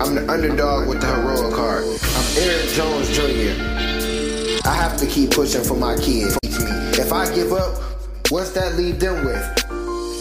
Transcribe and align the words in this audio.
I'm 0.00 0.14
the 0.14 0.26
underdog 0.32 0.88
with 0.88 1.02
the 1.02 1.08
heroic 1.08 1.54
heart. 1.54 1.84
I'm 1.84 2.24
Eric 2.38 2.70
Jones 2.70 3.10
Jr. 3.14 3.52
I 4.66 4.74
have 4.74 4.96
to 4.96 5.06
keep 5.06 5.30
pushing 5.30 5.62
for 5.62 5.76
my 5.76 5.94
kids. 5.96 6.38
If 6.98 7.12
I 7.12 7.32
give 7.34 7.52
up, 7.52 7.76
what's 8.30 8.52
that 8.52 8.76
leave 8.76 8.98
them 8.98 9.26
with? 9.26 9.44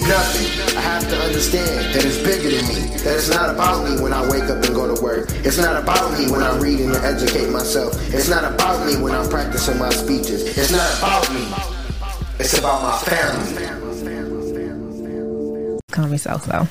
Nothing. 0.04 0.76
I 0.78 0.82
have 0.82 1.08
to 1.08 1.18
understand 1.22 1.96
that 1.96 2.04
it's 2.04 2.18
bigger 2.18 2.50
than 2.50 2.68
me. 2.68 2.98
That 3.06 3.16
it's 3.16 3.30
not 3.30 3.56
about 3.56 3.90
me 3.90 4.02
when 4.02 4.12
I 4.12 4.30
wake 4.30 4.44
up 4.52 4.62
and 4.66 4.76
go 4.76 4.94
to 4.94 5.02
work. 5.02 5.30
It's 5.46 5.58
not 5.58 5.82
about 5.82 6.20
me 6.20 6.30
when 6.30 6.44
I'm 6.44 6.60
reading 6.60 6.88
and 6.88 6.98
educate 6.98 7.50
myself. 7.50 7.96
It's 8.14 8.28
not 8.28 8.44
about 8.44 8.86
me 8.86 9.02
when 9.02 9.16
I'm 9.16 9.30
practicing 9.30 9.78
my 9.80 9.92
speeches. 9.92 10.58
It's 10.58 10.72
not 10.72 10.98
about 10.98 11.32
me. 11.34 11.48
It's 12.38 12.58
about 12.58 12.84
my 12.84 12.98
family. 12.98 13.66
Call 15.90 16.08
me 16.08 16.18
so 16.18 16.38
so. 16.38 16.68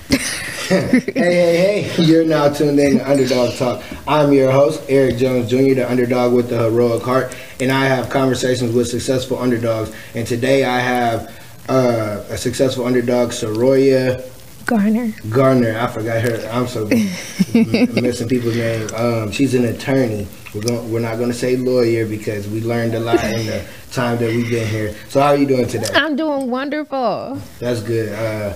Hey, 0.69 1.01
hey, 1.15 1.91
hey. 1.91 2.03
You're 2.03 2.25
now 2.25 2.49
tuned 2.51 2.79
in 2.79 2.99
to 2.99 3.11
Underdog 3.11 3.57
Talk. 3.57 3.83
I'm 4.07 4.33
your 4.33 4.51
host, 4.51 4.83
Eric 4.89 5.17
Jones 5.17 5.49
Jr., 5.49 5.75
the 5.75 5.91
underdog 5.91 6.35
with 6.35 6.51
the 6.51 6.59
heroic 6.59 7.03
heart, 7.03 7.35
and 7.59 7.73
I 7.73 7.87
have 7.87 8.11
conversations 8.11 8.75
with 8.75 8.89
successful 8.89 9.39
underdogs. 9.39 9.95
And 10.15 10.27
today 10.27 10.65
I 10.65 10.81
have 10.81 11.35
uh, 11.69 12.23
a 12.29 12.37
successful 12.37 12.85
underdog, 12.85 13.31
Soroya 13.31 14.23
Garner. 14.67 15.15
Garner. 15.31 15.79
I 15.79 15.87
forgot 15.87 16.21
her. 16.23 16.47
I'm 16.53 16.67
so 16.67 16.85
missing 16.85 18.29
people's 18.29 18.57
name. 18.57 18.87
Um, 18.95 19.31
she's 19.31 19.55
an 19.55 19.65
attorney. 19.65 20.29
We're 20.55 20.61
going. 20.61 20.93
We're 20.93 21.01
not 21.01 21.17
going 21.17 21.31
to 21.31 21.35
say 21.35 21.57
lawyer 21.57 22.05
because 22.05 22.47
we 22.47 22.61
learned 22.61 22.95
a 22.95 23.01
lot 23.01 23.25
in 23.25 23.47
the 23.47 23.67
time 23.91 24.19
that 24.19 24.29
we've 24.29 24.51
been 24.51 24.69
here. 24.69 24.95
So 25.09 25.23
how 25.23 25.29
are 25.29 25.37
you 25.37 25.47
doing 25.47 25.67
today? 25.67 25.89
I'm 25.95 26.17
doing 26.17 26.51
wonderful. 26.51 27.41
That's 27.59 27.81
good. 27.81 28.13
Uh, 28.13 28.55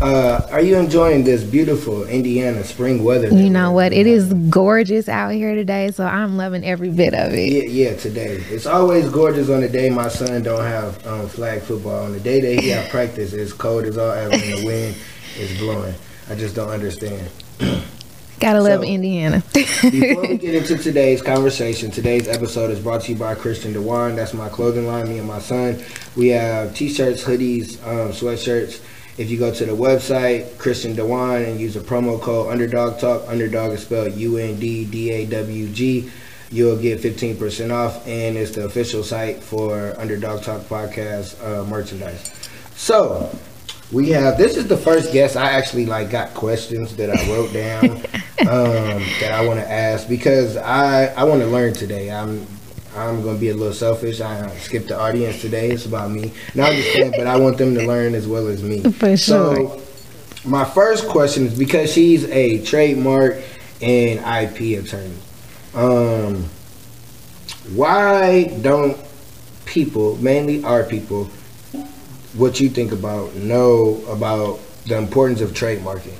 uh, 0.00 0.46
are 0.50 0.60
you 0.60 0.76
enjoying 0.76 1.24
this 1.24 1.44
beautiful 1.44 2.04
Indiana 2.04 2.64
spring 2.64 3.04
weather? 3.04 3.28
You 3.28 3.48
know 3.48 3.72
what? 3.72 3.92
It 3.92 4.06
is 4.06 4.32
gorgeous 4.50 5.08
out 5.08 5.32
here 5.32 5.54
today, 5.54 5.90
so 5.92 6.04
I'm 6.04 6.36
loving 6.36 6.64
every 6.64 6.90
bit 6.90 7.14
of 7.14 7.32
it. 7.32 7.52
Yeah, 7.52 7.90
yeah. 7.90 7.96
Today 7.96 8.42
it's 8.48 8.66
always 8.66 9.08
gorgeous 9.08 9.48
on 9.50 9.60
the 9.60 9.68
day 9.68 9.90
my 9.90 10.08
son 10.08 10.42
don't 10.42 10.64
have 10.64 11.06
um, 11.06 11.28
flag 11.28 11.62
football. 11.62 12.04
On 12.04 12.12
the 12.12 12.20
day 12.20 12.40
that 12.40 12.62
he 12.62 12.70
have 12.70 12.88
practice, 12.90 13.32
it's 13.32 13.52
cold 13.52 13.84
as 13.84 13.96
all 13.96 14.10
ever, 14.10 14.34
and 14.34 14.42
the 14.42 14.66
wind 14.66 14.96
is 15.38 15.56
blowing. 15.58 15.94
I 16.28 16.34
just 16.34 16.56
don't 16.56 16.70
understand. 16.70 17.30
Gotta 18.40 18.60
love 18.60 18.80
so, 18.80 18.86
Indiana. 18.86 19.42
before 19.52 20.22
we 20.22 20.36
get 20.38 20.56
into 20.56 20.76
today's 20.76 21.22
conversation, 21.22 21.92
today's 21.92 22.26
episode 22.26 22.72
is 22.72 22.80
brought 22.80 23.02
to 23.02 23.12
you 23.12 23.18
by 23.18 23.36
Christian 23.36 23.72
Dewan. 23.72 24.16
That's 24.16 24.34
my 24.34 24.48
clothing 24.48 24.88
line, 24.88 25.08
me 25.08 25.18
and 25.18 25.28
my 25.28 25.38
son. 25.38 25.82
We 26.16 26.28
have 26.28 26.74
t-shirts, 26.74 27.22
hoodies, 27.22 27.80
um, 27.86 28.10
sweatshirts 28.10 28.80
if 29.16 29.30
you 29.30 29.38
go 29.38 29.52
to 29.52 29.64
the 29.64 29.72
website, 29.72 30.58
Christian 30.58 30.94
Dewan, 30.94 31.44
and 31.44 31.60
use 31.60 31.76
a 31.76 31.80
promo 31.80 32.20
code 32.20 32.50
Underdog 32.50 32.98
Talk, 32.98 33.28
Underdog 33.28 33.72
is 33.72 33.82
spelled 33.82 34.14
U 34.14 34.38
N 34.38 34.58
D 34.58 34.84
D 34.84 35.10
A 35.10 35.26
W 35.26 35.68
G, 35.68 36.10
you'll 36.50 36.76
get 36.76 37.00
15% 37.00 37.72
off, 37.72 38.06
and 38.06 38.36
it's 38.36 38.52
the 38.52 38.64
official 38.64 39.02
site 39.02 39.42
for 39.42 39.94
Underdog 39.98 40.42
Talk 40.42 40.62
Podcast 40.62 41.42
uh, 41.44 41.64
merchandise. 41.64 42.32
So, 42.74 43.30
we 43.92 44.10
have 44.10 44.36
this 44.38 44.56
is 44.56 44.66
the 44.66 44.76
first 44.76 45.12
guest 45.12 45.36
I 45.36 45.52
actually 45.52 45.86
like 45.86 46.10
got 46.10 46.34
questions 46.34 46.96
that 46.96 47.10
I 47.10 47.28
wrote 47.30 47.52
down 47.52 47.90
um, 48.48 49.02
that 49.20 49.30
I 49.32 49.46
want 49.46 49.60
to 49.60 49.70
ask 49.70 50.08
because 50.08 50.56
I 50.56 51.06
I 51.14 51.24
want 51.24 51.40
to 51.42 51.46
learn 51.46 51.74
today. 51.74 52.10
I'm 52.10 52.46
I'm 52.96 53.22
gonna 53.22 53.38
be 53.38 53.48
a 53.48 53.54
little 53.54 53.72
selfish. 53.72 54.20
I 54.20 54.48
skipped 54.56 54.88
the 54.88 54.98
audience 54.98 55.40
today. 55.40 55.70
It's 55.70 55.86
about 55.86 56.10
me. 56.10 56.32
Not 56.54 56.72
just 56.72 56.92
kidding, 56.92 57.10
but 57.10 57.26
I 57.26 57.36
want 57.36 57.58
them 57.58 57.74
to 57.74 57.86
learn 57.86 58.14
as 58.14 58.26
well 58.28 58.46
as 58.46 58.62
me. 58.62 58.82
For 58.82 59.16
sure. 59.16 59.16
So, 59.16 59.82
my 60.44 60.64
first 60.64 61.08
question 61.08 61.46
is 61.46 61.58
because 61.58 61.92
she's 61.92 62.24
a 62.26 62.62
trademark 62.64 63.38
and 63.80 64.20
IP 64.20 64.84
attorney. 64.84 65.16
Um, 65.74 66.44
why 67.74 68.44
don't 68.62 68.96
people, 69.64 70.16
mainly 70.18 70.62
our 70.62 70.84
people, 70.84 71.24
what 72.34 72.60
you 72.60 72.68
think 72.68 72.92
about, 72.92 73.34
know 73.34 74.04
about 74.08 74.60
the 74.86 74.96
importance 74.96 75.40
of 75.40 75.50
trademarking? 75.50 76.14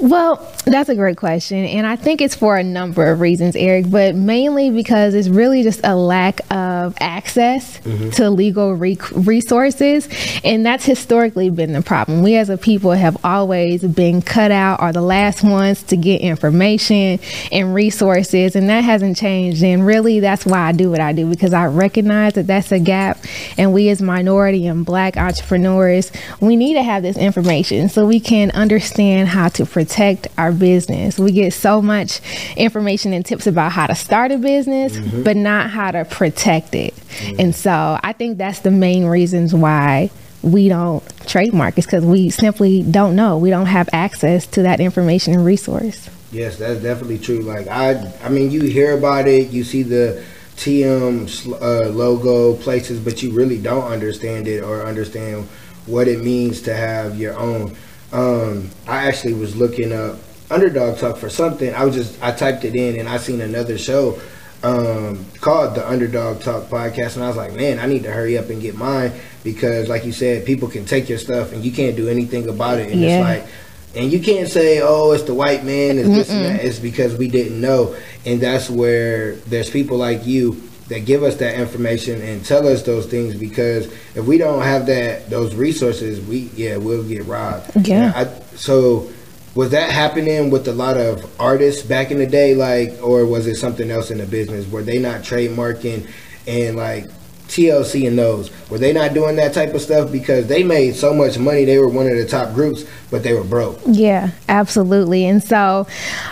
Well, 0.00 0.36
that's 0.64 0.88
a 0.88 0.94
great 0.94 1.16
question. 1.16 1.64
And 1.64 1.84
I 1.84 1.96
think 1.96 2.20
it's 2.20 2.34
for 2.36 2.56
a 2.56 2.62
number 2.62 3.10
of 3.10 3.20
reasons, 3.20 3.56
Eric, 3.56 3.90
but 3.90 4.14
mainly 4.14 4.70
because 4.70 5.12
it's 5.12 5.28
really 5.28 5.64
just 5.64 5.80
a 5.82 5.96
lack 5.96 6.40
of 6.52 6.94
access 7.00 7.78
mm-hmm. 7.80 8.10
to 8.10 8.30
legal 8.30 8.74
re- 8.74 8.96
resources. 9.12 10.08
And 10.44 10.64
that's 10.64 10.84
historically 10.84 11.50
been 11.50 11.72
the 11.72 11.82
problem. 11.82 12.22
We 12.22 12.36
as 12.36 12.48
a 12.48 12.56
people 12.56 12.92
have 12.92 13.16
always 13.24 13.82
been 13.82 14.22
cut 14.22 14.52
out 14.52 14.80
or 14.80 14.92
the 14.92 15.02
last 15.02 15.42
ones 15.42 15.82
to 15.84 15.96
get 15.96 16.20
information 16.20 17.18
and 17.50 17.74
resources. 17.74 18.54
And 18.54 18.68
that 18.68 18.84
hasn't 18.84 19.16
changed. 19.16 19.64
And 19.64 19.84
really, 19.84 20.20
that's 20.20 20.46
why 20.46 20.60
I 20.60 20.72
do 20.72 20.92
what 20.92 21.00
I 21.00 21.12
do 21.12 21.28
because 21.28 21.52
I 21.52 21.66
recognize 21.66 22.34
that 22.34 22.46
that's 22.46 22.70
a 22.70 22.78
gap. 22.78 23.18
And 23.56 23.72
we 23.72 23.88
as 23.88 24.00
minority 24.00 24.68
and 24.68 24.86
black 24.86 25.16
entrepreneurs, 25.16 26.12
we 26.40 26.54
need 26.54 26.74
to 26.74 26.84
have 26.84 27.02
this 27.02 27.16
information 27.16 27.88
so 27.88 28.06
we 28.06 28.20
can 28.20 28.52
understand 28.52 29.28
how 29.28 29.48
to 29.48 29.66
protect 29.66 29.87
protect 29.88 30.28
our 30.36 30.52
business. 30.52 31.18
We 31.18 31.32
get 31.32 31.52
so 31.54 31.80
much 31.80 32.20
information 32.56 33.14
and 33.14 33.24
tips 33.24 33.46
about 33.46 33.72
how 33.72 33.86
to 33.86 33.94
start 33.94 34.32
a 34.32 34.36
business, 34.36 34.96
mm-hmm. 34.96 35.22
but 35.22 35.34
not 35.36 35.70
how 35.70 35.90
to 35.92 36.04
protect 36.04 36.74
it. 36.74 36.94
Mm-hmm. 36.94 37.40
And 37.40 37.54
so 37.54 37.98
I 38.02 38.12
think 38.12 38.36
that's 38.36 38.60
the 38.60 38.70
main 38.70 39.06
reasons 39.06 39.54
why 39.54 40.10
we 40.42 40.68
don't 40.68 41.02
trademark 41.26 41.78
is 41.78 41.86
because 41.86 42.04
we 42.04 42.28
simply 42.28 42.82
don't 42.82 43.16
know. 43.16 43.38
We 43.38 43.48
don't 43.48 43.66
have 43.66 43.88
access 43.92 44.46
to 44.48 44.62
that 44.62 44.78
information 44.78 45.32
and 45.32 45.44
resource. 45.44 46.10
Yes, 46.30 46.58
that's 46.58 46.82
definitely 46.82 47.18
true. 47.18 47.40
Like 47.40 47.66
I, 47.68 48.12
I 48.22 48.28
mean, 48.28 48.50
you 48.50 48.60
hear 48.60 48.96
about 48.96 49.26
it, 49.26 49.48
you 49.48 49.64
see 49.64 49.82
the 49.82 50.22
TM 50.56 51.62
uh, 51.62 51.88
logo 51.88 52.54
places, 52.56 53.00
but 53.00 53.22
you 53.22 53.32
really 53.32 53.58
don't 53.58 53.90
understand 53.90 54.48
it 54.48 54.62
or 54.62 54.84
understand 54.84 55.48
what 55.86 56.08
it 56.08 56.22
means 56.22 56.60
to 56.62 56.76
have 56.76 57.18
your 57.18 57.38
own 57.38 57.74
um, 58.12 58.70
I 58.86 59.06
actually 59.06 59.34
was 59.34 59.56
looking 59.56 59.92
up 59.92 60.18
Underdog 60.50 60.98
Talk 60.98 61.16
for 61.16 61.28
something. 61.28 61.74
I 61.74 61.84
was 61.84 61.94
just 61.94 62.22
I 62.22 62.32
typed 62.32 62.64
it 62.64 62.74
in 62.74 62.98
and 62.98 63.08
I 63.08 63.18
seen 63.18 63.40
another 63.40 63.76
show 63.76 64.20
um, 64.62 65.24
called 65.40 65.74
the 65.74 65.88
Underdog 65.88 66.40
Talk 66.40 66.64
podcast, 66.64 67.14
and 67.14 67.24
I 67.24 67.28
was 67.28 67.36
like, 67.36 67.54
man, 67.54 67.78
I 67.78 67.86
need 67.86 68.02
to 68.04 68.12
hurry 68.12 68.36
up 68.38 68.48
and 68.50 68.60
get 68.60 68.76
mine 68.76 69.12
because, 69.44 69.88
like 69.88 70.04
you 70.04 70.12
said, 70.12 70.46
people 70.46 70.68
can 70.68 70.84
take 70.84 71.08
your 71.08 71.18
stuff 71.18 71.52
and 71.52 71.64
you 71.64 71.70
can't 71.70 71.96
do 71.96 72.08
anything 72.08 72.48
about 72.48 72.78
it, 72.78 72.90
and 72.90 73.00
yeah. 73.00 73.18
it's 73.18 73.24
like. 73.24 73.52
And 73.94 74.12
you 74.12 74.20
can't 74.20 74.46
say, 74.46 74.80
"Oh, 74.82 75.12
it's 75.12 75.24
the 75.24 75.32
white 75.32 75.64
man." 75.64 75.98
It's 75.98 76.08
this 76.08 76.30
and 76.30 76.44
that. 76.44 76.62
It's 76.62 76.78
because 76.78 77.16
we 77.16 77.26
didn't 77.26 77.58
know, 77.58 77.96
and 78.26 78.38
that's 78.38 78.68
where 78.68 79.36
there's 79.36 79.70
people 79.70 79.96
like 79.96 80.26
you 80.26 80.62
that 80.88 81.04
give 81.04 81.22
us 81.22 81.36
that 81.36 81.54
information 81.54 82.20
and 82.22 82.44
tell 82.44 82.66
us 82.66 82.82
those 82.82 83.06
things 83.06 83.34
because 83.34 83.86
if 84.14 84.24
we 84.24 84.38
don't 84.38 84.62
have 84.62 84.86
that 84.86 85.28
those 85.30 85.54
resources, 85.54 86.20
we 86.26 86.50
yeah 86.54 86.76
we'll 86.76 87.04
get 87.04 87.24
robbed. 87.26 87.86
Yeah. 87.86 88.12
I, 88.14 88.24
so 88.56 89.10
was 89.54 89.70
that 89.70 89.90
happening 89.90 90.50
with 90.50 90.68
a 90.68 90.72
lot 90.72 90.96
of 90.96 91.28
artists 91.40 91.82
back 91.82 92.10
in 92.10 92.18
the 92.18 92.26
day, 92.26 92.54
like, 92.54 92.96
or 93.02 93.26
was 93.26 93.46
it 93.46 93.56
something 93.56 93.90
else 93.90 94.10
in 94.10 94.18
the 94.18 94.26
business? 94.26 94.70
Were 94.70 94.82
they 94.82 94.98
not 94.98 95.22
trademarking 95.22 96.08
and 96.46 96.76
like 96.76 97.06
TLC 97.48 98.06
and 98.06 98.18
those 98.18 98.50
were 98.70 98.78
they 98.78 98.92
not 98.92 99.14
doing 99.14 99.36
that 99.36 99.54
type 99.54 99.72
of 99.74 99.80
stuff 99.80 100.12
because 100.12 100.46
they 100.46 100.62
made 100.62 100.94
so 100.94 101.14
much 101.14 101.38
money? 101.38 101.64
They 101.64 101.78
were 101.78 101.88
one 101.88 102.06
of 102.06 102.16
the 102.16 102.26
top 102.26 102.54
groups, 102.54 102.84
but 103.10 103.22
they 103.22 103.32
were 103.32 103.44
broke. 103.44 103.80
Yeah, 103.86 104.30
absolutely. 104.48 105.24
And 105.24 105.42
so, 105.42 105.86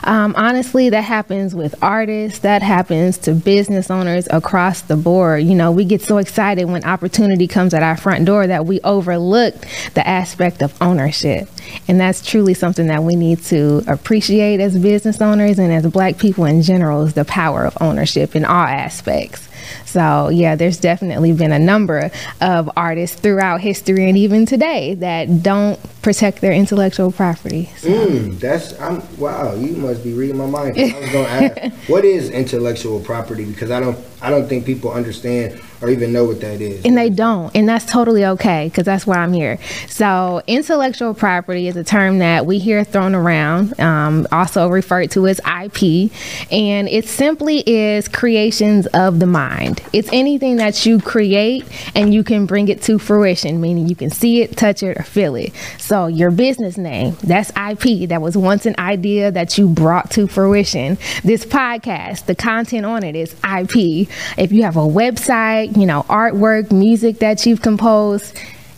um, 0.04 0.34
honestly, 0.36 0.90
that 0.90 1.02
happens 1.02 1.54
with 1.54 1.74
artists. 1.82 2.40
That 2.40 2.62
happens 2.62 3.16
to 3.18 3.32
business 3.32 3.90
owners 3.90 4.28
across 4.30 4.82
the 4.82 4.96
board. 4.96 5.44
You 5.44 5.54
know, 5.54 5.72
we 5.72 5.86
get 5.86 6.02
so 6.02 6.18
excited 6.18 6.66
when 6.66 6.84
opportunity 6.84 7.46
comes 7.46 7.72
at 7.72 7.82
our 7.82 7.96
front 7.96 8.26
door 8.26 8.46
that 8.46 8.66
we 8.66 8.80
overlook 8.82 9.54
the 9.94 10.06
aspect 10.06 10.62
of 10.62 10.74
ownership, 10.82 11.48
and 11.88 11.98
that's 11.98 12.24
truly 12.24 12.52
something 12.52 12.88
that 12.88 13.02
we 13.02 13.16
need 13.16 13.42
to 13.44 13.82
appreciate 13.86 14.60
as 14.60 14.78
business 14.78 15.22
owners 15.22 15.58
and 15.58 15.72
as 15.72 15.86
Black 15.86 16.18
people 16.18 16.44
in 16.44 16.60
general 16.60 17.02
is 17.02 17.14
the 17.14 17.24
power 17.24 17.64
of 17.64 17.76
ownership 17.80 18.36
in 18.36 18.44
all 18.44 18.66
aspects. 18.66 19.48
So, 19.84 20.28
yeah, 20.28 20.56
there's 20.56 20.78
definitely 20.78 21.32
been 21.32 21.52
a 21.52 21.58
number 21.58 22.10
of 22.40 22.70
artists 22.76 23.18
throughout 23.18 23.60
history 23.60 24.08
and 24.08 24.16
even 24.18 24.46
today 24.46 24.94
that 24.94 25.42
don't 25.42 25.78
protect 26.02 26.40
their 26.40 26.52
intellectual 26.52 27.10
property. 27.10 27.70
So. 27.78 27.88
Mm, 27.88 28.38
that's 28.38 28.78
I'm 28.80 29.02
wow. 29.18 29.54
You 29.54 29.76
must 29.76 30.04
be 30.04 30.12
reading 30.12 30.36
my 30.36 30.46
mind. 30.46 30.78
I 30.78 31.00
was 31.00 31.10
going 31.10 31.24
to 31.24 31.30
ask, 31.30 31.72
what 31.88 32.04
is 32.04 32.30
intellectual 32.30 33.00
property? 33.00 33.44
Because 33.44 33.70
I 33.70 33.80
don't 33.80 33.98
I 34.22 34.30
don't 34.30 34.48
think 34.48 34.64
people 34.64 34.92
understand 34.92 35.60
or 35.80 35.90
even 35.90 36.12
know 36.12 36.24
what 36.24 36.40
that 36.40 36.60
is. 36.60 36.84
And 36.84 36.96
they 36.96 37.10
don't. 37.10 37.54
And 37.54 37.68
that's 37.68 37.84
totally 37.84 38.24
okay 38.24 38.68
because 38.68 38.84
that's 38.84 39.06
why 39.06 39.18
I'm 39.18 39.32
here. 39.32 39.58
So, 39.88 40.42
intellectual 40.46 41.14
property 41.14 41.68
is 41.68 41.76
a 41.76 41.84
term 41.84 42.18
that 42.18 42.46
we 42.46 42.58
hear 42.58 42.84
thrown 42.84 43.14
around, 43.14 43.78
um, 43.80 44.26
also 44.32 44.68
referred 44.68 45.10
to 45.12 45.26
as 45.26 45.40
IP. 45.40 46.10
And 46.50 46.88
it 46.88 47.08
simply 47.08 47.62
is 47.66 48.08
creations 48.08 48.86
of 48.88 49.18
the 49.18 49.26
mind. 49.26 49.82
It's 49.92 50.08
anything 50.12 50.56
that 50.56 50.86
you 50.86 51.00
create 51.00 51.64
and 51.94 52.14
you 52.14 52.24
can 52.24 52.46
bring 52.46 52.68
it 52.68 52.82
to 52.82 52.98
fruition, 52.98 53.60
meaning 53.60 53.88
you 53.88 53.96
can 53.96 54.10
see 54.10 54.42
it, 54.42 54.56
touch 54.56 54.82
it, 54.82 54.96
or 54.98 55.02
feel 55.02 55.34
it. 55.34 55.52
So, 55.78 56.06
your 56.06 56.30
business 56.30 56.78
name, 56.78 57.16
that's 57.22 57.50
IP. 57.50 58.08
That 58.08 58.22
was 58.22 58.36
once 58.36 58.66
an 58.66 58.74
idea 58.78 59.30
that 59.30 59.58
you 59.58 59.68
brought 59.68 60.10
to 60.12 60.26
fruition. 60.26 60.98
This 61.22 61.44
podcast, 61.44 62.26
the 62.26 62.34
content 62.34 62.86
on 62.86 63.02
it 63.02 63.14
is 63.14 63.34
IP. 63.44 64.08
If 64.38 64.52
you 64.52 64.62
have 64.62 64.76
a 64.76 64.80
website, 64.80 65.65
you 65.74 65.86
know, 65.86 66.04
artwork, 66.08 66.70
music 66.70 67.18
that 67.18 67.44
you've 67.46 67.62
composed, 67.62 68.36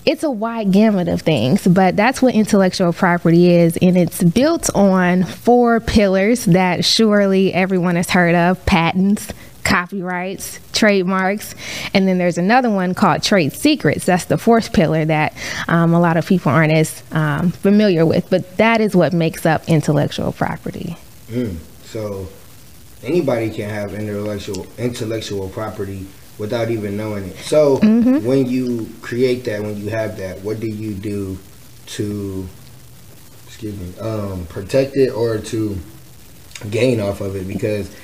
it's 0.08 0.22
a 0.22 0.30
wide 0.30 0.72
gamut 0.72 1.08
of 1.08 1.20
things, 1.20 1.66
but 1.66 1.94
that's 1.94 2.22
what 2.22 2.34
intellectual 2.34 2.92
property 2.92 3.50
is. 3.50 3.76
And 3.82 3.96
it's 3.96 4.22
built 4.22 4.70
on 4.74 5.24
four 5.24 5.80
pillars 5.80 6.46
that 6.46 6.84
surely 6.84 7.52
everyone 7.52 7.96
has 7.96 8.08
heard 8.08 8.34
of 8.34 8.64
patents, 8.64 9.30
copyrights, 9.64 10.60
trademarks, 10.72 11.54
and 11.92 12.08
then 12.08 12.16
there's 12.16 12.38
another 12.38 12.70
one 12.70 12.94
called 12.94 13.22
trade 13.22 13.52
secrets. 13.52 14.06
That's 14.06 14.24
the 14.24 14.38
fourth 14.38 14.72
pillar 14.72 15.04
that 15.04 15.36
um, 15.68 15.92
a 15.92 16.00
lot 16.00 16.16
of 16.16 16.26
people 16.26 16.52
aren't 16.52 16.72
as 16.72 17.02
um, 17.12 17.50
familiar 17.50 18.06
with, 18.06 18.30
but 18.30 18.56
that 18.56 18.80
is 18.80 18.96
what 18.96 19.12
makes 19.12 19.44
up 19.44 19.68
intellectual 19.68 20.32
property. 20.32 20.96
Mm. 21.28 21.56
So 21.84 22.28
anybody 23.02 23.50
can 23.50 23.68
have 23.68 23.92
intellectual 23.92 24.66
intellectual 24.78 25.50
property 25.50 26.06
without 26.38 26.70
even 26.70 26.96
knowing 26.96 27.28
it. 27.28 27.36
So 27.38 27.78
mm-hmm. 27.78 28.24
when 28.24 28.46
you 28.46 28.88
create 29.02 29.44
that, 29.44 29.62
when 29.62 29.76
you 29.76 29.90
have 29.90 30.16
that, 30.18 30.40
what 30.40 30.60
do 30.60 30.68
you 30.68 30.94
do 30.94 31.38
to 31.86 32.48
excuse 33.46 33.76
me 33.76 33.98
um, 33.98 34.46
protect 34.46 34.96
it 34.96 35.10
or 35.10 35.38
to 35.38 35.78
gain 36.70 37.00
off 37.00 37.20
of 37.20 37.36
it? 37.36 37.46
Because 37.46 37.94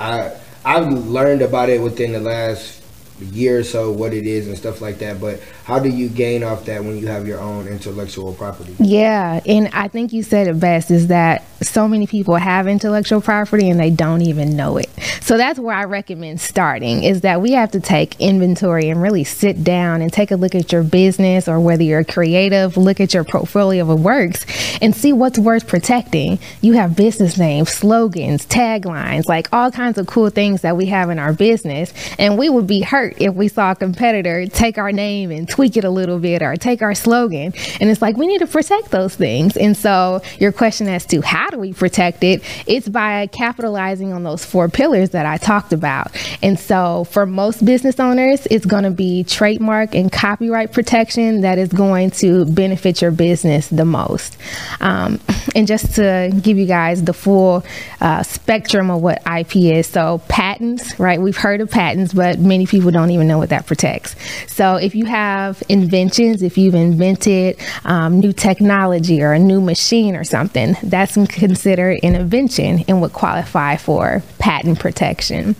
I 0.00 0.32
I've 0.64 0.92
learned 0.92 1.42
about 1.42 1.68
it 1.68 1.80
within 1.80 2.12
the 2.12 2.20
last 2.20 2.81
year 3.24 3.58
or 3.58 3.64
so 3.64 3.90
what 3.90 4.12
it 4.12 4.26
is 4.26 4.48
and 4.48 4.56
stuff 4.56 4.80
like 4.80 4.98
that 4.98 5.20
but 5.20 5.40
how 5.64 5.78
do 5.78 5.88
you 5.88 6.08
gain 6.08 6.42
off 6.42 6.64
that 6.64 6.82
when 6.82 6.98
you 6.98 7.06
have 7.06 7.26
your 7.26 7.40
own 7.40 7.68
intellectual 7.68 8.32
property? 8.34 8.74
Yeah 8.78 9.40
and 9.46 9.68
i 9.72 9.88
think 9.88 10.12
you 10.12 10.22
said 10.22 10.48
it 10.48 10.58
best 10.58 10.90
is 10.90 11.08
that 11.08 11.44
so 11.62 11.86
many 11.88 12.06
people 12.06 12.36
have 12.36 12.66
intellectual 12.66 13.20
property 13.20 13.70
and 13.70 13.78
they 13.78 13.90
don't 13.90 14.22
even 14.22 14.56
know 14.56 14.76
it. 14.76 14.90
So 15.20 15.36
that's 15.36 15.58
where 15.58 15.74
i 15.74 15.84
recommend 15.84 16.40
starting 16.40 17.04
is 17.04 17.22
that 17.22 17.40
we 17.40 17.52
have 17.52 17.70
to 17.72 17.80
take 17.80 18.20
inventory 18.20 18.88
and 18.88 19.00
really 19.00 19.24
sit 19.24 19.62
down 19.62 20.02
and 20.02 20.12
take 20.12 20.30
a 20.30 20.36
look 20.36 20.54
at 20.54 20.72
your 20.72 20.82
business 20.82 21.48
or 21.48 21.60
whether 21.60 21.82
you're 21.82 22.04
creative 22.04 22.76
look 22.76 23.00
at 23.00 23.14
your 23.14 23.24
portfolio 23.24 23.90
of 23.90 24.02
works 24.02 24.44
and 24.80 24.94
see 24.94 25.12
what's 25.12 25.38
worth 25.38 25.66
protecting. 25.66 26.38
You 26.60 26.72
have 26.74 26.96
business 26.96 27.38
names 27.38 27.70
slogans 27.70 28.46
taglines 28.46 29.28
like 29.28 29.48
all 29.52 29.70
kinds 29.70 29.98
of 29.98 30.06
cool 30.06 30.30
things 30.30 30.62
that 30.62 30.76
we 30.76 30.86
have 30.86 31.10
in 31.10 31.18
our 31.18 31.32
business 31.32 31.92
and 32.18 32.38
we 32.38 32.48
would 32.48 32.66
be 32.66 32.80
hurt 32.82 33.11
if 33.18 33.34
we 33.34 33.48
saw 33.48 33.72
a 33.72 33.74
competitor 33.74 34.46
take 34.46 34.78
our 34.78 34.92
name 34.92 35.30
and 35.30 35.48
tweak 35.48 35.76
it 35.76 35.84
a 35.84 35.90
little 35.90 36.18
bit 36.18 36.42
or 36.42 36.56
take 36.56 36.82
our 36.82 36.94
slogan. 36.94 37.52
And 37.80 37.90
it's 37.90 38.02
like 38.02 38.16
we 38.16 38.26
need 38.26 38.38
to 38.38 38.46
protect 38.46 38.90
those 38.90 39.14
things. 39.14 39.56
And 39.56 39.76
so 39.76 40.22
your 40.38 40.52
question 40.52 40.88
as 40.88 41.06
to 41.06 41.20
how 41.20 41.50
do 41.50 41.58
we 41.58 41.72
protect 41.72 42.22
it, 42.24 42.42
it's 42.66 42.88
by 42.88 43.26
capitalizing 43.28 44.12
on 44.12 44.22
those 44.22 44.44
four 44.44 44.68
pillars 44.68 45.10
that 45.10 45.26
I 45.26 45.36
talked 45.36 45.72
about. 45.72 46.10
And 46.42 46.58
so 46.58 47.04
for 47.04 47.26
most 47.26 47.64
business 47.64 47.98
owners, 47.98 48.46
it's 48.50 48.66
going 48.66 48.84
to 48.84 48.90
be 48.90 49.24
trademark 49.24 49.94
and 49.94 50.10
copyright 50.10 50.72
protection 50.72 51.42
that 51.42 51.58
is 51.58 51.68
going 51.68 52.10
to 52.12 52.44
benefit 52.46 53.02
your 53.02 53.10
business 53.10 53.68
the 53.68 53.84
most. 53.84 54.36
Um, 54.80 55.20
and 55.54 55.66
just 55.66 55.94
to 55.96 56.30
give 56.42 56.58
you 56.58 56.66
guys 56.66 57.02
the 57.02 57.12
full 57.12 57.64
uh, 58.00 58.22
spectrum 58.22 58.90
of 58.90 59.02
what 59.02 59.22
IP 59.26 59.56
is, 59.56 59.86
so 59.86 60.20
patents, 60.28 60.98
right? 60.98 61.20
We've 61.20 61.36
heard 61.36 61.60
of 61.60 61.70
patents, 61.70 62.12
but 62.12 62.38
many 62.38 62.66
people 62.66 62.90
don't 62.90 63.01
even 63.10 63.26
know 63.28 63.38
what 63.38 63.50
that 63.50 63.66
protects. 63.66 64.16
So 64.46 64.76
if 64.76 64.94
you 64.94 65.04
have 65.06 65.62
inventions, 65.68 66.42
if 66.42 66.56
you've 66.56 66.74
invented 66.74 67.58
um, 67.84 68.20
new 68.20 68.32
technology 68.32 69.22
or 69.22 69.32
a 69.32 69.38
new 69.38 69.60
machine 69.60 70.16
or 70.16 70.24
something, 70.24 70.76
that's 70.82 71.14
considered 71.14 72.00
an 72.02 72.14
invention 72.14 72.84
and 72.88 73.00
would 73.00 73.12
qualify 73.12 73.76
for 73.76 74.22
patent 74.38 74.78
protection. 74.78 75.56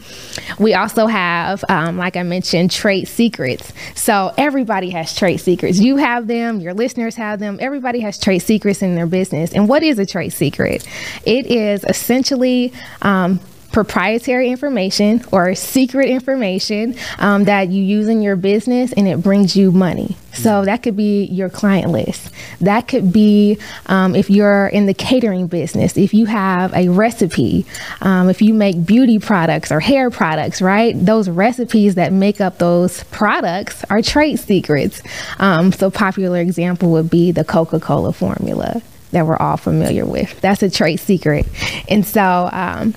We 0.58 0.74
also 0.74 1.06
have, 1.06 1.64
um, 1.68 1.96
like 1.96 2.16
I 2.16 2.22
mentioned, 2.22 2.70
trade 2.70 3.06
secrets. 3.08 3.72
So 3.94 4.32
everybody 4.36 4.90
has 4.90 5.14
trade 5.14 5.38
secrets. 5.38 5.78
You 5.78 5.96
have 5.96 6.26
them, 6.26 6.60
your 6.60 6.74
listeners 6.74 7.14
have 7.16 7.38
them. 7.38 7.58
Everybody 7.60 8.00
has 8.00 8.18
trade 8.18 8.40
secrets 8.40 8.82
in 8.82 8.94
their 8.94 9.06
business. 9.06 9.52
And 9.52 9.68
what 9.68 9.82
is 9.82 9.98
a 9.98 10.06
trade 10.06 10.30
secret? 10.30 10.86
It 11.24 11.46
is 11.46 11.84
essentially 11.84 12.72
um, 13.02 13.40
proprietary 13.72 14.50
information 14.50 15.24
or 15.32 15.54
secret 15.54 16.08
information 16.08 16.94
um, 17.18 17.44
that 17.44 17.68
you 17.68 17.82
use 17.82 18.08
in 18.08 18.22
your 18.22 18.36
business 18.36 18.92
and 18.92 19.08
it 19.08 19.22
brings 19.22 19.56
you 19.56 19.72
money. 19.72 20.16
So 20.34 20.50
mm-hmm. 20.50 20.66
that 20.66 20.82
could 20.82 20.96
be 20.96 21.24
your 21.24 21.50
client 21.50 21.90
list. 21.90 22.30
That 22.60 22.88
could 22.88 23.12
be 23.12 23.58
um, 23.86 24.14
if 24.14 24.30
you're 24.30 24.66
in 24.66 24.86
the 24.86 24.94
catering 24.94 25.46
business, 25.46 25.96
if 25.96 26.14
you 26.14 26.26
have 26.26 26.72
a 26.74 26.88
recipe, 26.88 27.66
um, 28.00 28.28
if 28.28 28.40
you 28.40 28.54
make 28.54 28.84
beauty 28.84 29.18
products 29.18 29.72
or 29.72 29.80
hair 29.80 30.10
products, 30.10 30.62
right? 30.62 30.94
Those 30.94 31.28
recipes 31.28 31.96
that 31.96 32.12
make 32.12 32.40
up 32.40 32.58
those 32.58 33.04
products 33.04 33.84
are 33.90 34.02
trade 34.02 34.38
secrets. 34.38 35.02
Um, 35.38 35.72
so, 35.72 35.90
popular 35.90 36.40
example 36.40 36.90
would 36.92 37.10
be 37.10 37.32
the 37.32 37.44
Coca 37.44 37.80
Cola 37.80 38.12
formula 38.12 38.82
that 39.12 39.26
we're 39.26 39.36
all 39.36 39.56
familiar 39.56 40.06
with. 40.06 40.40
That's 40.40 40.62
a 40.62 40.70
trade 40.70 40.98
secret. 40.98 41.46
And 41.88 42.04
so, 42.04 42.48
um, 42.50 42.94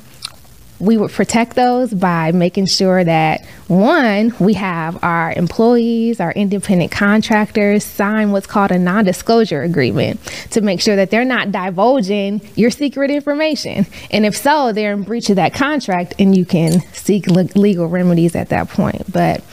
we 0.86 0.98
would 0.98 1.12
protect 1.12 1.56
those 1.56 1.94
by 1.94 2.32
making 2.32 2.68
sure 2.68 3.04
that 3.04 3.44
one, 3.68 4.34
we 4.40 4.54
have 4.54 5.04
our 5.04 5.34
employees, 5.34 6.20
our 6.20 6.32
independent 6.32 6.92
contractors 6.92 7.84
sign 7.84 8.32
what's 8.32 8.46
called 8.46 8.72
a 8.72 8.78
non 8.78 9.04
disclosure 9.04 9.64
agreement 9.64 10.22
to 10.52 10.62
make 10.62 10.80
sure 10.80 10.96
that 10.96 11.10
they're 11.10 11.26
not 11.26 11.52
divulging 11.52 12.42
your 12.56 12.70
secret 12.70 13.10
information. 13.10 13.88
And 14.12 14.26
if 14.26 14.38
so, 14.38 14.72
they're 14.72 14.94
in 14.94 15.04
breach 15.04 15.30
of 15.32 15.38
that 15.38 15.56
contract 15.56 16.14
and 16.20 16.38
you 16.38 16.46
can 16.46 16.82
seek 16.94 17.28
le- 17.28 17.50
legal 17.56 17.88
remedies 17.88 18.36
at 18.36 18.50
that 18.50 18.70
point. 18.70 19.12
But 19.12 19.44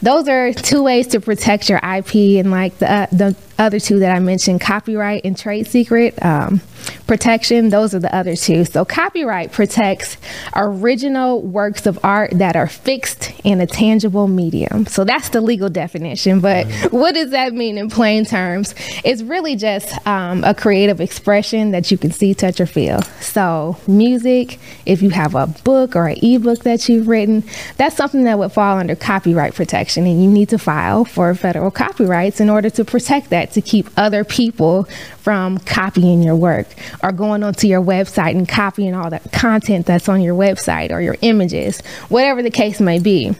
those 0.00 0.28
are 0.28 0.52
two 0.54 0.82
ways 0.82 1.08
to 1.08 1.20
protect 1.20 1.68
your 1.68 1.78
IP 1.78 2.14
and 2.38 2.50
like 2.50 2.78
the, 2.78 2.90
uh, 2.90 3.06
the 3.12 3.36
other 3.58 3.80
two 3.80 3.98
that 3.98 4.14
I 4.14 4.20
mentioned, 4.20 4.60
copyright 4.60 5.22
and 5.24 5.36
trade 5.36 5.66
secret 5.66 6.22
um, 6.24 6.60
protection, 7.06 7.70
those 7.70 7.94
are 7.94 7.98
the 7.98 8.14
other 8.14 8.36
two. 8.36 8.64
So, 8.64 8.84
copyright 8.84 9.52
protects 9.52 10.16
original 10.54 11.42
works 11.42 11.86
of 11.86 11.98
art 12.04 12.32
that 12.34 12.56
are 12.56 12.68
fixed 12.68 13.32
in 13.44 13.60
a 13.60 13.66
tangible 13.66 14.28
medium. 14.28 14.86
So, 14.86 15.04
that's 15.04 15.30
the 15.30 15.40
legal 15.40 15.68
definition. 15.68 16.40
But 16.40 16.66
mm-hmm. 16.66 16.96
what 16.96 17.14
does 17.14 17.30
that 17.30 17.52
mean 17.52 17.78
in 17.78 17.88
plain 17.88 18.24
terms? 18.24 18.74
It's 19.04 19.22
really 19.22 19.56
just 19.56 20.06
um, 20.06 20.44
a 20.44 20.54
creative 20.54 21.00
expression 21.00 21.70
that 21.72 21.90
you 21.90 21.98
can 21.98 22.12
see, 22.12 22.34
touch, 22.34 22.60
or 22.60 22.66
feel. 22.66 23.02
So, 23.20 23.76
music, 23.86 24.58
if 24.86 25.02
you 25.02 25.10
have 25.10 25.34
a 25.34 25.46
book 25.46 25.96
or 25.96 26.08
an 26.08 26.18
ebook 26.22 26.60
that 26.60 26.88
you've 26.88 27.08
written, 27.08 27.44
that's 27.76 27.96
something 27.96 28.24
that 28.24 28.38
would 28.38 28.52
fall 28.52 28.78
under 28.78 28.94
copyright 28.94 29.54
protection, 29.54 30.06
and 30.06 30.22
you 30.22 30.30
need 30.30 30.48
to 30.50 30.58
file 30.58 31.04
for 31.04 31.34
federal 31.34 31.70
copyrights 31.70 32.40
in 32.40 32.50
order 32.50 32.70
to 32.70 32.84
protect 32.84 33.30
that 33.30 33.52
to 33.52 33.60
keep 33.60 33.88
other 33.96 34.24
people 34.24 34.84
from 35.18 35.58
copying 35.58 36.22
your 36.22 36.36
work 36.36 36.66
or 37.02 37.12
going 37.12 37.42
onto 37.42 37.66
your 37.66 37.82
website 37.82 38.32
and 38.32 38.48
copying 38.48 38.94
all 38.94 39.10
the 39.10 39.20
content 39.32 39.86
that's 39.86 40.08
on 40.08 40.20
your 40.20 40.34
website 40.34 40.90
or 40.90 41.00
your 41.00 41.16
images, 41.22 41.80
whatever 42.08 42.42
the 42.42 42.50
case 42.50 42.80
may 42.80 42.98
be. 42.98 43.34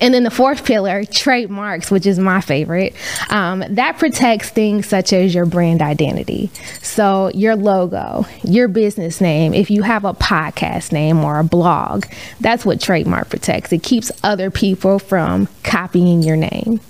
And 0.00 0.12
then 0.12 0.22
the 0.22 0.30
fourth 0.30 0.64
pillar, 0.64 1.04
trademarks, 1.04 1.90
which 1.90 2.06
is 2.06 2.18
my 2.18 2.40
favorite, 2.40 2.94
um, 3.30 3.64
that 3.70 3.98
protects 3.98 4.50
things 4.50 4.86
such 4.86 5.12
as 5.12 5.34
your 5.34 5.46
brand 5.46 5.82
identity. 5.82 6.50
So, 6.82 7.30
your 7.34 7.56
logo, 7.56 8.26
your 8.42 8.68
business 8.68 9.20
name, 9.20 9.54
if 9.54 9.70
you 9.70 9.82
have 9.82 10.04
a 10.04 10.14
podcast 10.14 10.92
name 10.92 11.24
or 11.24 11.38
a 11.38 11.44
blog, 11.44 12.04
that's 12.40 12.64
what 12.64 12.80
trademark 12.80 13.30
protects. 13.30 13.72
It 13.72 13.82
keeps 13.82 14.12
other 14.22 14.50
people 14.50 14.98
from 14.98 15.48
copying 15.62 16.22
your 16.22 16.36
name. 16.36 16.80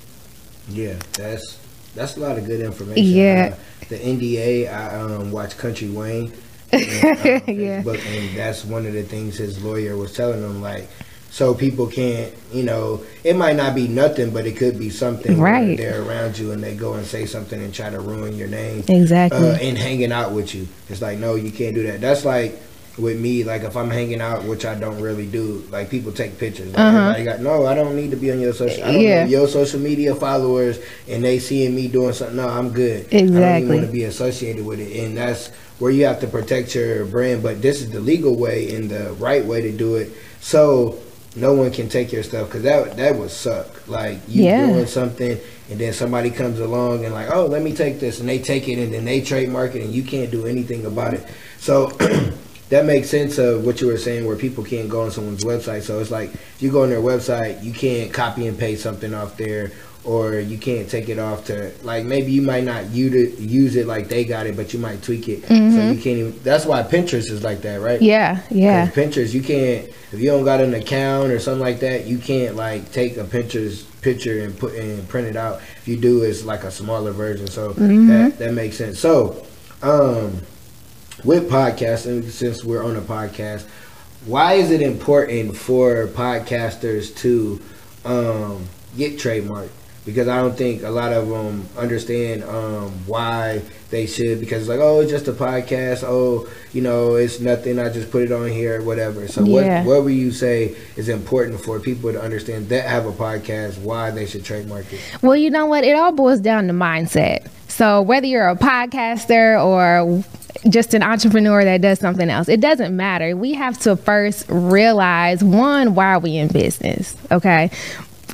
Yeah, 0.69 0.97
that's 1.13 1.59
that's 1.95 2.17
a 2.17 2.21
lot 2.21 2.39
of 2.39 2.47
good 2.47 2.61
information. 2.61 3.05
Yeah. 3.05 3.57
The 3.89 3.99
NDA, 3.99 4.73
I 4.73 5.01
um, 5.01 5.31
watch 5.31 5.57
Country 5.57 5.91
Wayne. 5.91 6.33
And, 6.71 6.83
uh, 6.83 7.41
yeah. 7.51 7.83
and 7.83 8.37
that's 8.37 8.63
one 8.63 8.85
of 8.85 8.93
the 8.93 9.03
things 9.03 9.39
his 9.39 9.65
lawyer 9.65 9.97
was 9.97 10.15
telling 10.15 10.43
him, 10.43 10.61
like, 10.61 10.87
so 11.31 11.55
people 11.55 11.87
can't, 11.87 12.35
you 12.53 12.63
know, 12.63 13.05
it 13.25 13.37
might 13.37 13.57
not 13.57 13.75
be 13.75 13.89
nothing, 13.89 14.31
but 14.31 14.47
it 14.47 14.57
could 14.57 14.79
be 14.79 14.91
something. 14.91 15.41
Right. 15.41 15.79
They're 15.79 16.03
around 16.03 16.39
you 16.39 16.53
and 16.53 16.63
they 16.63 16.75
go 16.75 16.93
and 16.95 17.07
say 17.07 17.25
something 17.25 17.63
and 17.63 17.73
try 17.73 17.89
to 17.89 18.01
ruin 18.01 18.37
your 18.37 18.49
name. 18.49 18.85
Exactly. 18.89 19.39
Uh, 19.39 19.55
and 19.55 19.79
hanging 19.79 20.13
out 20.13 20.33
with 20.33 20.55
you. 20.55 20.69
It's 20.91 21.01
like, 21.01 21.19
no, 21.19 21.37
you 21.37 21.51
can't 21.51 21.75
do 21.75 21.85
that. 21.85 22.03
That's 22.03 22.27
like 22.27 22.61
with 22.99 23.19
me, 23.19 23.45
like 23.45 23.63
if 23.63 23.77
I'm 23.77 23.91
hanging 23.91 24.21
out, 24.21 24.45
which 24.45 24.65
I 24.65 24.75
don't 24.75 25.01
really 25.01 25.27
do, 25.27 25.65
like 25.71 25.91
people 25.91 26.13
take 26.13 26.39
pictures. 26.39 26.69
Like 26.69 26.79
uh-huh. 26.79 27.25
got, 27.25 27.41
no, 27.41 27.67
I 27.67 27.75
don't 27.75 27.97
need 27.97 28.11
to 28.11 28.17
be 28.17 28.31
on 28.33 28.41
your 28.41 28.53
social. 28.53 28.83
I 28.85 28.93
don't 28.93 29.01
yeah. 29.01 29.27
your 29.27 29.49
social 29.49 29.81
media 29.81 30.15
followers, 30.15 30.79
and 31.09 31.23
they 31.23 31.39
seeing 31.39 31.75
me 31.75 31.89
doing 31.89 32.13
something. 32.13 32.37
No, 32.37 32.49
I'm 32.49 32.71
good. 32.71 33.13
Exactly. 33.13 33.45
I 33.45 33.61
don't 33.61 33.69
want 33.69 33.87
to 33.87 33.93
be 33.93 34.05
associated 34.05 34.65
with 34.65 34.81
it, 34.81 35.05
and 35.05 35.17
that's 35.17 35.49
where 35.79 35.91
you 35.91 36.05
have 36.07 36.21
to 36.21 36.27
protect 36.27 36.75
your 36.75 37.05
brand. 37.05 37.43
But 37.43 37.63
this 37.63 37.81
is 37.81 37.91
the 37.91 38.01
legal 38.01 38.37
way 38.37 38.75
and 38.75 38.91
the 38.91 39.13
right 39.15 39.45
way 39.45 39.63
to 39.63 39.73
do 39.73 39.97
it. 39.97 40.13
So 40.41 40.99
no 41.37 41.55
one 41.55 41.71
can 41.71 41.89
take 41.89 42.13
your 42.13 42.23
stuff 42.23 42.49
because 42.49 42.63
that 42.63 42.97
that 42.97 43.17
would 43.17 43.31
suck. 43.31 43.89
Like 43.89 44.19
you 44.29 44.45
yeah. 44.45 44.67
doing 44.67 44.87
something 44.87 45.39
and 45.71 45.79
then 45.79 45.93
somebody 45.93 46.31
comes 46.31 46.61
along 46.61 47.05
and 47.05 47.13
like, 47.13 47.31
oh, 47.31 47.47
let 47.47 47.63
me 47.63 47.75
take 47.75 48.01
this, 48.01 48.21
and 48.21 48.29
they 48.29 48.39
take 48.39 48.69
it 48.69 48.79
and 48.79 48.93
then 48.93 49.05
they 49.05 49.21
trademark 49.21 49.75
it, 49.75 49.83
and 49.83 49.93
you 49.93 50.03
can't 50.03 50.31
do 50.31 50.47
anything 50.47 50.87
about 50.87 51.15
it. 51.15 51.27
So 51.59 51.91
that 52.71 52.85
makes 52.85 53.09
sense 53.09 53.39
of 53.39 53.65
what 53.65 53.81
you 53.81 53.87
were 53.87 53.99
saying, 53.99 54.27
where 54.27 54.37
people 54.37 54.65
can't 54.65 54.89
go 54.89 55.03
on 55.03 55.11
someone's 55.11 55.45
website. 55.45 55.83
So 55.83 56.01
it's 56.01 56.11
like 56.11 56.35
if 56.35 56.63
you 56.63 56.71
go 56.71 56.83
on 56.83 56.91
their 56.91 57.01
website, 57.01 57.63
you 57.63 57.73
can't 57.73 58.13
copy 58.13 58.47
and 58.47 58.59
paste 58.59 58.83
something 58.83 59.15
off 59.15 59.37
there, 59.37 59.73
or 60.05 60.35
you 60.35 60.59
can't 60.59 60.89
take 60.89 61.09
it 61.09 61.19
off 61.19 61.47
to 61.47 61.73
like 61.83 62.05
maybe 62.05 62.33
you 62.33 62.43
might 62.43 62.65
not 62.65 62.91
use 62.91 63.15
it, 63.15 63.39
use 63.39 63.77
it 63.77 63.87
like 63.87 64.09
they 64.09 64.25
got 64.25 64.47
it, 64.47 64.57
but 64.57 64.73
you 64.73 64.79
might 64.79 65.03
tweak 65.03 65.29
it. 65.29 65.45
So 65.47 65.55
you 65.55 66.01
can't 66.01 66.19
even. 66.19 66.41
That's 66.43 66.67
why 66.67 66.83
Pinterest 66.83 67.31
is 67.31 67.43
like 67.43 67.63
that, 67.63 67.81
right? 67.81 68.01
Yeah, 68.01 68.43
yeah 68.51 68.89
Pinterest, 68.91 69.33
you 69.33 69.43
can't 69.43 69.91
if 70.11 70.21
you 70.21 70.27
don't 70.27 70.45
got 70.45 70.61
an 70.61 70.75
account 70.75 71.31
or 71.31 71.39
something 71.39 71.61
like 71.61 71.81
that, 71.81 72.07
you 72.07 72.19
can't 72.19 72.57
like 72.57 72.91
take 72.93 73.17
a 73.19 73.25
Pinterest 73.25 73.85
picture 74.01 74.43
and 74.43 74.59
put 74.59 74.75
and 74.75 75.07
print 75.09 75.29
it 75.29 75.37
out. 75.37 75.61
If 75.77 75.87
you 75.87 75.97
do, 75.97 76.23
it's 76.23 76.45
like 76.45 76.65
a 76.65 76.71
smaller 76.71 77.13
version. 77.13 77.47
So 77.47 77.75
that 78.09 78.39
that 78.39 78.55
makes 78.55 78.79
sense. 78.79 78.99
So, 78.99 79.45
um, 79.83 80.41
with 81.25 81.51
podcasting, 81.51 82.31
since 82.31 82.65
we're 82.65 82.85
on 82.85 82.97
a 82.97 83.01
podcast, 83.01 83.67
why 84.25 84.55
is 84.55 84.71
it 84.71 84.81
important 84.81 85.57
for 85.57 86.07
podcasters 86.09 87.15
to 87.17 87.61
um, 88.05 88.67
get 88.97 89.15
trademarked? 89.15 89.71
Because 90.09 90.27
I 90.27 90.41
don't 90.41 90.57
think 90.57 90.83
a 90.83 90.89
lot 90.91 91.13
of 91.13 91.29
them 91.29 91.69
understand 91.77 92.43
um, 92.45 92.91
why 93.07 93.61
they 93.91 94.07
should. 94.07 94.41
Because 94.41 94.63
it's 94.63 94.69
like, 94.71 94.81
oh, 94.81 95.01
it's 95.01 95.11
just 95.11 95.29
a 95.29 95.33
podcast. 95.33 96.03
Oh, 96.03 96.49
you 96.73 96.81
know, 96.81 97.17
it's 97.17 97.41
nothing. 97.41 97.79
I 97.79 97.91
just 97.91 98.11
put 98.11 98.23
it 98.23 98.33
on 98.33 98.49
here, 98.49 98.81
whatever. 98.81 99.29
So, 99.29 99.45
Yeah. 99.45 99.83
what 99.85 99.87
what 99.97 100.05
would 100.05 100.15
you 100.15 100.33
say 100.33 100.75
is 100.97 101.11
important 101.11 101.61
for 101.61 101.79
people 101.79 102.11
to 102.11 102.21
understand 102.21 102.71
that 102.71 102.87
have 102.87 103.05
a 103.05 103.13
podcast? 103.13 103.79
Why 103.83 104.11
they 104.11 104.25
should 104.25 104.45
trademark 104.47 104.91
it? 104.93 105.01
Well, 105.21 105.37
you 105.37 105.51
know 105.51 105.67
what? 105.67 105.85
It 105.85 105.95
all 105.95 106.13
boils 106.13 106.41
down 106.41 106.67
to 106.69 106.73
mindset. 106.73 107.47
So 107.69 108.01
whether 108.01 108.27
you're 108.27 108.49
a 108.49 108.57
podcaster 108.57 109.63
or 109.63 110.25
just 110.69 110.95
an 110.95 111.03
entrepreneur 111.03 111.63
that 111.65 111.81
does 111.83 112.01
something 112.01 112.29
else, 112.31 112.49
it 112.49 112.61
doesn't 112.61 112.97
matter. 112.97 113.37
We 113.37 113.53
have 113.55 113.79
to 113.81 113.95
first 113.95 114.47
realize 114.49 115.45
one, 115.45 115.95
why 115.95 116.15
are 116.15 116.19
we 116.19 116.37
in 116.39 116.49
business? 116.49 117.15
Okay. 117.31 117.71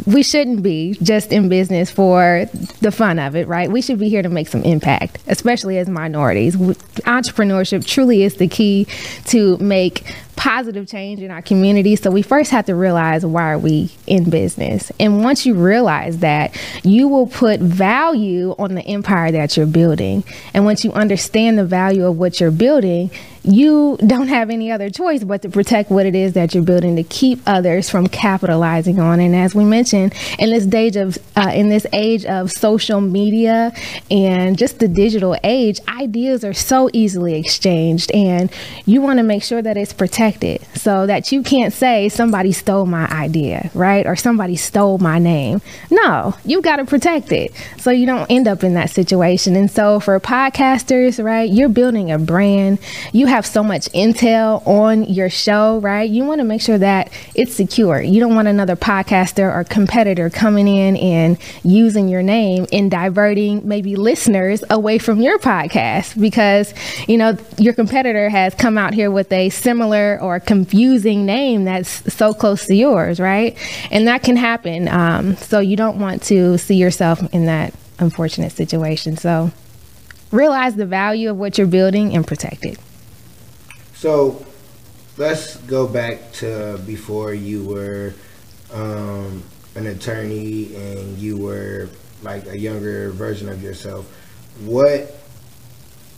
We 0.07 0.23
shouldn't 0.23 0.63
be 0.63 0.95
just 1.03 1.33
in 1.33 1.49
business 1.49 1.91
for 1.91 2.47
the 2.81 2.91
fun 2.91 3.19
of 3.19 3.37
it, 3.37 3.47
right? 3.49 3.71
We 3.71 3.81
should 3.81 3.99
be 3.99 4.09
here 4.09 4.23
to 4.23 4.29
make 4.29 4.49
some 4.49 4.63
impact, 4.63 5.19
especially 5.27 5.79
as 5.79 5.89
minorities. 5.89 6.57
Entrepreneurship 6.57 7.87
truly 7.87 8.23
is 8.23 8.37
the 8.37 8.49
key 8.49 8.87
to 9.27 9.57
make 9.59 10.05
positive 10.37 10.88
change 10.88 11.21
in 11.21 11.31
our 11.31 11.43
community. 11.43 11.97
So 11.97 12.11
we 12.11 12.23
first 12.23 12.50
have 12.50 12.67
to 12.67 12.75
realize 12.75 13.25
why 13.25 13.53
are 13.53 13.59
we 13.59 13.91
in 14.07 14.31
business. 14.31 14.91
And 14.99 15.23
once 15.23 15.47
you 15.47 15.55
realize 15.55 16.19
that, 16.19 16.57
you 16.83 17.09
will 17.09 17.26
put 17.26 17.61
value 17.61 18.55
on 18.59 18.75
the 18.75 18.83
empire 18.83 19.33
that 19.33 19.57
you're 19.57 19.67
building. 19.67 20.25
And 20.53 20.64
once 20.64 20.85
you 20.85 20.93
understand 20.93 21.59
the 21.59 21.64
value 21.64 22.07
of 22.07 22.19
what 22.19 22.41
you're 22.41 22.50
building, 22.50 23.11
you 23.47 23.99
don't 24.07 24.29
have 24.29 24.49
any 24.49 24.73
other 24.73 24.88
choice 24.88 25.23
but 25.23 25.43
to 25.43 25.50
protect 25.50 25.91
what 25.91 26.07
it 26.07 26.14
is 26.14 26.33
that 26.33 26.55
you're 26.55 26.64
building 26.64 26.97
to 26.97 27.03
keep 27.03 27.41
others 27.47 27.91
from 27.91 28.07
capitalizing 28.07 28.99
on. 28.99 29.21
And 29.21 29.37
as 29.37 29.55
we 29.55 29.64
mentioned, 29.64 30.14
in 30.38 30.49
this 30.49 30.67
age 30.73 30.97
of 30.97 31.19
uh, 31.37 31.53
in 31.55 31.69
this 31.69 31.87
age 31.93 32.25
of 32.25 32.50
social 32.50 33.03
media 33.03 33.71
and 34.11 34.57
just 34.57 34.79
the 34.79 34.88
digital 34.88 35.37
age, 35.45 35.79
ideas 35.88 36.43
are 36.43 36.55
so 36.55 36.88
easily 36.95 37.35
exchanged, 37.35 38.11
and 38.12 38.50
you 38.87 39.03
want 39.03 39.19
to 39.19 39.23
make 39.23 39.43
sure 39.43 39.61
that 39.61 39.76
it's 39.76 39.93
protected 39.93 40.24
so 40.75 41.07
that 41.07 41.33
you 41.33 41.43
can't 41.43 41.73
say 41.73 42.09
somebody 42.09 42.52
stole 42.52 42.87
my 42.87 43.07
idea, 43.09 43.71
right, 43.75 44.07
or 44.07 44.16
somebody 44.16 44.57
stole 44.57 44.99
my 44.99 45.19
name. 45.19 45.61
No, 45.90 46.35
you 46.45 46.61
got 46.61 46.76
to 46.76 46.85
protect 46.85 47.33
it 47.33 47.52
so 47.78 47.90
you 47.90 48.07
don't 48.07 48.31
end 48.31 48.49
up 48.49 48.64
in 48.64 48.75
that 48.75 48.90
situation. 48.90 49.57
And 49.57 49.71
so 49.71 50.00
for 50.00 50.19
podcasters, 50.21 51.23
right, 51.23 51.50
you're 51.50 51.69
building 51.69 52.11
a 52.11 52.19
brand. 52.19 52.78
You 53.12 53.26
have 53.26 53.47
so 53.47 53.62
much 53.62 53.90
intel 53.93 54.66
on 54.66 55.04
your 55.04 55.31
show, 55.31 55.78
right? 55.81 56.09
You 56.09 56.25
want 56.25 56.40
to 56.40 56.45
make 56.45 56.61
sure 56.61 56.78
that 56.78 57.11
it's 57.35 57.54
secure. 57.54 58.00
You 58.00 58.21
don't 58.21 58.35
want 58.35 58.49
another 58.49 58.76
podcaster 58.76 59.52
or 59.54 59.64
competitor 59.64 60.31
coming 60.31 60.69
in 60.69 60.97
and 60.97 61.38
using 61.62 62.09
your 62.09 62.23
name 62.23 62.66
and 62.73 62.90
diverting 62.90 63.66
maybe 63.66 63.97
listeners 63.97 64.62
away 64.71 64.99
from 64.99 65.21
your 65.21 65.38
podcast 65.38 66.21
because, 66.21 66.75
you 67.09 67.16
know, 67.16 67.37
your 67.59 67.75
competitor 67.75 68.28
has 68.28 68.54
come 68.54 68.78
out 68.78 68.95
here 68.95 69.11
with 69.11 69.33
a 69.33 69.50
similar 69.50 70.13
or 70.21 70.40
confusing 70.40 71.26
name 71.26 71.64
that's 71.64 72.12
so 72.12 72.33
close 72.33 72.66
to 72.66 72.75
yours, 72.75 73.21
right? 73.21 73.56
And 73.90 74.09
that 74.09 74.23
can 74.23 74.37
happen. 74.37 74.88
Um, 74.88 75.37
so 75.37 75.61
you 75.61 75.76
don't 75.76 75.99
want 75.99 76.23
to 76.25 76.59
see 76.59 76.76
yourself 76.76 77.23
in 77.35 77.47
that 77.47 77.75
unfortunate 77.99 78.52
situation. 78.52 79.16
So 79.16 79.50
realize 80.30 80.75
the 80.76 80.87
value 80.87 81.30
of 81.30 81.37
what 81.37 81.59
you're 81.59 81.66
building 81.66 82.14
and 82.14 82.26
protect 82.26 82.64
it. 82.64 82.78
So 83.94 84.44
let's 85.16 85.56
go 85.59 85.87
back 85.87 86.33
to 86.35 86.78
before 86.87 87.35
you 87.35 87.64
were 87.64 88.14
um, 88.73 89.42
an 89.76 89.87
attorney 89.87 90.75
and 90.75 91.18
you 91.18 91.37
were 91.37 91.88
like 92.23 92.47
a 92.47 92.59
younger 92.59 93.11
version 93.11 93.49
of 93.49 93.62
yourself. 93.62 94.06
What 94.61 95.16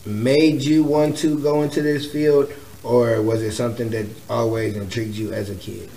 made 0.06 0.62
you 0.62 0.84
want 0.84 1.18
to 1.18 1.38
go 1.40 1.62
into 1.62 1.82
this 1.82 2.10
field, 2.10 2.52
or 2.86 3.20
was 3.20 3.42
it 3.42 3.52
something 3.52 3.90
that 3.90 4.06
always 4.30 4.76
intrigued 4.76 5.16
you 5.16 5.32
as 5.32 5.50
a 5.50 5.54
kid? 5.54 5.90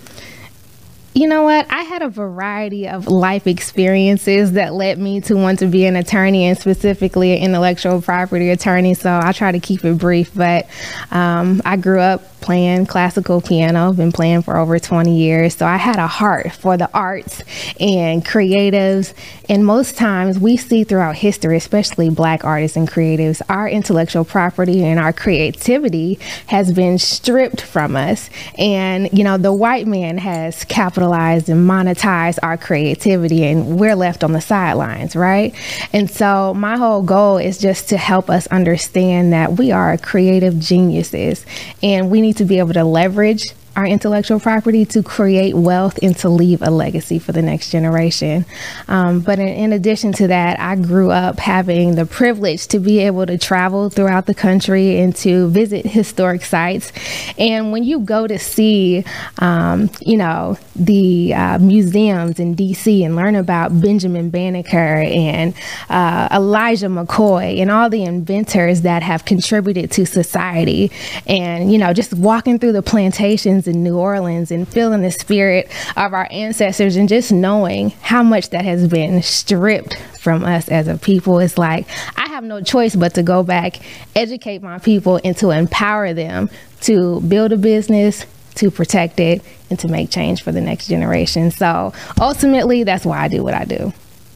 You 1.12 1.26
know 1.26 1.42
what? 1.42 1.66
I 1.70 1.82
had 1.82 2.02
a 2.02 2.08
variety 2.08 2.88
of 2.88 3.08
life 3.08 3.48
experiences 3.48 4.52
that 4.52 4.74
led 4.74 4.96
me 4.98 5.20
to 5.22 5.34
want 5.34 5.58
to 5.58 5.66
be 5.66 5.84
an 5.84 5.96
attorney 5.96 6.44
and 6.44 6.56
specifically 6.56 7.32
an 7.32 7.42
intellectual 7.42 8.00
property 8.00 8.50
attorney. 8.50 8.94
So 8.94 9.10
I'll 9.10 9.34
try 9.34 9.50
to 9.50 9.58
keep 9.58 9.84
it 9.84 9.98
brief. 9.98 10.32
But 10.32 10.68
um, 11.10 11.62
I 11.64 11.76
grew 11.76 11.98
up 11.98 12.40
playing 12.40 12.86
classical 12.86 13.40
piano, 13.40 13.88
I've 13.90 13.96
been 13.96 14.12
playing 14.12 14.42
for 14.42 14.56
over 14.56 14.78
20 14.78 15.16
years. 15.16 15.54
So 15.56 15.66
I 15.66 15.76
had 15.76 15.96
a 15.96 16.06
heart 16.06 16.52
for 16.52 16.76
the 16.76 16.90
arts 16.92 17.42
and 17.78 18.24
creatives. 18.24 19.14
And 19.48 19.64
most 19.64 19.96
times 19.96 20.38
we 20.38 20.56
see 20.56 20.84
throughout 20.84 21.16
history, 21.16 21.56
especially 21.56 22.10
black 22.10 22.44
artists 22.44 22.76
and 22.76 22.88
creatives, 22.90 23.42
our 23.48 23.68
intellectual 23.68 24.24
property 24.24 24.84
and 24.84 24.98
our 24.98 25.12
creativity 25.12 26.18
has 26.46 26.72
been 26.72 26.98
stripped 26.98 27.60
from 27.60 27.96
us. 27.96 28.30
And, 28.56 29.10
you 29.16 29.24
know, 29.24 29.36
the 29.36 29.52
white 29.52 29.86
man 29.86 30.18
has 30.18 30.64
capitalized 31.00 31.48
and 31.48 31.68
monetize 31.68 32.38
our 32.42 32.58
creativity, 32.58 33.44
and 33.44 33.78
we're 33.78 33.94
left 33.94 34.22
on 34.22 34.32
the 34.32 34.40
sidelines, 34.40 35.16
right? 35.16 35.54
And 35.94 36.10
so 36.10 36.52
my 36.52 36.76
whole 36.76 37.02
goal 37.02 37.38
is 37.38 37.56
just 37.56 37.88
to 37.88 37.96
help 37.96 38.28
us 38.28 38.46
understand 38.48 39.32
that 39.32 39.52
we 39.52 39.72
are 39.72 39.96
creative 39.96 40.58
geniuses 40.58 41.46
and 41.82 42.10
we 42.10 42.20
need 42.20 42.36
to 42.36 42.44
be 42.44 42.58
able 42.58 42.74
to 42.74 42.84
leverage 42.84 43.52
our 43.80 43.86
intellectual 43.86 44.38
property 44.38 44.84
to 44.84 45.02
create 45.02 45.54
wealth 45.54 45.98
and 46.02 46.14
to 46.14 46.28
leave 46.28 46.60
a 46.60 46.70
legacy 46.70 47.18
for 47.18 47.32
the 47.32 47.40
next 47.40 47.70
generation. 47.70 48.44
Um, 48.88 49.20
but 49.20 49.38
in, 49.38 49.48
in 49.48 49.72
addition 49.72 50.12
to 50.14 50.26
that, 50.26 50.60
I 50.60 50.76
grew 50.76 51.10
up 51.10 51.38
having 51.38 51.94
the 51.94 52.04
privilege 52.04 52.66
to 52.68 52.78
be 52.78 52.98
able 52.98 53.24
to 53.24 53.38
travel 53.38 53.88
throughout 53.88 54.26
the 54.26 54.34
country 54.34 55.00
and 55.00 55.16
to 55.16 55.48
visit 55.48 55.86
historic 55.86 56.44
sites. 56.44 56.92
And 57.38 57.72
when 57.72 57.82
you 57.82 58.00
go 58.00 58.26
to 58.26 58.38
see, 58.38 59.02
um, 59.38 59.88
you 60.02 60.18
know, 60.18 60.58
the 60.76 61.32
uh, 61.32 61.58
museums 61.58 62.38
in 62.38 62.54
DC 62.54 63.02
and 63.02 63.16
learn 63.16 63.34
about 63.34 63.80
Benjamin 63.80 64.28
Banneker 64.28 64.76
and 64.76 65.54
uh, 65.88 66.28
Elijah 66.30 66.88
McCoy 66.88 67.60
and 67.60 67.70
all 67.70 67.88
the 67.88 68.02
inventors 68.02 68.82
that 68.82 69.02
have 69.02 69.24
contributed 69.24 69.90
to 69.92 70.04
society, 70.04 70.90
and, 71.26 71.72
you 71.72 71.78
know, 71.78 71.94
just 71.94 72.12
walking 72.12 72.58
through 72.58 72.72
the 72.72 72.82
plantations 72.82 73.66
in 73.70 73.82
New 73.82 73.96
Orleans 73.96 74.50
and 74.50 74.68
feeling 74.68 75.00
the 75.00 75.10
spirit 75.10 75.70
of 75.96 76.12
our 76.12 76.28
ancestors 76.30 76.96
and 76.96 77.08
just 77.08 77.32
knowing 77.32 77.90
how 78.02 78.22
much 78.22 78.50
that 78.50 78.64
has 78.66 78.86
been 78.88 79.22
stripped 79.22 79.96
from 80.20 80.44
us 80.44 80.68
as 80.68 80.88
a 80.88 80.98
people. 80.98 81.38
It's 81.38 81.56
like 81.56 81.86
I 82.18 82.26
have 82.28 82.44
no 82.44 82.60
choice 82.60 82.94
but 82.94 83.14
to 83.14 83.22
go 83.22 83.42
back, 83.42 83.80
educate 84.14 84.60
my 84.62 84.78
people, 84.78 85.18
and 85.24 85.34
to 85.38 85.50
empower 85.50 86.12
them 86.12 86.50
to 86.82 87.20
build 87.22 87.52
a 87.52 87.56
business, 87.56 88.26
to 88.56 88.70
protect 88.70 89.20
it, 89.20 89.42
and 89.70 89.78
to 89.78 89.88
make 89.88 90.10
change 90.10 90.42
for 90.42 90.52
the 90.52 90.60
next 90.60 90.88
generation. 90.88 91.50
So 91.50 91.92
ultimately, 92.20 92.84
that's 92.84 93.06
why 93.06 93.20
I 93.20 93.28
do 93.28 93.42
what 93.42 93.54
I 93.54 93.64
do. 93.64 93.92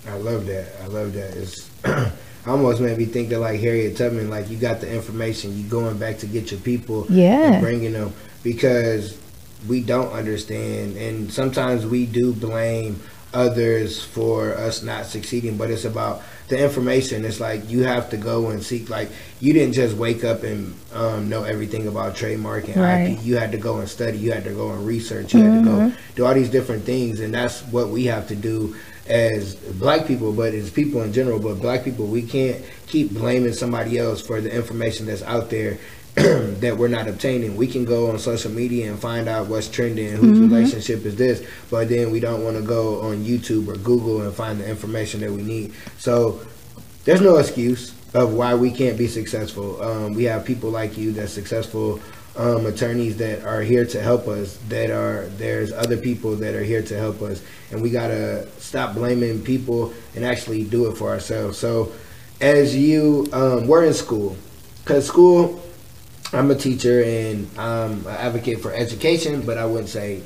I 0.09 0.17
love 0.17 0.47
that. 0.47 0.67
I 0.83 0.87
love 0.87 1.12
that. 1.14 1.37
It's 1.37 1.71
almost 2.47 2.81
made 2.81 2.99
me 2.99 3.07
think 3.07 3.33
of 3.33 3.41
like 3.41 3.59
Harriet 3.61 3.97
Tubman. 3.97 4.29
Like 4.31 4.50
you 4.50 4.57
got 4.59 4.81
the 4.83 4.93
information, 4.93 5.57
you 5.57 5.64
going 5.64 5.97
back 5.99 6.19
to 6.19 6.26
get 6.26 6.50
your 6.50 6.61
people, 6.61 7.07
Yeah. 7.09 7.55
and 7.55 7.62
bringing 7.62 7.93
them 7.95 8.12
because 8.43 9.19
we 9.68 9.80
don't 9.80 10.12
understand, 10.12 10.97
and 10.97 11.33
sometimes 11.33 11.87
we 11.87 12.06
do 12.06 12.33
blame 12.33 13.00
others 13.33 14.02
for 14.02 14.54
us 14.54 14.83
not 14.83 15.06
succeeding, 15.06 15.56
but 15.56 15.71
it's 15.71 15.85
about 15.85 16.23
the 16.49 16.62
information. 16.62 17.25
It's 17.25 17.40
like 17.40 17.68
you 17.68 17.83
have 17.85 18.11
to 18.11 18.16
go 18.16 18.50
and 18.50 18.62
seek. 18.62 18.88
Like 18.90 19.11
you 19.40 19.52
didn't 19.52 19.75
just 19.75 19.97
wake 19.97 20.23
up 20.25 20.42
and 20.44 20.75
um, 20.92 21.28
know 21.28 21.42
everything 21.42 21.88
about 21.88 22.14
trademark 22.14 22.68
and 22.68 22.76
Right. 22.76 23.12
IP. 23.18 23.25
You 23.25 23.37
had 23.37 23.50
to 23.52 23.59
go 23.59 23.78
and 23.78 23.88
study. 23.88 24.18
You 24.18 24.33
had 24.33 24.44
to 24.44 24.52
go 24.52 24.71
and 24.71 24.87
research. 24.87 25.35
You 25.35 25.40
had 25.42 25.64
to 25.64 25.71
go 25.71 25.92
do 26.14 26.25
all 26.26 26.35
these 26.35 26.50
different 26.50 26.85
things, 26.85 27.21
and 27.21 27.35
that's 27.35 27.62
what 27.62 27.88
we 27.88 28.04
have 28.04 28.28
to 28.28 28.37
do 28.37 28.76
as 29.06 29.54
black 29.54 30.06
people, 30.06 30.33
but 30.33 30.54
as 30.54 30.71
people 30.71 31.02
in 31.02 31.12
general. 31.12 31.38
But 31.40 31.61
black 31.61 31.83
people, 31.85 32.06
we 32.06 32.23
can't 32.23 32.64
keep 32.87 33.11
blaming 33.12 33.52
somebody 33.52 33.99
else 33.99 34.21
for 34.25 34.40
the 34.40 34.54
information 34.54 35.06
that's 35.06 35.23
out 35.23 35.50
there. 35.50 35.78
that 36.61 36.76
we're 36.76 36.88
not 36.88 37.09
obtaining. 37.09 37.56
We 37.56 37.66
can 37.66 37.85
go 37.85 38.11
on 38.11 38.18
social 38.18 38.50
media 38.50 38.88
and 38.90 38.99
find 39.00 39.28
out 39.28 39.49
what's 39.49 39.68
trending, 39.68 40.12
whose 40.12 40.38
relationship 40.38 41.04
is 41.04 41.16
this, 41.16 41.44
but 41.71 41.88
then 41.88 42.11
we 42.12 42.21
don't 42.21 42.44
want 42.44 42.56
to 42.56 42.62
go 42.62 43.00
on 43.00 43.25
YouTube 43.25 43.66
or 43.66 43.76
Google 43.76 44.23
and 44.23 44.33
find 44.33 44.61
the 44.61 44.68
information 44.68 45.21
that 45.21 45.33
we 45.33 45.42
need. 45.42 45.73
So 45.99 46.40
there's 47.04 47.21
no 47.21 47.37
excuse 47.38 47.94
of 48.14 48.33
why 48.33 48.54
we 48.54 48.71
can't 48.71 48.97
be 48.97 49.09
successful. 49.09 49.83
Um, 49.83 50.14
we 50.14 50.25
have 50.25 50.44
people 50.44 50.71
like 50.71 50.97
you 50.97 51.11
that's 51.12 51.33
successful 51.33 52.00
um, 52.37 52.66
attorneys 52.66 53.16
that 53.18 53.44
are 53.44 53.61
here 53.61 53.85
to 53.87 54.00
help 54.00 54.26
us. 54.28 54.59
That 54.68 54.90
are 54.90 55.26
there's 55.37 55.73
other 55.73 55.97
people 55.97 56.37
that 56.37 56.54
are 56.54 56.62
here 56.62 56.83
to 56.83 56.97
help 56.97 57.23
us, 57.23 57.42
and 57.71 57.83
we 57.83 57.90
gotta 57.90 58.49
stop 58.59 58.94
blaming 58.94 59.42
people 59.42 59.92
and 60.14 60.25
actually 60.25 60.64
do 60.64 60.90
it 60.90 60.97
for 60.97 61.11
ourselves. 61.11 61.59
So, 61.59 61.92
as 62.40 62.76
you, 62.76 63.26
um, 63.33 63.66
we're 63.66 63.85
in 63.85 63.94
school, 63.94 64.37
cause 64.85 65.06
school. 65.06 65.61
I'm 66.35 66.50
a 66.50 66.55
teacher 66.55 67.03
and 67.03 67.49
I'm 67.59 68.07
an 68.07 68.14
advocate 68.17 68.61
for 68.61 68.73
education, 68.73 69.43
but 69.43 69.59
I 69.59 69.67
wouldn't 69.67 69.88
say 69.88 70.23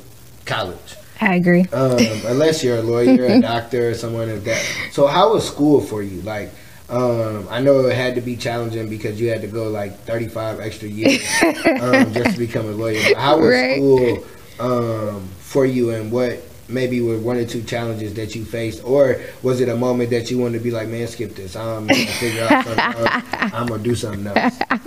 college 0.47 0.97
I 1.21 1.35
agree. 1.35 1.63
um, 1.73 1.99
unless 2.27 2.63
you're 2.65 2.79
a 2.79 2.83
lawyer, 2.83 3.27
a 3.27 3.41
doctor, 3.53 3.91
or 3.91 3.95
someone 3.95 4.33
like 4.33 4.45
that. 4.45 4.65
So, 4.93 5.07
how 5.07 5.35
was 5.35 5.47
school 5.47 5.81
for 5.81 6.03
you? 6.03 6.23
Like, 6.23 6.51
um, 6.89 7.47
I 7.51 7.61
know 7.61 7.81
it 7.87 7.95
had 7.97 8.15
to 8.15 8.21
be 8.21 8.37
challenging 8.37 8.89
because 8.89 9.21
you 9.21 9.29
had 9.29 9.43
to 9.43 9.49
go 9.49 9.69
like 9.69 9.99
35 10.05 10.61
extra 10.61 10.89
years 10.89 11.21
um, 11.81 12.13
just 12.13 12.33
to 12.33 12.39
become 12.39 12.67
a 12.67 12.71
lawyer. 12.73 13.03
But 13.03 13.19
how 13.19 13.39
was 13.41 13.51
Right. 13.51 13.75
school 13.77 14.25
um, 14.61 15.29
for 15.41 15.67
you, 15.67 15.91
and 15.91 16.11
what 16.11 16.41
maybe 16.69 17.01
with 17.01 17.23
one 17.23 17.37
or 17.37 17.45
two 17.45 17.63
challenges 17.63 18.15
that 18.15 18.35
you 18.35 18.45
faced, 18.45 18.85
or 18.85 19.21
was 19.43 19.61
it 19.61 19.69
a 19.69 19.77
moment 19.77 20.11
that 20.11 20.31
you 20.31 20.39
wanted 20.39 20.59
to 20.59 20.65
be 20.65 20.71
like, 20.71 20.89
man, 20.89 21.07
skip 21.07 21.35
this? 21.35 21.57
I'm 21.57 21.87
gonna 21.87 22.07
figure 22.07 22.47
out 22.51 22.65
something. 22.65 23.53
I'm 23.53 23.67
gonna 23.67 23.83
do 23.83 23.95
something 23.95 24.27
else. 24.27 24.59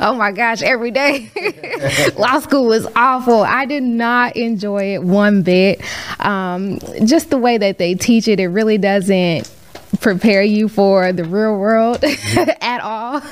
Oh 0.00 0.14
my 0.14 0.32
gosh, 0.32 0.62
every 0.62 0.90
day. 0.90 1.30
Law 2.16 2.40
school 2.40 2.66
was 2.66 2.86
awful. 2.96 3.42
I 3.42 3.66
did 3.66 3.82
not 3.82 4.36
enjoy 4.36 4.94
it 4.94 5.02
one 5.02 5.42
bit. 5.42 5.82
Um, 6.20 6.78
just 7.04 7.30
the 7.30 7.38
way 7.38 7.58
that 7.58 7.78
they 7.78 7.94
teach 7.94 8.28
it, 8.28 8.40
it 8.40 8.46
really 8.46 8.78
doesn't 8.78 9.50
prepare 10.00 10.42
you 10.42 10.68
for 10.68 11.12
the 11.12 11.24
real 11.24 11.58
world 11.58 12.02
at 12.60 12.80
all. 12.80 13.22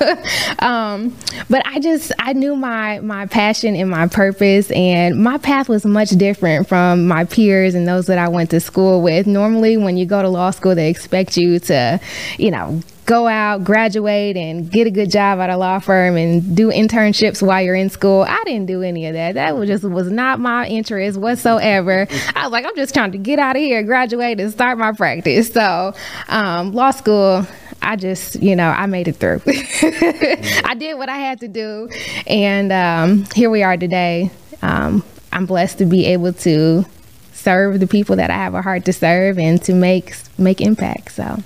um, 0.59 1.17
but 1.49 1.67
I 1.67 1.81
just 1.81 2.13
I 2.19 2.33
knew 2.33 2.57
my 2.57 3.01
my 3.01 3.27
passion 3.27 3.77
and 3.77 3.91
my 3.91 4.09
purpose, 4.09 4.71
and 4.71 5.23
my 5.23 5.39
path 5.39 5.69
was 5.69 5.85
much 5.85 6.11
different 6.11 6.69
from 6.69 7.07
my 7.07 7.25
peers 7.25 7.75
and 7.75 7.87
those 7.87 8.07
that 8.07 8.19
I 8.19 8.29
went 8.29 8.51
to 8.51 8.61
school 8.61 9.03
with. 9.03 9.27
Normally, 9.27 9.77
when 9.77 9.97
you 9.97 10.07
go 10.07 10.23
to 10.23 10.29
law 10.29 10.51
school, 10.51 10.75
they 10.75 10.91
expect 10.91 11.37
you 11.37 11.59
to, 11.61 12.01
you 12.39 12.51
know, 12.51 12.83
go 13.07 13.29
out, 13.29 13.63
graduate, 13.63 14.37
and 14.37 14.71
get 14.71 14.87
a 14.87 14.91
good 14.91 15.11
job 15.11 15.39
at 15.39 15.49
a 15.49 15.57
law 15.57 15.79
firm 15.79 16.17
and 16.17 16.57
do 16.57 16.71
internships 16.71 17.41
while 17.41 17.63
you're 17.63 17.77
in 17.77 17.89
school. 17.89 18.23
I 18.29 18.43
didn't 18.45 18.67
do 18.67 18.83
any 18.83 19.07
of 19.07 19.15
that. 19.15 19.35
That 19.35 19.57
was 19.57 19.69
just 19.69 19.85
was 19.85 20.11
not 20.11 20.41
my 20.41 20.67
interest 20.67 21.19
whatsoever. 21.19 22.09
I 22.35 22.43
was 22.43 22.53
like, 22.53 22.67
I'm 22.67 22.75
just 22.75 22.93
trying 22.93 23.13
to 23.13 23.19
get 23.19 23.39
out 23.39 23.57
of 23.57 23.63
here, 23.63 23.83
graduate, 23.85 24.41
and 24.41 24.51
start 24.51 24.77
my 24.77 24.93
practice. 24.93 25.53
So, 25.53 25.95
um, 26.29 26.73
law 26.73 26.91
school. 26.91 27.47
I 27.83 27.95
just, 27.95 28.43
you 28.43 28.57
know, 28.57 28.69
I 28.69 28.87
made 28.87 29.07
it 29.07 29.17
through. 29.17 29.43
I 29.47 30.75
did 30.77 30.99
what 30.99 31.09
I 31.09 31.19
had 31.19 31.41
to 31.41 31.49
do, 31.49 31.89
and 32.27 32.73
um, 32.73 33.27
here 33.33 33.49
we 33.49 33.63
are 33.63 33.77
today. 33.77 34.33
Um, 34.61 35.05
I'm 35.31 35.47
blessed 35.47 35.79
to 35.79 35.85
be 35.85 36.07
able 36.07 36.33
to 36.33 36.85
serve 37.33 37.79
the 37.79 37.87
people 37.87 38.17
that 38.17 38.29
I 38.31 38.35
have 38.35 38.55
a 38.55 38.63
heart 38.63 38.87
to 38.87 38.93
serve 38.93 39.39
and 39.39 39.63
to 39.65 39.75
make 39.75 40.15
make 40.37 40.61
impact. 40.61 41.13
So 41.13 41.43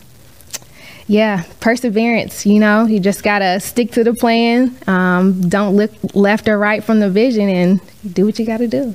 yeah, 1.11 1.43
perseverance. 1.59 2.47
You 2.47 2.61
know, 2.61 2.87
you 2.87 3.01
just 3.01 3.25
gotta 3.25 3.59
stick 3.59 3.91
to 3.93 4.05
the 4.05 4.15
plan. 4.15 4.77
Um, 4.87 5.49
don't 5.49 5.75
look 5.75 5.91
left 6.15 6.47
or 6.47 6.57
right 6.57 6.85
from 6.85 7.01
the 7.01 7.11
vision, 7.11 7.49
and 7.49 7.81
do 8.15 8.27
what 8.27 8.39
you 8.39 8.47
gotta 8.47 8.69
do. 8.69 8.95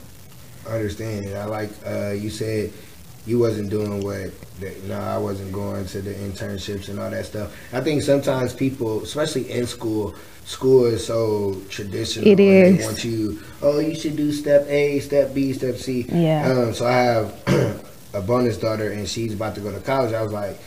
I 0.65 0.75
understand 0.77 1.25
it. 1.25 1.35
I 1.35 1.43
like 1.43 1.71
uh, 1.85 2.11
you 2.11 2.29
said 2.29 2.71
you 3.25 3.37
wasn't 3.37 3.69
doing 3.69 4.01
what 4.01 4.31
that, 4.61 4.81
no, 4.85 4.97
I 4.97 5.17
wasn't 5.17 5.51
going 5.51 5.85
to 5.87 6.01
the 6.01 6.13
internships 6.13 6.87
and 6.87 7.01
all 7.01 7.09
that 7.09 7.25
stuff. 7.25 7.53
I 7.73 7.81
think 7.81 8.01
sometimes 8.01 8.53
people, 8.53 9.03
especially 9.03 9.51
in 9.51 9.67
school, 9.67 10.15
school 10.45 10.85
is 10.85 11.05
so 11.05 11.61
traditional. 11.67 12.29
It 12.29 12.39
is. 12.39 12.77
They 12.77 12.85
want 12.85 13.03
you, 13.03 13.43
oh, 13.61 13.79
you 13.79 13.93
should 13.93 14.15
do 14.15 14.31
step 14.31 14.65
A, 14.69 15.01
step 15.01 15.33
B, 15.33 15.51
step 15.51 15.75
C. 15.75 16.05
Yeah. 16.07 16.49
Um, 16.49 16.73
so 16.73 16.87
I 16.87 16.93
have 16.93 17.83
a 18.13 18.21
bonus 18.21 18.57
daughter, 18.57 18.89
and 18.91 19.05
she's 19.05 19.33
about 19.33 19.55
to 19.55 19.61
go 19.61 19.73
to 19.73 19.81
college. 19.81 20.13
I 20.13 20.21
was 20.21 20.31
like, 20.31 20.57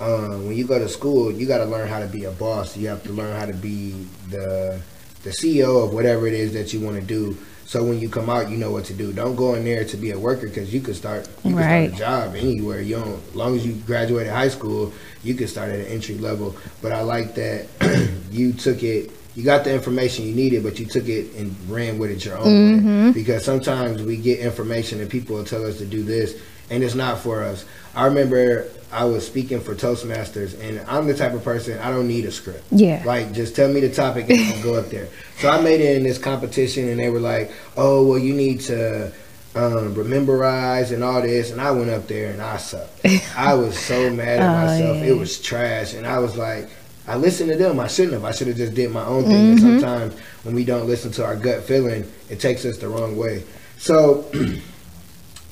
um, 0.00 0.46
when 0.46 0.56
you 0.56 0.66
go 0.66 0.78
to 0.78 0.88
school, 0.88 1.32
you 1.32 1.46
got 1.46 1.58
to 1.58 1.64
learn 1.64 1.88
how 1.88 1.98
to 2.00 2.06
be 2.06 2.24
a 2.24 2.30
boss. 2.30 2.76
You 2.76 2.88
have 2.88 3.02
to 3.04 3.12
learn 3.12 3.36
how 3.38 3.46
to 3.46 3.54
be 3.54 4.06
the 4.30 4.80
the 5.24 5.30
CEO 5.30 5.84
of 5.84 5.92
whatever 5.92 6.26
it 6.28 6.34
is 6.34 6.52
that 6.52 6.72
you 6.72 6.80
want 6.80 6.96
to 6.96 7.02
do. 7.02 7.36
So 7.66 7.84
when 7.84 7.98
you 7.98 8.08
come 8.08 8.30
out, 8.30 8.48
you 8.48 8.56
know 8.56 8.70
what 8.70 8.84
to 8.86 8.94
do. 8.94 9.12
Don't 9.12 9.34
go 9.36 9.54
in 9.54 9.64
there 9.64 9.84
to 9.84 9.96
be 9.96 10.12
a 10.12 10.18
worker 10.18 10.46
because 10.48 10.72
you 10.72 10.80
could 10.80 10.96
start 10.96 11.28
you 11.44 11.54
Right. 11.56 11.92
start 11.94 12.28
a 12.28 12.30
job 12.30 12.36
anywhere. 12.36 12.80
You 12.80 12.96
don't, 12.96 13.20
as 13.28 13.34
long 13.34 13.56
as 13.56 13.66
you 13.66 13.74
graduated 13.86 14.32
high 14.32 14.48
school, 14.48 14.92
you 15.22 15.34
can 15.34 15.48
start 15.48 15.70
at 15.70 15.80
an 15.80 15.86
entry 15.86 16.14
level. 16.16 16.56
But 16.80 16.92
I 16.92 17.02
like 17.02 17.34
that 17.34 17.66
you 18.30 18.52
took 18.52 18.82
it. 18.82 19.10
You 19.34 19.44
got 19.44 19.64
the 19.64 19.72
information 19.74 20.24
you 20.26 20.34
needed, 20.34 20.62
but 20.62 20.80
you 20.80 20.86
took 20.86 21.08
it 21.08 21.32
and 21.36 21.54
ran 21.68 21.98
with 21.98 22.10
it 22.10 22.24
your 22.24 22.38
own 22.38 22.46
way. 22.46 23.12
Because 23.12 23.44
sometimes 23.44 24.02
we 24.02 24.16
get 24.16 24.38
information 24.40 25.00
and 25.00 25.08
people 25.10 25.36
will 25.36 25.44
tell 25.44 25.64
us 25.66 25.78
to 25.78 25.84
do 25.84 26.02
this, 26.02 26.40
and 26.70 26.82
it's 26.82 26.94
not 26.94 27.18
for 27.18 27.42
us. 27.42 27.64
I 27.94 28.04
remember 28.06 28.66
I 28.92 29.04
was 29.04 29.26
speaking 29.26 29.60
for 29.60 29.74
Toastmasters, 29.74 30.58
and 30.60 30.80
I'm 30.88 31.06
the 31.06 31.14
type 31.14 31.32
of 31.34 31.42
person 31.44 31.78
I 31.78 31.90
don't 31.90 32.08
need 32.08 32.24
a 32.24 32.30
script. 32.32 32.64
Yeah. 32.70 33.02
Like, 33.04 33.32
just 33.32 33.54
tell 33.56 33.68
me 33.70 33.80
the 33.80 33.90
topic 33.92 34.30
and 34.30 34.40
I'll 34.54 34.62
go 34.62 34.74
up 34.74 34.86
there. 34.88 35.08
So 35.38 35.48
I 35.50 35.60
made 35.60 35.80
it 35.80 35.96
in 35.96 36.02
this 36.04 36.18
competition, 36.18 36.88
and 36.88 36.98
they 36.98 37.10
were 37.10 37.20
like, 37.20 37.50
"Oh, 37.76 38.06
well, 38.06 38.18
you 38.18 38.32
need 38.34 38.60
to 38.62 39.06
um, 39.54 39.94
rememberize 39.94 40.92
and 40.92 41.02
all 41.04 41.20
this." 41.22 41.50
And 41.50 41.60
I 41.60 41.70
went 41.70 41.90
up 41.90 42.06
there 42.06 42.30
and 42.32 42.40
I 42.40 42.56
sucked. 42.56 43.04
I 43.36 43.54
was 43.54 43.78
so 43.78 44.10
mad 44.10 44.40
at 44.40 44.48
Oh, 44.48 44.66
myself. 44.66 44.96
yeah. 44.98 45.04
It 45.04 45.16
was 45.18 45.40
trash, 45.40 45.94
and 45.94 46.06
I 46.06 46.18
was 46.18 46.36
like. 46.36 46.68
I 47.10 47.16
listened 47.16 47.48
to 47.50 47.56
them. 47.56 47.80
I 47.80 47.86
shouldn't 47.88 48.12
have. 48.12 48.24
I 48.26 48.32
should 48.32 48.48
have 48.48 48.58
just 48.58 48.74
did 48.74 48.90
my 48.90 49.02
own 49.02 49.24
thing. 49.24 49.52
And 49.52 49.58
sometimes 49.60 50.12
when 50.42 50.54
we 50.54 50.62
don't 50.62 50.86
listen 50.86 51.10
to 51.12 51.24
our 51.24 51.36
gut 51.36 51.62
feeling, 51.62 52.04
it 52.28 52.38
takes 52.38 52.66
us 52.66 52.76
the 52.76 52.86
wrong 52.90 53.16
way. 53.16 53.44
So 53.78 54.30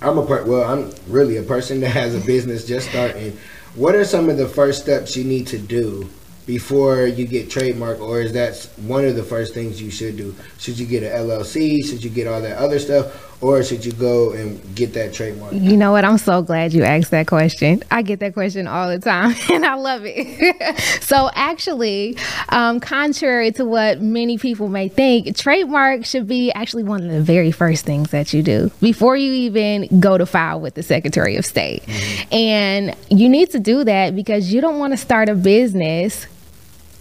I'm 0.02 0.18
a 0.18 0.26
per- 0.26 0.44
well, 0.44 0.64
I'm 0.64 0.92
really 1.09 1.37
a 1.38 1.42
person 1.42 1.80
that 1.80 1.90
has 1.90 2.14
a 2.14 2.24
business 2.26 2.66
just 2.66 2.88
starting. 2.90 3.38
What 3.74 3.94
are 3.94 4.04
some 4.04 4.28
of 4.28 4.37
the 4.37 4.48
first 4.48 4.82
steps 4.82 5.16
you 5.16 5.24
need 5.24 5.46
to 5.48 5.59
do 5.59 6.09
before 6.46 7.06
you 7.06 7.26
get 7.26 7.50
trademark, 7.50 8.00
or 8.00 8.20
is 8.20 8.32
that 8.32 8.68
one 8.87 9.04
of 9.04 9.16
the 9.16 9.22
first 9.22 9.54
things 9.54 9.80
you 9.80 9.90
should 9.90 10.16
do? 10.16 10.35
Should 10.59 10.78
you 10.78 10.87
get 10.87 11.02
an 11.02 11.12
LLC? 11.12 11.85
Should 11.85 12.04
you 12.04 12.11
get 12.11 12.26
all 12.26 12.40
that 12.40 12.59
other 12.59 12.78
stuff, 12.78 13.36
or 13.40 13.62
should 13.62 13.85
you 13.85 13.92
go 13.92 14.33
and 14.33 14.75
get 14.75 14.94
that 14.94 15.12
trademark? 15.12 15.53
You 15.53 15.77
know 15.77 15.92
what? 15.92 16.05
I'm 16.05 16.18
so 16.18 16.42
glad 16.42 16.72
you 16.72 16.85
asked 16.85 17.11
that 17.11 17.27
question. 17.27 17.83
I 17.90 18.03
get 18.03 18.20
that 18.20 18.35
question 18.35 18.66
all 18.66 18.88
the 18.88 18.99
time, 18.99 19.35
and 19.53 19.64
I 19.64 19.75
love 19.75 20.03
it. 20.05 20.79
so, 21.03 21.31
actually, 21.35 22.16
um, 22.49 22.81
contrary 22.81 23.53
to 23.53 23.64
what 23.64 24.01
many 24.01 24.38
people 24.38 24.68
may 24.68 24.88
think, 24.88 25.37
trademark 25.37 26.05
should 26.05 26.27
be 26.27 26.51
actually 26.53 26.85
one 26.85 27.03
of 27.03 27.11
the 27.11 27.22
very 27.22 27.51
first 27.51 27.85
things 27.85 28.11
that 28.11 28.33
you 28.33 28.42
do 28.42 28.70
before 28.81 29.16
you 29.16 29.33
even 29.33 30.01
go 30.01 30.16
to 30.16 30.27
file 30.27 30.61
with 30.61 30.75
the 30.75 30.83
Secretary 30.83 31.37
of 31.37 31.44
State. 31.44 31.85
And 32.33 32.96
you 33.11 33.29
need 33.29 33.51
to 33.51 33.61
do 33.61 33.85
that 33.85 34.16
because 34.16 34.53
you 34.53 34.61
don't 34.61 34.79
want 34.79 34.92
to 34.92 34.96
start 34.96 35.29
a 35.29 35.35
business 35.35 36.27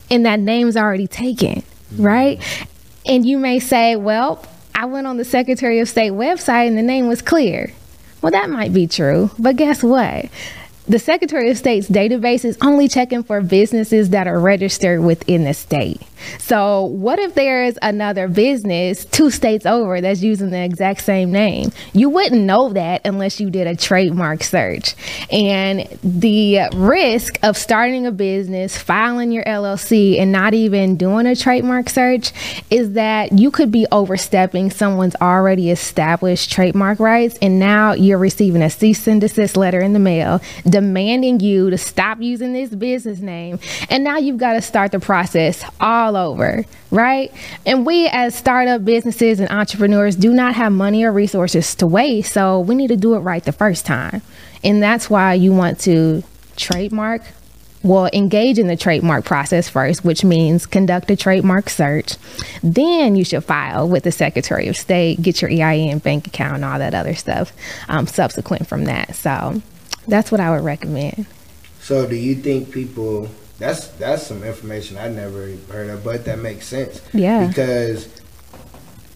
and 0.10 0.26
that 0.26 0.40
name's 0.40 0.78
already 0.78 1.08
taken, 1.08 1.64
right? 1.98 2.42
And 3.06 3.26
you 3.26 3.38
may 3.38 3.60
say, 3.60 3.96
well, 3.96 4.46
I 4.78 4.86
went 4.86 5.08
on 5.08 5.16
the 5.16 5.24
Secretary 5.24 5.80
of 5.80 5.88
State 5.88 6.12
website 6.12 6.68
and 6.68 6.78
the 6.78 6.82
name 6.82 7.08
was 7.08 7.22
clear. 7.22 7.72
Well, 8.22 8.34
that 8.34 8.50
might 8.50 8.74
be 8.74 8.88
true, 8.88 9.32
but 9.40 9.56
guess 9.56 9.82
what? 9.82 10.26
The 10.88 11.00
Secretary 11.00 11.50
of 11.50 11.58
State's 11.58 11.88
database 11.88 12.46
is 12.46 12.60
only 12.62 12.88
checking 12.88 13.24
for 13.24 13.42
businesses 13.42 14.12
that 14.12 14.28
are 14.28 14.40
registered 14.40 15.02
within 15.02 15.44
the 15.44 15.56
state. 15.56 16.00
So, 16.38 16.86
what 16.86 17.18
if 17.20 17.34
there 17.34 17.66
is 17.66 17.78
another 17.82 18.28
business 18.28 19.06
two 19.06 19.32
states 19.32 19.66
over 19.66 20.00
that's 20.00 20.22
using 20.22 20.52
the 20.52 20.64
exact 20.64 21.02
same 21.02 21.32
name? 21.32 21.72
You 21.94 22.10
wouldn't 22.10 22.42
know 22.42 22.70
that 22.74 23.02
unless 23.06 23.40
you 23.40 23.50
did 23.50 23.68
a 23.68 23.76
trademark 23.76 24.44
search. 24.44 24.96
And 25.32 25.88
the 26.04 26.70
risk 26.76 27.40
of 27.44 27.58
starting 27.58 28.06
a 28.06 28.12
business, 28.12 28.78
filing 28.78 29.32
your 29.32 29.44
LLC, 29.44 30.20
and 30.20 30.32
not 30.32 30.54
even 30.54 30.98
doing 30.98 31.26
a 31.26 31.36
trademark 31.36 31.90
search 31.90 32.32
is 32.70 32.94
that 32.94 33.32
you 33.32 33.52
could 33.52 33.72
be 33.72 33.88
overstepping 33.92 34.72
someone's 34.72 35.16
already 35.16 35.72
established 35.72 36.52
trademark 36.52 37.00
rights. 37.00 37.38
And 37.42 37.60
now 37.60 37.94
you're 37.94 38.18
receiving 38.20 38.62
a 38.62 38.70
cease 38.70 39.08
and 39.08 39.20
desist 39.20 39.58
letter 39.58 39.80
in 39.80 39.94
the 39.94 40.00
mail 40.00 40.42
demanding 40.76 41.40
you 41.40 41.70
to 41.70 41.78
stop 41.78 42.20
using 42.20 42.52
this 42.52 42.70
business 42.70 43.22
name. 43.22 43.58
And 43.90 44.04
now 44.04 44.18
you've 44.18 44.38
got 44.38 44.54
to 44.54 44.62
start 44.62 44.92
the 44.92 45.00
process 45.00 45.64
all 45.80 46.18
over, 46.18 46.66
right? 46.92 47.32
And 47.66 47.86
we, 47.86 48.10
as 48.10 48.36
startup 48.36 48.84
businesses 48.84 49.40
and 49.40 49.50
entrepreneurs, 49.50 50.18
do 50.18 50.34
not 50.34 50.54
have 50.56 50.74
money 50.74 51.06
or 51.06 51.14
resources 51.14 51.76
to 51.76 51.88
waste. 51.88 52.34
So 52.34 52.60
we 52.60 52.76
need 52.76 52.90
to 52.90 52.98
do 52.98 53.16
it 53.16 53.20
right 53.20 53.42
the 53.42 53.54
first 53.54 53.86
time. 53.86 54.22
And 54.66 54.84
that's 54.84 55.10
why 55.10 55.36
you 55.36 55.54
want 55.54 55.80
to 55.82 56.26
trademark. 56.58 57.22
Well, 57.82 58.10
engage 58.12 58.60
in 58.60 58.68
the 58.68 58.76
trademark 58.76 59.24
process 59.24 59.70
first, 59.70 60.04
which 60.04 60.26
means 60.26 60.66
conduct 60.66 61.10
a 61.10 61.16
trademark 61.16 61.70
search. 61.70 62.18
Then 62.64 63.16
you 63.16 63.24
should 63.24 63.46
file 63.46 63.88
with 63.88 64.04
the 64.04 64.12
Secretary 64.12 64.68
of 64.68 64.76
State, 64.76 65.22
get 65.22 65.42
your 65.42 65.50
EIN, 65.50 66.00
bank 66.00 66.28
account, 66.28 66.56
and 66.56 66.66
all 66.66 66.80
that 66.80 66.94
other 66.94 67.16
stuff 67.16 67.54
um, 67.88 68.08
subsequent 68.08 68.68
from 68.68 68.84
that. 68.86 69.16
So 69.16 69.62
that's 70.08 70.32
what 70.32 70.40
I 70.42 70.52
would 70.52 70.64
recommend. 70.64 71.26
So, 71.82 72.08
do 72.08 72.16
you 72.16 72.36
think 72.36 72.72
people 72.72 73.30
that's 73.60 73.88
that's 73.90 74.24
some 74.28 74.44
information 74.44 74.98
I 74.98 75.08
never 75.08 75.52
heard 75.72 75.90
of, 75.90 76.04
but 76.04 76.26
that 76.26 76.40
makes 76.40 76.68
sense. 76.68 77.02
Yeah. 77.14 77.48
Because 77.48 78.08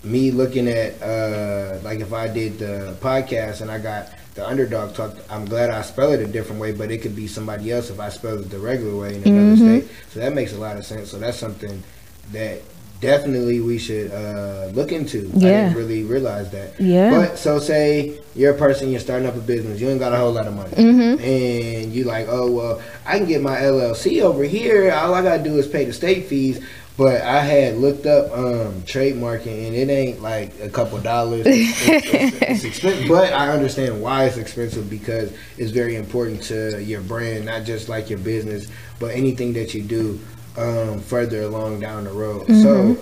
me 0.04 0.32
looking 0.32 0.68
at 0.70 1.02
uh 1.02 1.80
like 1.84 2.00
if 2.00 2.14
I 2.14 2.28
did 2.28 2.60
the 2.60 2.96
podcast 3.02 3.62
and 3.62 3.70
I 3.70 3.80
got 3.80 4.12
the 4.36 4.48
underdog 4.48 4.94
talk, 4.96 5.16
I'm 5.30 5.46
glad 5.46 5.70
I 5.72 5.82
spell 5.82 6.14
it 6.14 6.22
a 6.22 6.28
different 6.28 6.62
way, 6.62 6.72
but 6.72 6.92
it 6.92 7.00
could 7.00 7.16
be 7.16 7.28
somebody 7.28 7.72
else 7.72 7.90
if 7.90 8.00
I 8.00 8.10
spell 8.10 8.40
it 8.40 8.50
the 8.50 8.60
regular 8.60 8.96
way 8.96 9.16
in 9.16 9.24
another 9.28 9.56
Mhm. 9.62 9.82
state. 9.82 9.92
So 10.14 10.20
that 10.22 10.34
makes 10.34 10.54
a 10.54 10.58
lot 10.58 10.78
of 10.78 10.86
sense. 10.86 11.10
So 11.12 11.18
that's 11.18 11.38
something 11.38 11.84
that 12.32 12.62
definitely 13.02 13.60
we 13.62 13.78
should 13.78 14.12
uh 14.12 14.68
look 14.74 14.92
into. 14.92 15.30
I 15.36 15.38
Yeah. 15.40 15.64
didn't 15.66 15.78
really 15.78 16.04
realize 16.04 16.50
that. 16.52 16.80
Yeah. 16.80 17.12
But 17.12 17.38
so 17.38 17.60
say 17.60 18.20
you're 18.36 18.54
a 18.54 18.58
person, 18.58 18.92
you're 18.92 19.00
starting 19.00 19.28
up 19.28 19.36
a 19.36 19.40
business, 19.40 19.80
you 19.80 19.90
ain't 19.90 20.00
got 20.00 20.14
a 20.14 20.18
whole 20.18 20.32
lot 20.34 20.48
of 20.48 20.56
money. 20.56 20.72
Mhm. 20.72 21.22
And 21.22 21.94
you 21.94 22.04
like, 22.04 22.28
oh 22.30 22.52
well, 22.52 22.82
I 23.06 23.18
can 23.18 23.28
get 23.28 23.42
my 23.42 23.58
LLC 23.62 24.22
over 24.22 24.44
here. 24.44 24.92
All 24.92 25.14
I 25.14 25.22
gotta 25.22 25.44
do 25.44 25.58
is 25.58 25.68
pay 25.68 25.86
the 25.86 25.94
state 25.94 26.26
fees. 26.28 26.60
But 26.98 27.22
I 27.22 27.40
had 27.40 27.78
looked 27.78 28.06
up 28.06 28.30
um, 28.38 28.82
trademarking, 28.82 29.68
and 29.68 29.74
it 29.74 29.90
ain't 29.90 30.22
like 30.22 30.52
a 30.62 30.68
couple 30.68 30.98
dollars. 31.00 31.44
It's, 31.48 31.88
it's, 31.88 32.42
it's 32.42 32.64
expensive, 32.66 33.08
but 33.08 33.32
I 33.32 33.52
understand 33.54 34.02
why 34.02 34.26
it's 34.26 34.36
expensive 34.36 34.90
because 34.90 35.32
it's 35.58 35.72
very 35.72 35.96
important 35.96 36.44
to 36.52 36.84
your 36.84 37.00
brand, 37.00 37.46
not 37.46 37.64
just 37.64 37.88
like 37.88 38.10
your 38.10 38.20
business, 38.20 38.68
but 39.00 39.16
anything 39.16 39.54
that 39.54 39.74
you 39.74 39.82
do 39.82 40.20
um, 40.58 41.00
further 41.00 41.44
along 41.44 41.80
down 41.80 42.04
the 42.04 42.12
road. 42.12 42.48
So, 42.48 42.98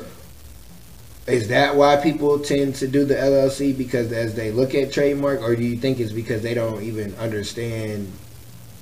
is 1.27 1.49
that 1.49 1.75
why 1.75 1.97
people 1.97 2.39
tend 2.39 2.75
to 2.75 2.88
do 2.88 3.03
the 3.03 3.15
LLC 3.15 3.77
because 3.77 4.12
as 4.12 4.33
they 4.36 4.51
look 4.51 4.73
at 4.75 4.91
trademark, 4.91 5.41
or 5.41 5.55
do 5.55 5.63
you 5.63 5.77
think 5.77 5.99
it's 5.99 6.13
because 6.13 6.41
they 6.41 6.53
don't 6.53 6.81
even 6.83 7.13
understand 7.15 8.12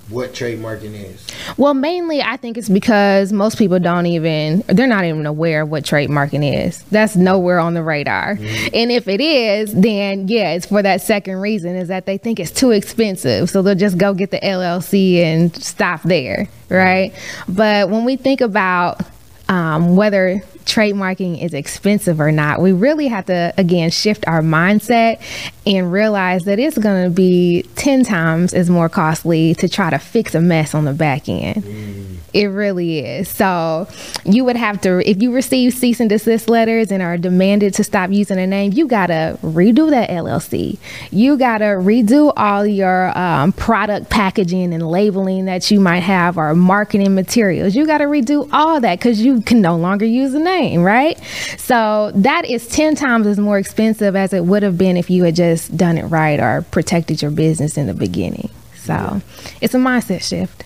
what 0.10 0.34
trademarking 0.34 0.94
is? 0.94 1.26
Well, 1.58 1.74
mainly 1.74 2.22
I 2.22 2.38
think 2.38 2.58
it's 2.58 2.70
because 2.70 3.34
most 3.34 3.58
people 3.58 3.80
don't 3.80 4.06
even 4.06 4.63
they're 4.68 4.88
not 4.88 5.06
even 5.06 5.26
aware 5.26 5.63
of 5.63 5.70
what 5.70 5.84
trademarking 5.84 6.65
is. 6.65 6.84
That's 6.84 7.15
nowhere 7.15 7.60
on 7.60 7.74
the 7.74 7.84
radar. 7.84 8.36
Mm-hmm. 8.36 8.68
And 8.74 8.91
if 8.91 9.08
it 9.08 9.20
is, 9.20 9.74
then 9.74 10.28
yeah, 10.28 10.54
it's 10.54 10.68
for 10.68 10.82
that 10.84 11.02
second 11.02 11.38
reason 11.38 11.76
is 11.76 11.88
that 11.88 12.06
they 12.06 12.18
think 12.18 12.39
it's 12.39 12.52
too 12.52 12.72
expensive. 12.72 13.50
So 13.50 13.62
they'll 13.62 13.76
just 13.76 13.98
go 13.98 14.13
get 14.13 14.32
the 14.32 14.39
LLC 14.39 15.18
and 15.18 15.56
stop 15.56 16.04
there, 16.04 16.48
right? 16.70 17.12
Mm-hmm. 17.12 17.54
But 17.56 17.89
when 17.89 18.06
we 18.06 18.15
think 18.15 18.41
about 18.41 19.02
um, 19.47 19.95
whether 19.95 20.41
trademarking 20.65 21.41
is 21.41 21.53
expensive 21.53 22.19
or 22.19 22.31
not, 22.31 22.62
we 22.62 22.71
really 22.71 23.08
have 23.08 23.25
to 23.27 23.53
again 23.58 23.89
shift 23.89 24.27
our 24.27 24.41
mindset 24.41 25.21
and 25.65 25.91
realize 25.91 26.43
that 26.45 26.60
it's 26.60 26.77
going 26.77 27.03
to 27.03 27.10
be 27.10 27.63
10 27.75 28.03
times 28.03 28.53
as 28.53 28.69
more 28.69 28.89
costly 28.89 29.55
to 29.55 29.69
try 29.69 29.89
to 29.89 29.99
fix 29.99 30.36
a 30.36 30.41
mess 30.41 30.73
on 30.73 30.86
the 30.86 30.93
back 30.93 31.29
end. 31.29 32.15
It 32.36 32.47
really 32.47 32.99
is. 32.99 33.29
So 33.29 33.88
you 34.25 34.43
would 34.43 34.58
have 34.58 34.81
to, 34.81 35.10
if 35.10 35.21
you 35.21 35.31
receive 35.34 35.73
cease 35.73 36.01
and 36.01 36.10
desist 36.10 36.49
letters 36.49 36.91
and 36.91 37.01
are 37.01 37.17
demanded 37.17 37.73
to 37.75 37.84
stop 37.86 38.12
using 38.12 38.38
a 38.38 38.45
name, 38.45 38.73
you 38.73 38.88
gotta 38.88 39.39
redo 39.41 39.89
that 39.91 40.10
LLC. 40.10 40.77
You 41.12 41.38
gotta 41.38 41.63
redo 41.63 42.34
all 42.36 42.65
your 42.65 43.17
um, 43.17 43.53
product 43.53 44.10
packaging 44.10 44.73
and 44.73 44.86
labeling 44.86 45.45
that 45.45 45.71
you 45.71 45.79
might 45.79 46.01
have, 46.01 46.38
or 46.38 46.53
marketing 46.53 47.15
materials. 47.15 47.73
You 47.73 47.86
gotta 47.86 48.03
redo 48.03 48.49
all 48.51 48.81
that 48.81 48.99
because 48.99 49.21
you 49.21 49.35
can 49.41 49.62
no 49.62 49.76
longer 49.76 50.06
use 50.06 50.32
the 50.32 50.39
name, 50.39 50.82
right? 50.82 51.19
So 51.58 52.12
that 52.15 52.45
is 52.45 52.67
ten 52.67 52.95
times 52.95 53.28
as 53.28 53.39
more 53.39 53.58
expensive 53.58 54.15
as 54.15 54.34
it 54.34 54.45
would 54.45 54.63
have 54.63 54.78
been 54.78 54.98
if 54.98 55.10
you 55.10 55.24
had 55.24 55.36
just 55.36 55.76
done 55.76 55.98
it 55.98 56.06
right 56.06 56.39
or 56.39 56.63
protected 56.71 57.21
your 57.21 57.32
business 57.32 57.78
in 57.78 57.88
the 57.88 57.93
beginning. 57.93 58.50
So 58.76 59.21
it's 59.62 59.74
a 59.74 59.78
mindset 59.78 60.21
shift. 60.21 60.63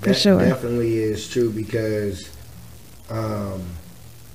For 0.00 0.08
that 0.08 0.14
sure. 0.14 0.40
definitely 0.40 0.96
is 0.98 1.28
true 1.28 1.50
because 1.50 2.30
um, 3.08 3.64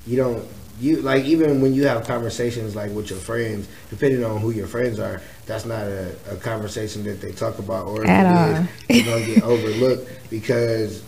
you 0.06 0.18
don't 0.18 0.48
you 0.82 0.98
like 1.02 1.24
even 1.26 1.62
when 1.62 1.74
you 1.74 1.86
have 1.86 2.06
conversations 2.06 2.76
like 2.76 2.92
with 2.92 3.10
your 3.10 3.20
friends, 3.20 3.68
depending 3.90 4.26
on 4.26 4.40
who 4.40 4.52
your 4.52 4.68
friends 4.68 5.00
are, 5.00 5.22
that's 5.46 5.66
not 5.66 5.84
a, 5.84 6.16
a 6.30 6.36
conversation 6.38 7.04
that 7.04 7.22
they 7.22 7.32
talk 7.32 7.60
about, 7.60 7.86
or 7.88 8.06
At 8.06 8.26
all. 8.26 8.64
is, 8.64 8.70
it's 8.90 9.08
gonna 9.08 9.26
get 9.26 9.44
overlooked 9.44 10.10
because 10.30 11.04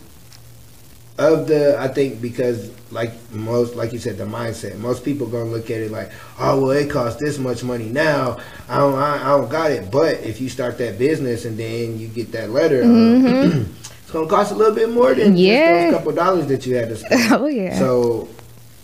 of 1.20 1.48
the 1.48 1.78
I 1.80 1.88
think 1.90 2.22
because 2.22 2.72
like 2.92 3.12
most 3.32 3.76
like 3.76 3.94
you 3.94 4.00
said 4.00 4.18
the 4.18 4.24
mindset 4.24 4.78
most 4.78 5.06
people 5.06 5.28
gonna 5.28 5.46
look 5.46 5.70
at 5.70 5.80
it 5.82 5.92
like 5.92 6.12
oh 6.40 6.60
well 6.62 6.72
it 6.72 6.90
costs 6.90 7.20
this 7.22 7.38
much 7.38 7.64
money 7.64 7.90
now 7.90 8.40
I 8.68 8.78
don't 8.80 8.96
I, 8.96 9.18
I 9.24 9.38
don't 9.38 9.50
got 9.50 9.70
it 9.72 9.92
but 9.92 10.16
if 10.22 10.42
you 10.42 10.50
start 10.50 10.78
that 10.80 10.98
business 10.98 11.46
and 11.46 11.58
then 11.58 12.00
you 12.00 12.08
get 12.08 12.32
that 12.32 12.50
letter 12.50 12.82
uh, 12.84 12.88
it's 14.04 14.12
gonna 14.12 14.28
cost 14.28 14.52
a 14.52 14.56
little 14.56 14.74
bit 14.74 14.90
more 14.90 15.14
than 15.14 15.30
Mm-hmm. 15.34 15.38
Yeah. 15.38 15.74
just 15.74 15.92
those 15.92 16.00
couple 16.00 16.12
dollars 16.14 16.48
that 16.48 16.66
you 16.66 16.76
had 16.76 16.90
to 16.90 16.96
spend 16.98 17.32
Oh, 17.34 17.46
yeah. 17.48 17.78
so 17.78 18.28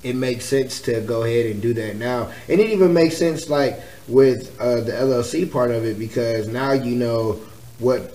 it 0.03 0.15
makes 0.15 0.45
sense 0.45 0.81
to 0.81 1.01
go 1.01 1.23
ahead 1.23 1.47
and 1.47 1.61
do 1.61 1.73
that 1.73 1.95
now 1.95 2.31
and 2.47 2.59
it 2.59 2.69
even 2.69 2.93
makes 2.93 3.17
sense 3.17 3.49
like 3.49 3.79
with 4.07 4.55
uh, 4.61 4.81
the 4.81 4.91
LLC 4.91 5.51
part 5.51 5.71
of 5.71 5.83
it 5.83 5.97
because 5.97 6.47
now 6.47 6.73
you 6.73 6.95
know 6.95 7.39
what 7.79 8.13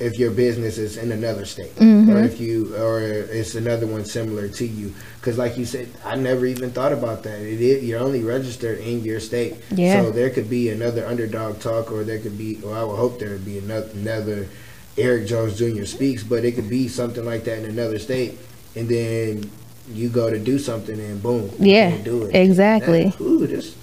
if 0.00 0.18
your 0.18 0.30
business 0.30 0.78
is 0.78 0.96
in 0.96 1.10
another 1.12 1.44
state 1.44 1.74
Mm-hmm. 1.76 2.10
or 2.10 2.22
if 2.22 2.40
you 2.40 2.74
or 2.76 3.00
it's 3.00 3.54
another 3.54 3.86
one 3.86 4.04
similar 4.04 4.48
to 4.48 4.66
you 4.66 4.94
because 5.20 5.36
like 5.38 5.56
you 5.58 5.64
said 5.64 5.88
i 6.04 6.14
never 6.14 6.46
even 6.46 6.70
thought 6.70 6.92
about 6.92 7.22
that 7.24 7.40
it 7.40 7.60
is 7.60 7.84
you're 7.84 7.98
only 8.00 8.22
registered 8.22 8.78
in 8.78 9.02
your 9.02 9.20
state 9.20 9.56
Yeah. 9.70 10.02
so 10.02 10.10
there 10.10 10.30
could 10.30 10.48
be 10.48 10.70
another 10.70 11.06
underdog 11.06 11.60
talk 11.60 11.90
or 11.90 12.04
there 12.04 12.18
could 12.20 12.38
be 12.38 12.60
or 12.64 12.76
i 12.76 12.82
would 12.84 12.96
hope 12.96 13.18
there 13.18 13.30
would 13.30 13.44
be 13.44 13.58
another, 13.58 13.90
another 13.94 14.46
eric 14.96 15.26
jones 15.26 15.58
jr 15.58 15.84
speaks 15.84 16.22
but 16.22 16.44
it 16.44 16.52
could 16.52 16.68
be 16.70 16.86
something 16.88 17.24
like 17.24 17.44
that 17.44 17.58
in 17.58 17.64
another 17.66 17.98
state 17.98 18.38
and 18.76 18.88
then 18.88 19.50
you 19.92 20.08
go 20.08 20.30
to 20.30 20.38
do 20.38 20.58
something 20.58 20.98
and 21.00 21.22
boom 21.22 21.50
you 21.58 21.72
Yeah, 21.74 21.96
do 22.02 22.22
it 22.24 22.34
exactly. 22.36 23.04
That- 23.04 23.20
ooh, 23.20 23.46
this. 23.46 23.74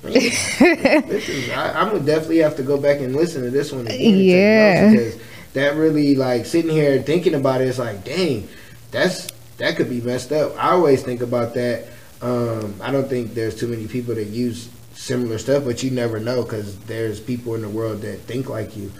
this 0.02 1.28
is, 1.28 1.50
I, 1.50 1.78
I'm 1.78 1.88
gonna 1.92 2.00
definitely 2.00 2.38
have 2.38 2.56
to 2.56 2.62
go 2.62 2.78
back 2.78 3.00
and 3.00 3.14
listen 3.14 3.42
to 3.42 3.50
this 3.50 3.70
one 3.70 3.86
again. 3.86 4.16
Yeah. 4.16 4.90
because 4.90 5.20
that 5.52 5.74
really 5.74 6.14
like 6.14 6.46
sitting 6.46 6.70
here 6.70 7.02
thinking 7.02 7.34
about 7.34 7.60
it. 7.60 7.68
It's 7.68 7.78
like, 7.78 8.02
dang, 8.02 8.48
that's 8.90 9.28
that 9.58 9.76
could 9.76 9.90
be 9.90 10.00
messed 10.00 10.32
up. 10.32 10.56
I 10.56 10.70
always 10.70 11.02
think 11.02 11.20
about 11.20 11.52
that. 11.54 11.86
Um, 12.22 12.76
I 12.80 12.90
don't 12.90 13.08
think 13.08 13.34
there's 13.34 13.58
too 13.58 13.68
many 13.68 13.86
people 13.86 14.14
that 14.14 14.28
use 14.28 14.70
similar 14.94 15.36
stuff, 15.36 15.64
but 15.64 15.82
you 15.82 15.90
never 15.90 16.18
know 16.18 16.42
because 16.42 16.78
there's 16.80 17.20
people 17.20 17.54
in 17.54 17.62
the 17.62 17.68
world 17.68 18.00
that 18.02 18.20
think 18.20 18.48
like 18.48 18.76
you. 18.76 18.90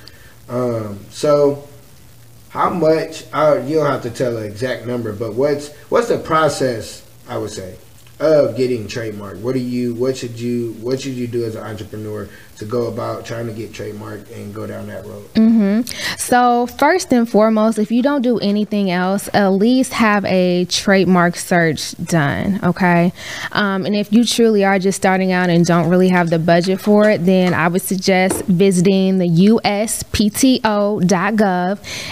Um, 0.51 0.99
so, 1.11 1.67
how 2.51 2.69
much? 2.69 3.25
Uh, 3.33 3.63
you 3.67 3.77
don't 3.77 3.87
have 3.87 4.03
to 4.03 4.11
tell 4.11 4.37
an 4.37 4.45
exact 4.45 4.87
number, 4.87 5.15
but 5.15 5.35
what's 5.35 5.75
what's 5.89 6.09
the 6.09 6.19
process? 6.19 7.07
I 7.27 7.39
would 7.39 7.51
say 7.51 7.77
of 8.21 8.57
getting 8.57 8.87
trademark? 8.87 9.39
What 9.39 9.55
do 9.55 9.61
you 9.61 9.95
what 9.95 10.17
should 10.17 10.39
you 10.39 10.75
what 10.81 11.01
should 11.01 11.15
you 11.15 11.27
do 11.27 11.45
as 11.45 11.57
an 11.57 11.65
entrepreneur 11.65 12.29
to 12.57 12.65
go 12.67 12.89
about 12.89 13.25
trying 13.25 13.47
to 13.47 13.55
get 13.55 13.73
trademark 13.73 14.31
and 14.31 14.55
go 14.55 14.67
down 14.67 14.89
that 14.89 15.07
road? 15.07 15.33
Mm-hmm. 15.33 15.81
So 16.19 16.67
first 16.67 17.11
and 17.13 17.27
foremost, 17.29 17.79
if 17.79 17.91
you 17.91 18.03
don't 18.03 18.21
do 18.21 18.39
anything 18.39 18.91
else, 18.91 19.31
at 19.33 19.49
least 19.49 19.95
have 19.95 20.27
a 20.27 20.67
trademark 20.67 21.37
search 21.37 21.95
done. 22.05 22.61
Okay, 22.63 23.15
um, 23.53 23.87
and 23.87 23.97
if 23.97 24.13
you 24.13 24.27
truly 24.27 24.67
are 24.67 24.79
just 24.79 24.99
starting 24.99 25.33
out 25.33 25.49
and 25.49 25.65
don't 25.65 25.89
really 25.89 26.11
have 26.11 26.29
the 26.29 26.39
budget 26.39 26.79
for 26.79 27.09
it, 27.09 27.25
then 27.25 27.55
I 27.55 27.69
would 27.69 27.81
suggest 27.81 28.45
visiting 28.45 29.17
the 29.17 29.29
USPTO.gov 29.29 29.79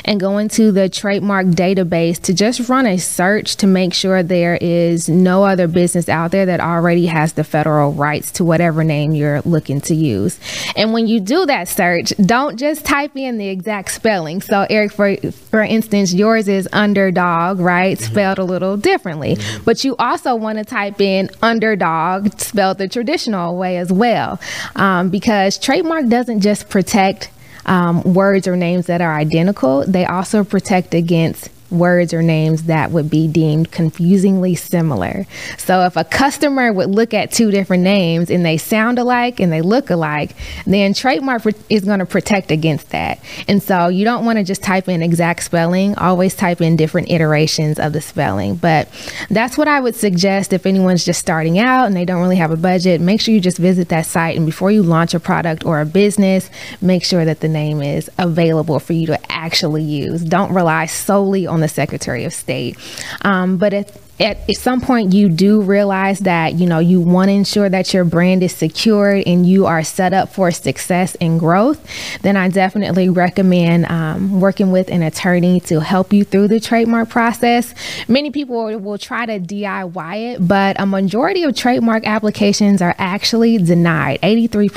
and 0.06 0.18
going 0.18 0.48
to 0.48 0.72
the 0.72 0.88
trademark 0.88 1.48
database 1.48 2.18
to 2.22 2.32
just 2.32 2.66
run 2.70 2.86
a 2.86 2.96
search 2.96 3.56
to 3.56 3.66
make 3.66 3.92
sure 3.92 4.22
there 4.22 4.56
is 4.56 5.10
no 5.10 5.44
other 5.44 5.68
business 5.68 5.97
business 5.98 6.14
out 6.14 6.30
there 6.30 6.46
that 6.46 6.60
already 6.60 7.06
has 7.06 7.32
the 7.32 7.44
federal 7.44 7.92
rights 7.92 8.32
to 8.32 8.44
whatever 8.44 8.84
name 8.84 9.12
you're 9.12 9.40
looking 9.42 9.80
to 9.82 9.94
use. 9.94 10.38
And 10.76 10.92
when 10.92 11.06
you 11.06 11.20
do 11.20 11.46
that 11.46 11.68
search, 11.68 12.12
don't 12.24 12.56
just 12.58 12.84
type 12.84 13.16
in 13.16 13.38
the 13.38 13.48
exact 13.48 13.90
spelling. 13.90 14.40
So, 14.40 14.66
Eric, 14.70 14.92
for 14.92 15.16
for 15.50 15.62
instance, 15.62 16.14
yours 16.14 16.48
is 16.48 16.68
underdog, 16.72 17.58
right? 17.58 17.98
Mm-hmm. 17.98 18.12
Spelled 18.12 18.38
a 18.38 18.44
little 18.44 18.76
differently. 18.76 19.36
Mm-hmm. 19.36 19.64
But 19.64 19.84
you 19.84 19.96
also 19.98 20.34
want 20.36 20.58
to 20.58 20.64
type 20.64 21.00
in 21.00 21.30
underdog 21.42 22.38
spelled 22.40 22.78
the 22.78 22.88
traditional 22.88 23.56
way 23.56 23.78
as 23.78 23.92
well, 23.92 24.40
um, 24.76 25.10
because 25.10 25.58
trademark 25.58 26.08
doesn't 26.08 26.40
just 26.40 26.68
protect 26.68 27.30
um, 27.66 28.02
words 28.02 28.48
or 28.48 28.56
names 28.56 28.86
that 28.86 29.00
are 29.00 29.14
identical, 29.14 29.84
they 29.86 30.06
also 30.06 30.42
protect 30.42 30.94
against 30.94 31.50
words 31.70 32.14
or 32.14 32.22
names 32.22 32.64
that 32.64 32.90
would 32.90 33.10
be 33.10 33.28
deemed 33.28 33.70
confusingly 33.70 34.54
similar. 34.54 35.26
So 35.58 35.84
if 35.84 35.96
a 35.96 36.04
customer 36.04 36.72
would 36.72 36.90
look 36.90 37.14
at 37.14 37.32
two 37.32 37.50
different 37.50 37.82
names 37.82 38.30
and 38.30 38.44
they 38.44 38.56
sound 38.56 38.98
alike 38.98 39.40
and 39.40 39.52
they 39.52 39.62
look 39.62 39.90
alike, 39.90 40.34
then 40.66 40.94
trademark 40.94 41.42
is 41.68 41.84
going 41.84 41.98
to 41.98 42.06
protect 42.06 42.50
against 42.50 42.90
that. 42.90 43.20
And 43.46 43.62
so 43.62 43.88
you 43.88 44.04
don't 44.04 44.24
want 44.24 44.38
to 44.38 44.44
just 44.44 44.62
type 44.62 44.88
in 44.88 45.02
exact 45.02 45.42
spelling, 45.42 45.96
always 45.96 46.34
type 46.34 46.60
in 46.60 46.76
different 46.76 47.10
iterations 47.10 47.78
of 47.78 47.92
the 47.92 48.00
spelling. 48.00 48.56
But 48.56 48.88
that's 49.30 49.58
what 49.58 49.68
I 49.68 49.80
would 49.80 49.94
suggest 49.94 50.52
if 50.52 50.66
anyone's 50.66 51.04
just 51.04 51.20
starting 51.20 51.58
out 51.58 51.86
and 51.86 51.96
they 51.96 52.04
don't 52.04 52.20
really 52.20 52.36
have 52.36 52.50
a 52.50 52.56
budget, 52.56 53.00
make 53.00 53.20
sure 53.20 53.34
you 53.34 53.40
just 53.40 53.58
visit 53.58 53.88
that 53.90 54.06
site 54.06 54.36
and 54.36 54.46
before 54.46 54.70
you 54.70 54.82
launch 54.82 55.14
a 55.14 55.20
product 55.20 55.64
or 55.64 55.80
a 55.80 55.86
business, 55.86 56.50
make 56.80 57.04
sure 57.04 57.24
that 57.24 57.40
the 57.40 57.48
name 57.48 57.82
is 57.82 58.10
available 58.18 58.78
for 58.78 58.92
you 58.92 59.06
to 59.06 59.32
actually 59.32 59.82
use. 59.82 60.22
Don't 60.22 60.52
rely 60.52 60.86
solely 60.86 61.46
on 61.46 61.57
the 61.60 61.68
Secretary 61.68 62.24
of 62.24 62.32
State. 62.32 62.76
Um, 63.22 63.56
but 63.58 63.72
if 63.72 64.07
at, 64.20 64.38
some 64.56 64.80
point 64.80 65.12
you 65.12 65.28
do 65.28 65.60
realize 65.60 66.20
that 66.20 66.54
you 66.54 66.66
know 66.66 66.78
you 66.78 67.00
want 67.00 67.28
to 67.28 67.32
ensure 67.32 67.68
that 67.68 67.94
your 67.94 68.04
brand 68.04 68.42
is 68.42 68.52
secured 68.52 69.22
and 69.26 69.46
you 69.46 69.66
are 69.66 69.84
set 69.84 70.12
up 70.12 70.28
for 70.28 70.50
success 70.50 71.14
and 71.20 71.38
growth 71.38 71.80
then 72.22 72.36
i 72.36 72.48
definitely 72.48 73.08
recommend 73.08 73.86
um, 73.86 74.40
working 74.40 74.72
with 74.72 74.88
an 74.90 75.02
attorney 75.02 75.60
to 75.60 75.80
help 75.80 76.12
you 76.12 76.24
through 76.24 76.48
the 76.48 76.60
trademark 76.60 77.08
process. 77.08 77.74
Many 78.08 78.30
people 78.30 78.64
will, 78.64 78.78
will 78.78 78.98
try 78.98 79.26
to 79.26 79.38
diy 79.38 80.34
it 80.34 80.46
but 80.46 80.80
a 80.80 80.86
majority 80.86 81.44
of 81.44 81.54
trademark 81.54 82.06
applications 82.06 82.82
are 82.82 82.94
actually 82.98 83.58
denied 83.58 84.20
83% 84.22 84.68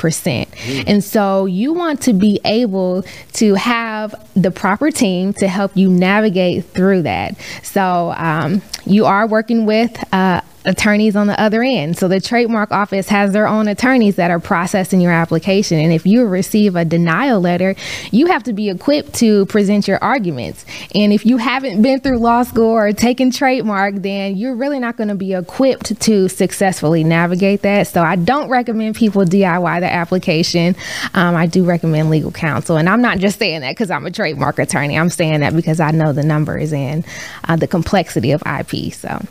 mm. 0.48 0.84
and 0.86 1.02
so 1.02 1.46
you 1.46 1.72
want 1.72 2.02
to 2.02 2.12
be 2.12 2.40
able 2.44 3.04
to 3.34 3.54
have 3.54 4.14
the 4.34 4.50
proper 4.50 4.90
team 4.90 5.32
to 5.34 5.48
help 5.48 5.76
you 5.76 5.88
navigate 5.88 6.64
through 6.64 7.02
that. 7.02 7.36
So 7.62 8.12
um, 8.16 8.62
you 8.92 9.06
are 9.06 9.26
working 9.26 9.66
with 9.66 9.96
uh, 10.12 10.40
attorneys 10.64 11.16
on 11.16 11.26
the 11.26 11.40
other 11.40 11.62
end. 11.62 11.96
So 11.98 12.08
the 12.08 12.20
trademark 12.20 12.70
office 12.70 13.08
has 13.08 13.32
their 13.32 13.46
own 13.46 13.68
attorneys 13.68 14.16
that 14.16 14.30
are 14.30 14.38
processing 14.38 15.00
your 15.00 15.12
application. 15.12 15.78
And 15.78 15.92
if 15.92 16.06
you 16.06 16.26
receive 16.26 16.76
a 16.76 16.84
denial 16.84 17.40
letter, 17.40 17.74
you 18.10 18.26
have 18.26 18.42
to 18.44 18.52
be 18.52 18.70
equipped 18.70 19.14
to 19.14 19.46
present 19.46 19.88
your 19.88 19.98
arguments. 20.02 20.64
And 20.94 21.12
if 21.12 21.26
you 21.26 21.36
haven't 21.36 21.82
been 21.82 22.00
through 22.00 22.18
law 22.18 22.42
school 22.42 22.70
or 22.70 22.92
taken 22.92 23.30
trademark, 23.30 23.96
then 23.96 24.36
you're 24.36 24.54
really 24.54 24.78
not 24.78 24.96
going 24.96 25.08
to 25.08 25.14
be 25.14 25.34
equipped 25.34 26.00
to 26.00 26.28
successfully 26.28 27.04
navigate 27.04 27.62
that. 27.62 27.88
So 27.88 28.02
I 28.02 28.16
don't 28.16 28.48
recommend 28.48 28.96
people 28.96 29.22
DIY 29.22 29.80
the 29.80 29.92
application. 29.92 30.76
Um, 31.14 31.34
I 31.34 31.46
do 31.46 31.64
recommend 31.64 32.10
legal 32.10 32.30
counsel. 32.30 32.76
And 32.76 32.88
I'm 32.88 33.02
not 33.02 33.18
just 33.18 33.38
saying 33.38 33.62
that 33.62 33.72
because 33.72 33.90
I'm 33.90 34.06
a 34.06 34.10
trademark 34.10 34.58
attorney. 34.58 34.98
I'm 34.98 35.10
saying 35.10 35.40
that 35.40 35.54
because 35.54 35.80
I 35.80 35.90
know 35.90 36.12
the 36.12 36.22
numbers 36.22 36.72
and 36.72 37.04
uh, 37.44 37.56
the 37.56 37.66
complexity 37.66 38.32
of 38.32 38.42
IP. 38.46 38.92
So. 38.92 39.22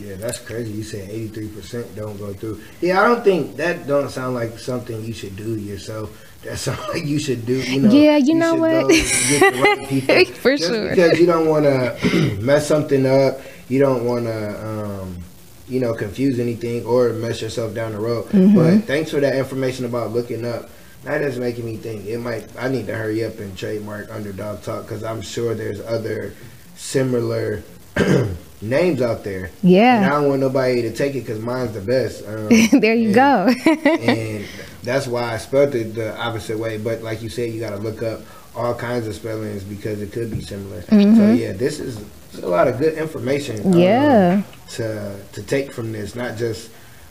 Yeah, 0.00 0.16
that's 0.16 0.38
crazy. 0.38 0.72
You 0.72 0.82
said 0.82 1.10
eighty 1.10 1.28
three 1.28 1.48
percent 1.48 1.94
don't 1.94 2.16
go 2.18 2.32
through. 2.32 2.60
Yeah, 2.80 3.00
I 3.00 3.06
don't 3.06 3.22
think 3.22 3.56
that 3.56 3.86
don't 3.86 4.10
sound 4.10 4.34
like 4.34 4.58
something 4.58 5.04
you 5.04 5.12
should 5.12 5.36
do 5.36 5.56
yourself. 5.56 6.26
That 6.42 6.58
sounds 6.64 6.80
like 6.88 7.04
you 7.04 7.18
should 7.18 7.44
do. 7.46 7.60
You 7.60 7.82
know. 7.82 7.92
Yeah, 7.92 8.16
you, 8.16 8.28
you 8.28 8.34
know 8.34 8.54
what? 8.54 8.86
Right 8.86 10.28
For 10.36 10.56
Just 10.56 10.70
sure. 10.70 10.90
Because 10.90 11.20
you 11.20 11.26
don't 11.26 11.48
want 11.48 11.64
to 11.64 12.38
mess 12.40 12.66
something 12.66 13.06
up. 13.06 13.40
You 13.68 13.80
don't 13.80 14.04
want 14.04 14.24
to. 14.26 14.66
Um, 14.66 15.22
you 15.68 15.78
know, 15.78 15.94
confuse 15.94 16.40
anything 16.40 16.84
or 16.84 17.12
mess 17.12 17.40
yourself 17.40 17.72
down 17.74 17.92
the 17.92 18.00
road. 18.00 18.26
Mm-hmm. 18.30 18.56
But 18.56 18.84
thanks 18.88 19.12
for 19.12 19.20
that 19.20 19.36
information 19.36 19.84
about 19.84 20.10
looking 20.10 20.44
up. 20.44 20.68
That 21.04 21.22
is 21.22 21.38
making 21.38 21.64
me 21.64 21.76
think 21.76 22.06
it 22.06 22.18
might. 22.18 22.48
I 22.58 22.68
need 22.68 22.86
to 22.88 22.94
hurry 22.94 23.24
up 23.24 23.38
and 23.38 23.56
trademark 23.56 24.10
Underdog 24.10 24.62
Talk 24.62 24.82
because 24.82 25.04
I'm 25.04 25.22
sure 25.22 25.54
there's 25.54 25.80
other 25.80 26.34
similar 26.76 27.62
names 28.62 29.00
out 29.00 29.24
there. 29.24 29.50
Yeah. 29.62 29.96
And 29.96 30.04
I 30.06 30.08
don't 30.10 30.28
want 30.28 30.40
nobody 30.40 30.82
to 30.82 30.92
take 30.92 31.14
it 31.14 31.20
because 31.20 31.40
mine's 31.40 31.72
the 31.72 31.80
best. 31.80 32.26
Um, 32.26 32.48
there 32.80 32.94
you 32.94 33.08
and, 33.08 33.14
go. 33.14 33.48
and 33.70 34.46
that's 34.82 35.06
why 35.06 35.32
I 35.32 35.36
spelled 35.38 35.74
it 35.74 35.94
the 35.94 36.16
opposite 36.18 36.58
way. 36.58 36.78
But 36.78 37.02
like 37.02 37.22
you 37.22 37.28
said, 37.28 37.52
you 37.52 37.60
got 37.60 37.70
to 37.70 37.78
look 37.78 38.02
up 38.02 38.20
all 38.54 38.74
kinds 38.74 39.06
of 39.06 39.14
spellings 39.14 39.62
because 39.62 40.00
it 40.02 40.12
could 40.12 40.30
be 40.30 40.40
similar. 40.40 40.82
Mm-hmm. 40.82 41.16
So 41.16 41.32
yeah, 41.32 41.52
this 41.52 41.80
is 41.80 42.04
a 42.42 42.48
lot 42.48 42.68
of 42.68 42.78
good 42.78 42.94
information. 42.94 43.64
Um, 43.66 43.78
yeah. 43.78 44.42
To 44.70 45.20
to 45.32 45.42
take 45.42 45.72
from 45.72 45.92
this, 45.92 46.14
not 46.14 46.36
just 46.36 46.70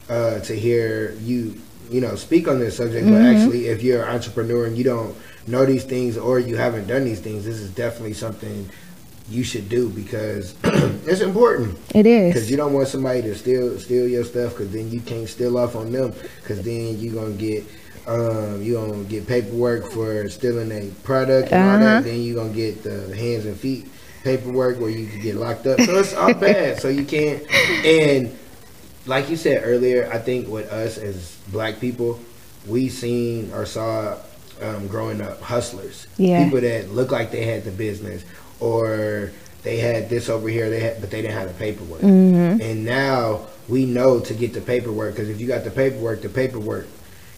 uh, 0.09 0.39
to 0.39 0.57
hear 0.57 1.11
you 1.21 1.59
you 1.89 2.01
know 2.01 2.15
speak 2.15 2.47
on 2.47 2.59
this 2.59 2.77
subject, 2.77 3.05
mm-hmm. 3.05 3.15
but 3.15 3.21
actually 3.21 3.67
if 3.67 3.83
you're 3.83 4.03
an 4.03 4.15
entrepreneur 4.15 4.65
and 4.65 4.77
you 4.77 4.83
don't 4.83 5.15
know 5.47 5.65
these 5.65 5.83
things 5.83 6.17
or 6.17 6.39
you 6.39 6.55
haven't 6.55 6.87
done 6.87 7.03
these 7.03 7.19
things, 7.19 7.45
this 7.45 7.59
is 7.59 7.69
definitely 7.71 8.13
something 8.13 8.69
you 9.29 9.43
should 9.43 9.69
do 9.69 9.89
because 9.89 10.55
it's 10.63 11.21
important. 11.21 11.77
It 11.93 12.05
is 12.05 12.33
because 12.33 12.51
you 12.51 12.57
don't 12.57 12.73
want 12.73 12.87
somebody 12.87 13.21
to 13.21 13.35
steal 13.35 13.79
steal 13.79 14.07
your 14.07 14.23
stuff 14.23 14.53
because 14.53 14.71
then 14.71 14.89
you 14.91 15.01
can't 15.01 15.27
steal 15.27 15.57
off 15.57 15.75
on 15.75 15.91
them 15.91 16.13
because 16.41 16.61
then 16.63 16.99
you 16.99 17.17
are 17.17 17.23
gonna 17.23 17.35
get 17.35 17.65
um, 18.07 18.61
you 18.61 18.73
gonna 18.73 19.03
get 19.03 19.27
paperwork 19.27 19.91
for 19.91 20.27
stealing 20.29 20.71
a 20.71 20.89
product 21.03 21.51
and 21.51 21.61
uh-huh. 21.61 21.73
all 21.73 21.79
that. 21.79 21.97
Uh-huh. 21.97 22.01
Then 22.01 22.21
you 22.21 22.39
are 22.39 22.43
gonna 22.43 22.55
get 22.55 22.83
the 22.83 23.15
hands 23.15 23.45
and 23.45 23.57
feet 23.57 23.87
paperwork 24.23 24.79
where 24.79 24.89
you 24.89 25.07
can 25.07 25.21
get 25.21 25.35
locked 25.35 25.67
up. 25.67 25.79
So 25.81 25.99
it's 25.99 26.13
all 26.13 26.33
bad. 26.33 26.79
So 26.79 26.89
you 26.89 27.05
can't. 27.05 27.43
And 27.85 28.37
like 29.05 29.29
you 29.29 29.37
said 29.37 29.63
earlier, 29.63 30.09
I 30.11 30.17
think 30.17 30.47
with 30.47 30.71
us 30.71 30.97
as 30.97 31.37
black 31.49 31.79
people, 31.79 32.19
we 32.67 32.89
seen 32.89 33.51
or 33.53 33.65
saw 33.65 34.17
um, 34.61 34.87
growing 34.87 35.21
up 35.21 35.41
hustlers, 35.41 36.07
yeah. 36.17 36.43
people 36.43 36.61
that 36.61 36.89
look 36.91 37.11
like 37.11 37.31
they 37.31 37.45
had 37.45 37.63
the 37.63 37.71
business 37.71 38.23
or 38.59 39.31
they 39.63 39.77
had 39.77 40.09
this 40.09 40.29
over 40.29 40.47
here, 40.47 40.69
they 40.69 40.79
had, 40.79 41.01
but 41.01 41.11
they 41.11 41.21
didn't 41.21 41.37
have 41.37 41.49
the 41.49 41.59
paperwork. 41.59 42.01
Mm-hmm. 42.01 42.61
And 42.61 42.85
now 42.85 43.47
we 43.67 43.85
know 43.85 44.19
to 44.19 44.33
get 44.33 44.53
the 44.53 44.61
paperwork 44.61 45.15
because 45.15 45.29
if 45.29 45.39
you 45.39 45.47
got 45.47 45.63
the 45.63 45.71
paperwork, 45.71 46.21
the 46.21 46.29
paperwork, 46.29 46.87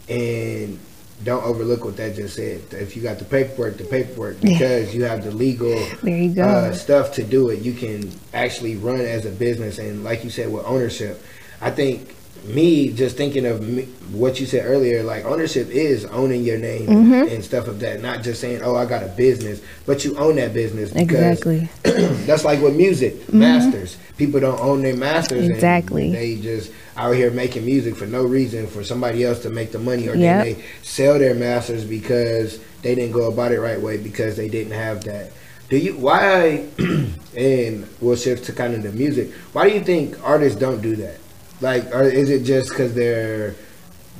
and 0.08 0.78
don't 1.24 1.44
overlook 1.44 1.84
what 1.84 1.96
that 1.96 2.16
just 2.16 2.36
said. 2.36 2.62
If 2.72 2.96
you 2.96 3.02
got 3.02 3.18
the 3.18 3.24
paperwork, 3.24 3.76
the 3.76 3.84
paperwork, 3.84 4.40
because 4.40 4.94
you 4.94 5.04
have 5.04 5.24
the 5.24 5.30
legal 5.30 5.74
there 6.02 6.16
you 6.16 6.34
go. 6.34 6.42
Uh, 6.42 6.72
stuff 6.72 7.12
to 7.14 7.22
do 7.22 7.50
it, 7.50 7.60
you 7.60 7.72
can 7.72 8.10
actually 8.34 8.76
run 8.76 9.00
as 9.00 9.24
a 9.24 9.30
business. 9.30 9.78
And 9.78 10.02
like 10.02 10.24
you 10.24 10.30
said, 10.30 10.52
with 10.52 10.64
ownership, 10.64 11.22
I 11.60 11.70
think 11.70 12.16
me 12.44 12.92
just 12.92 13.16
thinking 13.16 13.46
of 13.46 13.66
me, 13.66 13.82
what 14.10 14.40
you 14.40 14.46
said 14.46 14.66
earlier, 14.66 15.02
like 15.02 15.24
ownership 15.24 15.68
is 15.68 16.04
owning 16.06 16.42
your 16.42 16.58
name 16.58 16.86
mm-hmm. 16.86 17.34
and 17.34 17.44
stuff 17.44 17.68
of 17.68 17.80
that, 17.80 18.02
not 18.02 18.22
just 18.22 18.40
saying, 18.40 18.62
"Oh, 18.62 18.76
I 18.76 18.84
got 18.84 19.02
a 19.02 19.08
business," 19.08 19.60
but 19.86 20.04
you 20.04 20.16
own 20.18 20.36
that 20.36 20.52
business. 20.52 20.92
Exactly. 20.92 21.68
that's 21.82 22.44
like 22.44 22.60
with 22.60 22.76
music, 22.76 23.14
mm-hmm. 23.14 23.38
masters. 23.38 23.96
People 24.16 24.40
don't 24.40 24.60
own 24.60 24.82
their 24.82 24.96
masters. 24.96 25.48
Exactly. 25.48 26.12
they 26.12 26.36
just 26.36 26.72
out 26.96 27.14
here 27.14 27.30
making 27.30 27.64
music 27.64 27.96
for 27.96 28.06
no 28.06 28.24
reason 28.24 28.66
for 28.66 28.84
somebody 28.84 29.24
else 29.24 29.40
to 29.42 29.50
make 29.50 29.72
the 29.72 29.78
money, 29.78 30.08
or 30.08 30.14
yep. 30.14 30.44
they 30.44 30.64
sell 30.82 31.18
their 31.18 31.34
masters 31.34 31.84
because 31.84 32.58
they 32.82 32.94
didn't 32.94 33.12
go 33.12 33.28
about 33.28 33.52
it 33.52 33.60
right 33.60 33.80
way 33.80 33.96
because 33.96 34.36
they 34.36 34.48
didn't 34.48 34.72
have 34.72 35.04
that. 35.04 35.32
Do 35.68 35.78
you 35.78 35.96
why? 35.96 36.66
and 37.36 37.88
we'll 38.00 38.16
shift 38.16 38.44
to 38.46 38.52
kind 38.52 38.74
of 38.74 38.82
the 38.82 38.92
music. 38.92 39.32
Why 39.52 39.68
do 39.68 39.74
you 39.74 39.82
think 39.82 40.22
artists 40.22 40.58
don't 40.58 40.82
do 40.82 40.96
that? 40.96 41.21
Like, 41.62 41.94
or 41.94 42.02
is 42.02 42.28
it 42.28 42.42
just 42.42 42.70
because 42.70 42.94
they're 42.94 43.54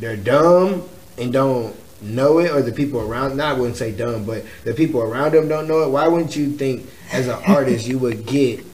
they're 0.01 0.17
dumb 0.17 0.89
and 1.19 1.33
don't 1.33 1.77
know 2.01 2.39
it, 2.39 2.51
or 2.51 2.63
the 2.63 2.73
people 2.73 3.01
around? 3.01 3.37
Not 3.37 3.57
I 3.57 3.59
wouldn't 3.59 3.77
say 3.77 3.93
dumb, 3.93 4.25
but 4.25 4.45
the 4.65 4.73
people 4.73 5.03
around 5.03 5.33
them 5.33 5.49
don't 5.49 5.69
know 5.69 5.83
it. 5.83 5.91
Why 5.91 6.09
wouldn't 6.09 6.37
you 6.37 6.53
think, 6.53 6.89
as 7.13 7.27
an 7.27 7.39
artist, 7.47 7.87
you 7.87 7.99
would 7.99 8.25
get 8.27 8.65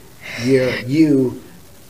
your 0.43 0.69
you 0.81 1.41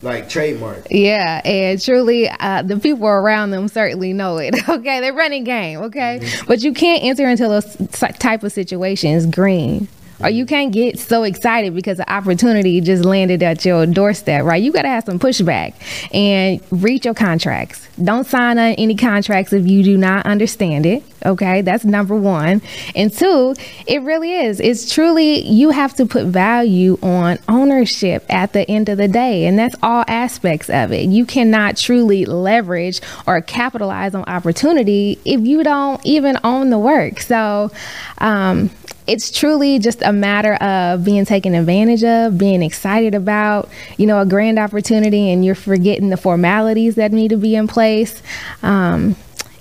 like 0.02 0.30
trademark. 0.30 0.88
Yeah, 0.90 1.42
and 1.44 1.82
truly, 1.82 2.30
uh, 2.30 2.62
the 2.62 2.80
people 2.80 3.08
around 3.08 3.52
them 3.52 3.68
certainly 3.68 4.14
know 4.14 4.38
it. 4.38 4.56
Okay, 4.70 5.02
they're 5.02 5.14
running 5.14 5.44
game. 5.44 5.80
Okay, 5.82 6.20
mm-hmm. 6.22 6.46
but 6.48 6.62
you 6.62 6.74
can't 6.74 7.04
enter 7.04 7.28
into 7.28 7.48
those 7.48 7.76
type 7.92 8.44
of 8.44 8.52
situations 8.52 9.26
green 9.26 9.90
or 10.22 10.30
you 10.30 10.46
can't 10.46 10.72
get 10.72 11.00
so 11.00 11.24
excited 11.24 11.74
because 11.74 11.98
the 11.98 12.12
opportunity 12.12 12.82
just 12.82 13.06
landed 13.06 13.42
at 13.44 13.64
your 13.66 13.86
doorstep, 13.86 14.44
right? 14.44 14.62
You 14.62 14.72
got 14.72 14.84
to 14.84 14.90
have 14.90 15.06
some 15.06 15.20
pushback 15.20 15.74
and 16.14 16.62
read 16.72 17.06
your 17.06 17.14
contracts. 17.14 17.88
Don't 18.04 18.26
sign 18.26 18.58
on 18.58 18.74
any 18.74 18.96
contracts 18.96 19.54
if 19.54 19.68
you 19.68 19.84
do 19.84 19.98
not 19.98 20.26
understand 20.26 20.86
it. 20.86 21.04
Okay, 21.26 21.62
that's 21.62 21.84
number 21.84 22.16
one. 22.16 22.62
And 22.96 23.12
two, 23.12 23.56
it 23.88 24.02
really 24.04 24.34
is. 24.34 24.60
It's 24.60 24.94
truly, 24.94 25.46
you 25.46 25.72
have 25.72 25.94
to 25.96 26.06
put 26.06 26.26
value 26.26 26.98
on 27.02 27.40
ownership 27.50 28.26
at 28.30 28.54
the 28.54 28.70
end 28.70 28.88
of 28.90 28.98
the 28.98 29.08
day. 29.08 29.46
And 29.46 29.60
that's 29.60 29.76
all 29.84 30.06
aspects 30.08 30.70
of 30.70 30.92
it. 30.94 31.10
You 31.10 31.26
cannot 31.26 31.76
truly 31.76 32.26
leverage 32.26 33.02
or 33.28 33.42
capitalize 33.42 34.16
on 34.16 34.24
opportunity 34.26 35.20
if 35.26 35.42
you 35.42 35.64
don't 35.64 36.04
even 36.06 36.38
own 36.44 36.70
the 36.70 36.80
work. 36.80 37.20
So, 37.20 37.72
um, 38.20 38.70
it's 39.10 39.32
truly 39.32 39.80
just 39.80 40.04
a 40.04 40.14
matter 40.14 40.54
of 40.56 41.04
being 41.04 41.26
taken 41.26 41.56
advantage 41.56 42.04
of, 42.04 42.38
being 42.38 42.62
excited 42.62 43.16
about, 43.16 43.68
you 43.98 44.06
know, 44.06 44.22
a 44.22 44.26
grand 44.26 44.60
opportunity, 44.60 45.32
and 45.32 45.44
you're 45.44 45.56
forgetting 45.56 46.10
the 46.10 46.18
formalities 46.18 46.96
that 46.96 47.12
need 47.12 47.30
to 47.30 47.38
be 47.38 47.56
in 47.56 47.68
place. 47.68 48.22
Um, 48.62 49.16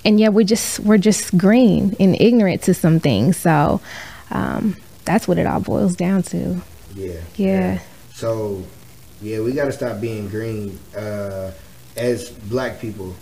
and 0.05 0.19
yeah, 0.19 0.29
we're 0.29 0.45
just 0.45 0.79
we're 0.81 0.99
just 0.99 1.37
green 1.37 1.95
and 1.99 2.19
ignorant 2.21 2.61
to 2.63 2.73
some 2.73 2.99
things. 2.99 3.37
So 3.37 3.81
um, 4.29 4.77
that's 5.05 5.27
what 5.27 5.37
it 5.39 5.47
all 5.47 5.59
boils 5.59 5.95
down 5.95 6.23
to. 6.23 6.61
Yeah. 6.95 7.13
Yeah. 7.13 7.19
yeah. 7.35 7.79
So 8.13 8.63
yeah, 9.21 9.41
we 9.41 9.53
got 9.53 9.65
to 9.65 9.71
stop 9.71 9.99
being 9.99 10.29
green 10.29 10.77
uh, 10.95 11.51
as 11.97 12.29
black 12.29 12.79
people 12.79 13.15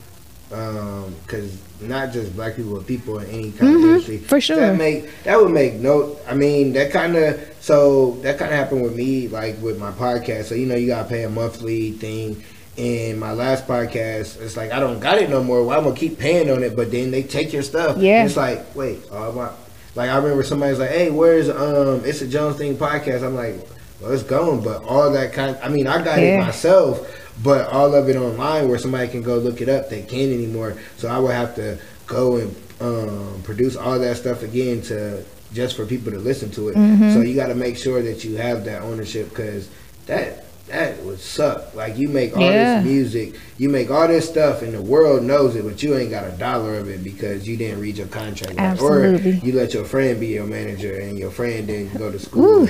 because 0.50 1.54
um, 1.54 1.67
not 1.82 2.12
just 2.12 2.36
black 2.36 2.56
people, 2.56 2.76
but 2.76 2.88
people 2.88 3.20
in 3.20 3.30
any 3.30 3.52
kind 3.52 3.74
mm-hmm, 3.74 3.76
of 3.76 3.90
industry. 3.90 4.18
For 4.18 4.42
sure, 4.42 4.58
that 4.58 4.78
make 4.78 5.24
that 5.24 5.40
would 5.40 5.52
make 5.52 5.76
no. 5.76 6.18
I 6.28 6.34
mean, 6.34 6.74
that 6.74 6.92
kind 6.92 7.16
of 7.16 7.56
so 7.60 8.12
that 8.22 8.38
kind 8.38 8.52
of 8.52 8.58
happened 8.58 8.84
with 8.84 8.96
me, 8.96 9.28
like 9.28 9.62
with 9.62 9.80
my 9.80 9.92
podcast. 9.92 10.46
So 10.46 10.56
you 10.56 10.66
know, 10.66 10.76
you 10.76 10.88
gotta 10.88 11.08
pay 11.08 11.24
a 11.24 11.30
monthly 11.30 11.92
thing. 11.92 12.44
And 12.78 13.20
my 13.20 13.32
last 13.32 13.66
podcast, 13.66 14.40
it's 14.40 14.56
like 14.56 14.72
I 14.72 14.80
don't 14.80 15.00
got 15.00 15.18
it 15.18 15.30
no 15.30 15.44
more. 15.44 15.64
Well, 15.64 15.78
I'm 15.78 15.84
gonna 15.84 15.96
keep 15.96 16.20
paying 16.20 16.50
on 16.52 16.64
it, 16.64 16.76
but 16.76 16.92
then 16.92 17.10
they 17.10 17.24
take 17.24 17.52
your 17.52 17.64
stuff. 17.64 17.98
Yeah, 17.98 18.26
it's 18.26 18.38
like 18.38 18.76
wait, 18.76 19.00
oh 19.12 19.32
my. 19.32 19.50
Like 19.96 20.12
I 20.12 20.18
remember 20.18 20.44
somebody's 20.44 20.78
like, 20.78 20.92
"Hey, 20.92 21.10
where's 21.10 21.50
um? 21.50 22.04
It's 22.06 22.22
a 22.22 22.28
Jones 22.28 22.58
thing 22.58 22.76
podcast." 22.76 23.24
I'm 23.24 23.34
like, 23.34 23.56
"Well, 24.00 24.12
it's 24.12 24.22
going," 24.22 24.64
but 24.64 24.84
all 24.84 25.12
that 25.12 25.34
kind. 25.34 25.58
I 25.64 25.70
mean, 25.70 25.88
I 25.88 26.04
got 26.04 26.20
yeah. 26.20 26.42
it 26.42 26.46
myself 26.46 27.27
but 27.44 27.68
all 27.70 27.94
of 27.94 28.10
it 28.10 28.16
online 28.16 28.68
where 28.68 28.78
somebody 28.78 29.08
can 29.08 29.22
go 29.22 29.38
look 29.38 29.62
it 29.62 29.70
up, 29.70 29.90
they 29.90 30.02
can't 30.02 30.32
anymore. 30.32 30.78
So 30.98 31.08
I 31.08 31.20
would 31.20 31.34
have 31.34 31.56
to 31.56 31.78
go 32.06 32.38
and 32.38 32.56
um, 32.80 33.42
produce 33.44 33.76
all 33.76 34.00
that 34.00 34.18
stuff 34.18 34.44
again 34.44 34.82
to 34.84 35.24
just 35.54 35.76
for 35.76 35.86
people 35.86 36.12
to 36.12 36.20
listen 36.20 36.52
to 36.52 36.70
it. 36.70 36.76
Mm-hmm. 36.76 37.14
So 37.14 37.22
you 37.22 37.36
got 37.36 37.48
to 37.48 37.56
make 37.56 37.78
sure 37.78 38.02
that 38.02 38.24
you 38.24 38.38
have 38.38 38.66
that 38.66 38.82
ownership 38.82 39.30
because 39.30 39.70
that 40.08 40.46
that 40.68 41.02
would 41.04 41.20
suck. 41.20 41.74
Like 41.74 41.98
you 41.98 42.10
make 42.10 42.36
all 42.36 42.44
yeah. 42.44 42.82
this 42.82 42.86
music, 42.86 43.40
you 43.58 43.70
make 43.70 43.90
all 43.90 44.08
this 44.08 44.28
stuff, 44.28 44.62
and 44.62 44.74
the 44.74 44.82
world 44.82 45.24
knows 45.24 45.56
it, 45.56 45.64
but 45.64 45.82
you 45.82 45.96
ain't 45.96 46.10
got 46.10 46.26
a 46.26 46.32
dollar 46.32 46.76
of 46.76 46.90
it 46.90 47.04
because 47.04 47.48
you 47.48 47.56
didn't 47.56 47.80
read 47.80 47.98
your 47.98 48.08
contract, 48.08 48.56
Absolutely. 48.58 49.32
or 49.32 49.34
you 49.36 49.54
let 49.54 49.74
your 49.74 49.86
friend 49.86 50.20
be 50.20 50.28
your 50.28 50.46
manager, 50.46 51.00
and 51.00 51.18
your 51.18 51.32
friend 51.32 51.68
didn't 51.68 51.98
go 51.98 52.12
to 52.12 52.20
school. 52.20 52.64
Ooh. 52.64 52.70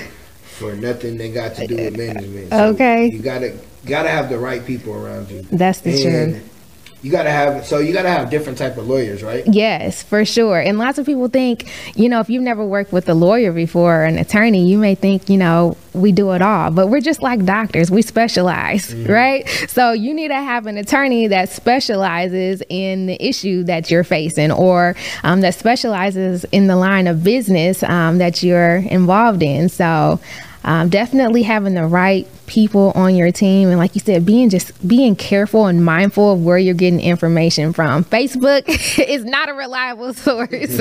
For 0.57 0.75
nothing 0.75 1.17
that 1.17 1.33
got 1.35 1.55
to 1.55 1.67
do 1.67 1.75
with 1.75 1.97
management. 1.97 2.49
So 2.49 2.69
okay. 2.69 3.07
You 3.07 3.19
gotta 3.19 3.55
gotta 3.85 4.09
have 4.09 4.29
the 4.29 4.39
right 4.39 4.65
people 4.65 4.93
around 4.93 5.29
you. 5.29 5.43
That's 5.51 5.81
the 5.81 6.01
truth. 6.01 6.56
You 7.03 7.11
gotta 7.11 7.29
have 7.29 7.65
so 7.65 7.77
you 7.77 7.93
gotta 7.93 8.09
have 8.09 8.29
different 8.31 8.57
type 8.57 8.75
of 8.77 8.87
lawyers, 8.87 9.21
right? 9.21 9.43
Yes, 9.45 10.01
for 10.01 10.25
sure. 10.25 10.59
And 10.59 10.79
lots 10.79 10.97
of 10.97 11.05
people 11.05 11.27
think, 11.27 11.69
you 11.95 12.09
know, 12.09 12.19
if 12.19 12.29
you've 12.29 12.43
never 12.43 12.65
worked 12.65 12.91
with 12.91 13.07
a 13.07 13.13
lawyer 13.13 13.51
before, 13.51 14.03
an 14.03 14.17
attorney, 14.17 14.67
you 14.67 14.79
may 14.79 14.95
think, 14.95 15.29
you 15.29 15.37
know, 15.37 15.77
we 15.93 16.11
do 16.11 16.31
it 16.31 16.41
all, 16.41 16.71
but 16.71 16.87
we're 16.87 17.01
just 17.01 17.21
like 17.21 17.45
doctors. 17.45 17.91
We 17.91 18.01
specialize, 18.01 18.91
mm-hmm. 18.91 19.11
right? 19.11 19.47
So 19.67 19.91
you 19.91 20.13
need 20.13 20.29
to 20.29 20.35
have 20.35 20.65
an 20.65 20.77
attorney 20.77 21.27
that 21.27 21.49
specializes 21.49 22.63
in 22.67 23.05
the 23.05 23.23
issue 23.23 23.63
that 23.63 23.91
you're 23.91 24.03
facing, 24.03 24.51
or 24.51 24.95
um, 25.23 25.41
that 25.41 25.53
specializes 25.53 26.45
in 26.45 26.67
the 26.67 26.75
line 26.75 27.07
of 27.07 27.23
business 27.23 27.83
um, 27.83 28.17
that 28.17 28.41
you're 28.41 28.77
involved 28.77 29.43
in. 29.43 29.69
So 29.69 30.19
um, 30.63 30.89
definitely 30.89 31.43
having 31.43 31.73
the 31.73 31.85
right 31.85 32.27
people 32.45 32.91
on 32.95 33.15
your 33.15 33.31
team 33.31 33.67
and 33.67 33.77
like 33.77 33.93
you 33.93 33.99
said 33.99 34.25
being 34.25 34.49
just 34.49 34.87
being 34.87 35.15
careful 35.15 35.65
and 35.65 35.83
mindful 35.83 36.33
of 36.33 36.43
where 36.43 36.57
you're 36.57 36.73
getting 36.73 36.99
information 36.99 37.73
from. 37.73 38.03
Facebook 38.05 38.63
is 39.07 39.25
not 39.25 39.49
a 39.49 39.53
reliable 39.53 40.13
source. 40.13 40.79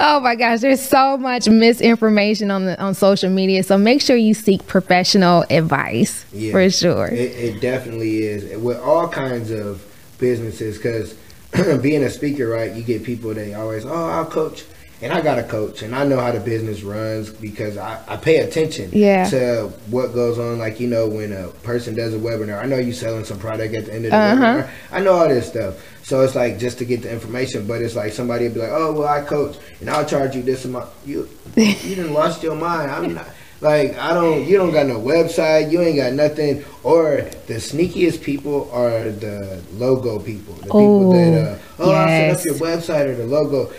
Oh 0.00 0.20
my 0.20 0.34
gosh 0.34 0.60
there's 0.60 0.82
so 0.82 1.16
much 1.16 1.48
misinformation 1.48 2.50
on 2.50 2.66
the 2.66 2.80
on 2.80 2.94
social 2.94 3.30
media. 3.30 3.62
So 3.62 3.78
make 3.78 4.00
sure 4.00 4.16
you 4.16 4.34
seek 4.34 4.66
professional 4.66 5.44
advice 5.50 6.24
yeah, 6.32 6.52
for 6.52 6.68
sure. 6.70 7.06
It, 7.06 7.32
it 7.32 7.60
definitely 7.60 8.24
is 8.24 8.58
with 8.60 8.78
all 8.78 9.08
kinds 9.08 9.50
of 9.50 9.84
businesses 10.18 10.76
because 10.76 11.14
being 11.82 12.02
a 12.02 12.10
speaker 12.10 12.48
right 12.48 12.74
you 12.74 12.82
get 12.82 13.04
people 13.04 13.32
that 13.34 13.54
always 13.54 13.84
oh 13.84 14.08
i'll 14.08 14.26
coach 14.26 14.64
and 15.02 15.12
I 15.12 15.20
got 15.20 15.38
a 15.38 15.42
coach 15.42 15.82
and 15.82 15.94
I 15.94 16.04
know 16.04 16.20
how 16.20 16.32
the 16.32 16.40
business 16.40 16.82
runs 16.82 17.30
because 17.30 17.76
I, 17.76 18.02
I 18.06 18.16
pay 18.16 18.38
attention 18.38 18.90
yeah. 18.92 19.28
to 19.30 19.72
what 19.90 20.14
goes 20.14 20.38
on. 20.38 20.58
Like, 20.58 20.80
you 20.80 20.88
know, 20.88 21.08
when 21.08 21.32
a 21.32 21.48
person 21.48 21.94
does 21.94 22.14
a 22.14 22.18
webinar, 22.18 22.62
I 22.62 22.66
know 22.66 22.76
you 22.76 22.92
selling 22.92 23.24
some 23.24 23.38
product 23.38 23.74
at 23.74 23.86
the 23.86 23.94
end 23.94 24.04
of 24.06 24.10
the 24.12 24.16
uh-huh. 24.16 24.44
webinar. 24.44 24.70
I 24.92 25.00
know 25.00 25.12
all 25.12 25.28
this 25.28 25.48
stuff. 25.48 25.82
So 26.04 26.20
it's 26.20 26.34
like 26.34 26.58
just 26.58 26.78
to 26.78 26.84
get 26.84 27.02
the 27.02 27.12
information, 27.12 27.66
but 27.66 27.82
it's 27.82 27.96
like 27.96 28.12
somebody 28.12 28.46
will 28.46 28.54
be 28.54 28.60
like, 28.60 28.70
oh, 28.72 28.92
well, 28.92 29.08
I 29.08 29.22
coach 29.22 29.56
and 29.80 29.90
I'll 29.90 30.06
charge 30.06 30.36
you 30.36 30.42
this 30.42 30.64
amount. 30.64 30.90
You, 31.04 31.28
you 31.56 31.94
didn't 31.96 32.12
lost 32.12 32.42
your 32.42 32.54
mind. 32.54 32.90
I'm 32.90 33.14
not. 33.14 33.26
Like 33.60 33.96
I 33.96 34.12
don't, 34.12 34.46
you 34.46 34.58
don't 34.58 34.72
got 34.72 34.86
no 34.86 35.00
website, 35.00 35.72
you 35.72 35.80
ain't 35.80 35.96
got 35.96 36.12
nothing. 36.12 36.64
Or 36.82 37.22
the 37.46 37.54
sneakiest 37.54 38.22
people 38.22 38.70
are 38.70 39.10
the 39.10 39.62
logo 39.72 40.18
people, 40.18 40.52
the 40.54 40.64
people 40.64 41.12
that, 41.12 41.52
uh, 41.52 41.58
oh, 41.78 41.90
yes. 41.90 42.36
I'll 42.36 42.42
set 42.42 42.52
up 42.52 42.60
your 42.60 42.68
website 42.68 43.06
or 43.06 43.14
the 43.14 43.26
logo 43.26 43.72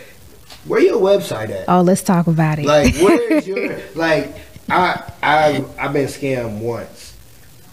where 0.65 0.79
your 0.79 0.99
website 0.99 1.49
at? 1.49 1.65
Oh, 1.67 1.81
let's 1.81 2.01
talk 2.01 2.27
about 2.27 2.59
it. 2.59 2.65
Like, 2.65 2.95
where 2.95 3.33
is 3.33 3.47
your 3.47 3.79
like? 3.95 4.35
I 4.69 5.11
I 5.21 5.65
I've 5.79 5.93
been 5.93 6.07
scammed 6.07 6.59
once. 6.59 7.15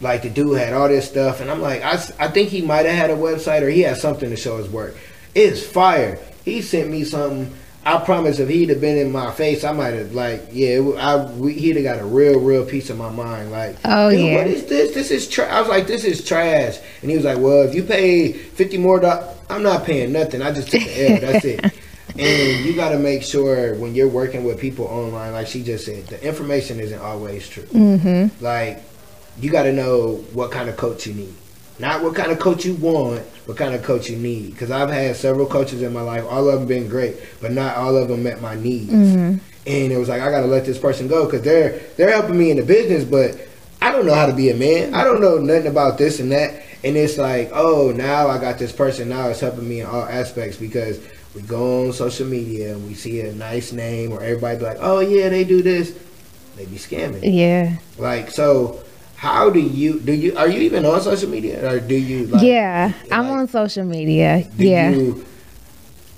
Like 0.01 0.23
the 0.23 0.31
dude 0.31 0.59
had 0.59 0.73
all 0.73 0.89
this 0.89 1.09
stuff, 1.09 1.41
and 1.41 1.51
I'm 1.51 1.63
like, 1.63 1.83
I, 1.83 1.93
I 2.19 2.29
think 2.29 2.49
he 2.49 2.61
might 2.61 2.87
have 2.87 2.97
had 2.97 3.11
a 3.11 3.17
website 3.17 3.63
or 3.63 3.71
he 3.71 3.83
had 3.83 3.97
something 3.97 4.29
to 4.31 4.37
show 4.37 4.57
his 4.59 4.69
work. 4.69 4.97
It's 5.35 5.65
fire. 5.65 6.19
He 6.45 6.61
sent 6.61 6.91
me 6.91 7.05
something. 7.05 7.55
I 7.85 7.99
promise, 7.99 8.39
if 8.39 8.49
he'd 8.49 8.69
have 8.69 8.81
been 8.81 8.97
in 8.97 9.11
my 9.11 9.33
face, 9.33 9.65
I 9.65 9.73
might 9.73 9.95
have 9.95 10.13
like, 10.13 10.49
yeah, 10.53 10.79
I 10.99 11.25
we, 11.33 11.55
he'd 11.55 11.77
have 11.77 11.85
got 11.85 11.99
a 11.99 12.05
real, 12.05 12.39
real 12.39 12.65
piece 12.65 12.91
of 12.91 12.99
my 12.99 13.11
mind. 13.11 13.53
Like, 13.53 13.77
oh 13.85 14.09
yeah, 14.09 14.37
what 14.37 14.47
is 14.49 14.67
this? 14.67 14.93
This 14.93 15.11
is 15.11 15.29
trash. 15.29 15.51
I 15.51 15.61
was 15.61 15.69
like, 15.69 15.87
this 15.87 16.05
is 16.05 16.25
trash. 16.25 16.79
And 17.01 17.11
he 17.11 17.17
was 17.17 17.25
like, 17.25 17.39
well, 17.39 17.63
if 17.63 17.75
you 17.75 17.85
pay 17.85 18.33
fifty 18.33 18.79
more 18.79 19.01
I'm 19.49 19.63
not 19.63 19.85
paying 19.85 20.13
nothing. 20.13 20.43
I 20.43 20.53
just 20.53 20.71
took 20.71 20.83
the 20.83 21.13
L. 21.13 21.21
That's 21.21 21.45
it. 21.45 21.73
and 22.19 22.65
you 22.65 22.75
got 22.75 22.91
to 22.91 22.99
make 22.99 23.23
sure 23.23 23.75
when 23.77 23.95
you're 23.95 24.09
working 24.09 24.45
with 24.45 24.61
people 24.61 24.87
online, 24.87 25.33
like 25.33 25.47
she 25.47 25.63
just 25.63 25.87
said, 25.87 26.07
the 26.07 26.23
information 26.27 26.81
isn't 26.81 27.01
always 27.01 27.49
true. 27.49 27.65
Mm-hmm. 27.65 28.45
Like 28.45 28.83
you 29.41 29.51
got 29.51 29.63
to 29.65 29.73
know 29.73 30.17
what 30.33 30.51
kind 30.51 30.69
of 30.69 30.77
coach 30.77 31.07
you 31.07 31.15
need, 31.15 31.35
not 31.79 32.03
what 32.03 32.15
kind 32.15 32.31
of 32.31 32.39
coach 32.39 32.65
you 32.65 32.75
want, 32.75 33.23
what 33.47 33.57
kind 33.57 33.75
of 33.75 33.83
coach 33.83 34.11
you 34.11 34.17
need. 34.17 34.53
Because 34.53 34.71
I've 34.71 34.91
had 34.91 35.17
several 35.17 35.47
coaches 35.47 35.83
in 35.83 35.93
my 35.93 36.03
life, 36.03 36.25
all 36.29 36.49
of 36.49 36.61
them 36.61 36.69
been 36.69 36.89
great, 36.89 37.17
but 37.41 37.53
not 37.53 37.77
all 37.77 37.97
of 37.97 38.09
them 38.09 38.23
met 38.23 38.41
my 38.41 38.55
needs. 38.57 38.93
Mm-hmm. 38.93 39.39
And 39.65 39.93
it 39.93 39.97
was 39.97 40.09
like 40.09 40.21
I 40.21 40.31
got 40.31 40.41
to 40.41 40.49
let 40.49 40.67
this 40.67 40.79
person 40.79 41.09
go 41.09 41.25
because 41.25 41.43
they're 41.43 41.79
they're 41.97 42.11
helping 42.11 42.39
me 42.39 42.51
in 42.51 42.57
the 42.57 42.65
business, 42.65 43.05
but 43.05 43.49
I 43.81 43.91
don't 43.91 44.07
know 44.07 44.15
how 44.15 44.27
to 44.27 44.35
be 44.35 44.51
a 44.51 44.55
man. 44.55 44.95
I 44.95 45.03
don't 45.03 45.21
know 45.21 45.39
nothing 45.39 45.67
about 45.67 45.99
this 45.99 46.21
and 46.21 46.31
that. 46.33 46.63
And 46.85 46.97
it's 46.97 47.17
like, 47.17 47.51
oh, 47.53 47.93
now 47.93 48.27
I 48.27 48.39
got 48.39 48.59
this 48.59 48.73
person. 48.73 49.09
Now 49.09 49.29
it's 49.29 49.41
helping 49.41 49.69
me 49.69 49.81
in 49.81 49.87
all 49.87 50.03
aspects 50.03 50.57
because 50.57 51.01
we 51.35 51.43
go 51.43 51.87
on 51.87 51.93
social 51.93 52.27
media 52.27 52.75
and 52.75 52.87
we 52.87 52.95
see 52.95 53.21
a 53.21 53.33
nice 53.33 53.73
name 53.73 54.13
or 54.13 54.23
everybody 54.23 54.59
be 54.59 54.65
like, 54.65 54.79
oh 54.81 55.01
yeah, 55.01 55.29
they 55.29 55.45
do 55.45 55.63
this. 55.63 55.99
They 56.57 56.67
be 56.67 56.77
scamming. 56.77 57.21
Yeah. 57.23 57.77
Like 57.99 58.31
so. 58.31 58.83
How 59.17 59.51
do 59.51 59.61
you 59.61 60.01
do 60.01 60.13
you 60.13 60.37
are 60.37 60.49
you 60.49 60.61
even 60.63 60.85
on 60.85 61.01
social 61.01 61.31
media 61.31 61.73
or 61.73 61.79
do 61.79 61.95
you? 61.95 62.27
Like, 62.27 62.43
yeah, 62.43 62.93
I'm 63.13 63.31
on 63.31 63.47
social 63.47 63.85
media. 63.85 64.49
Yeah. 64.57 64.91
You, 64.91 65.25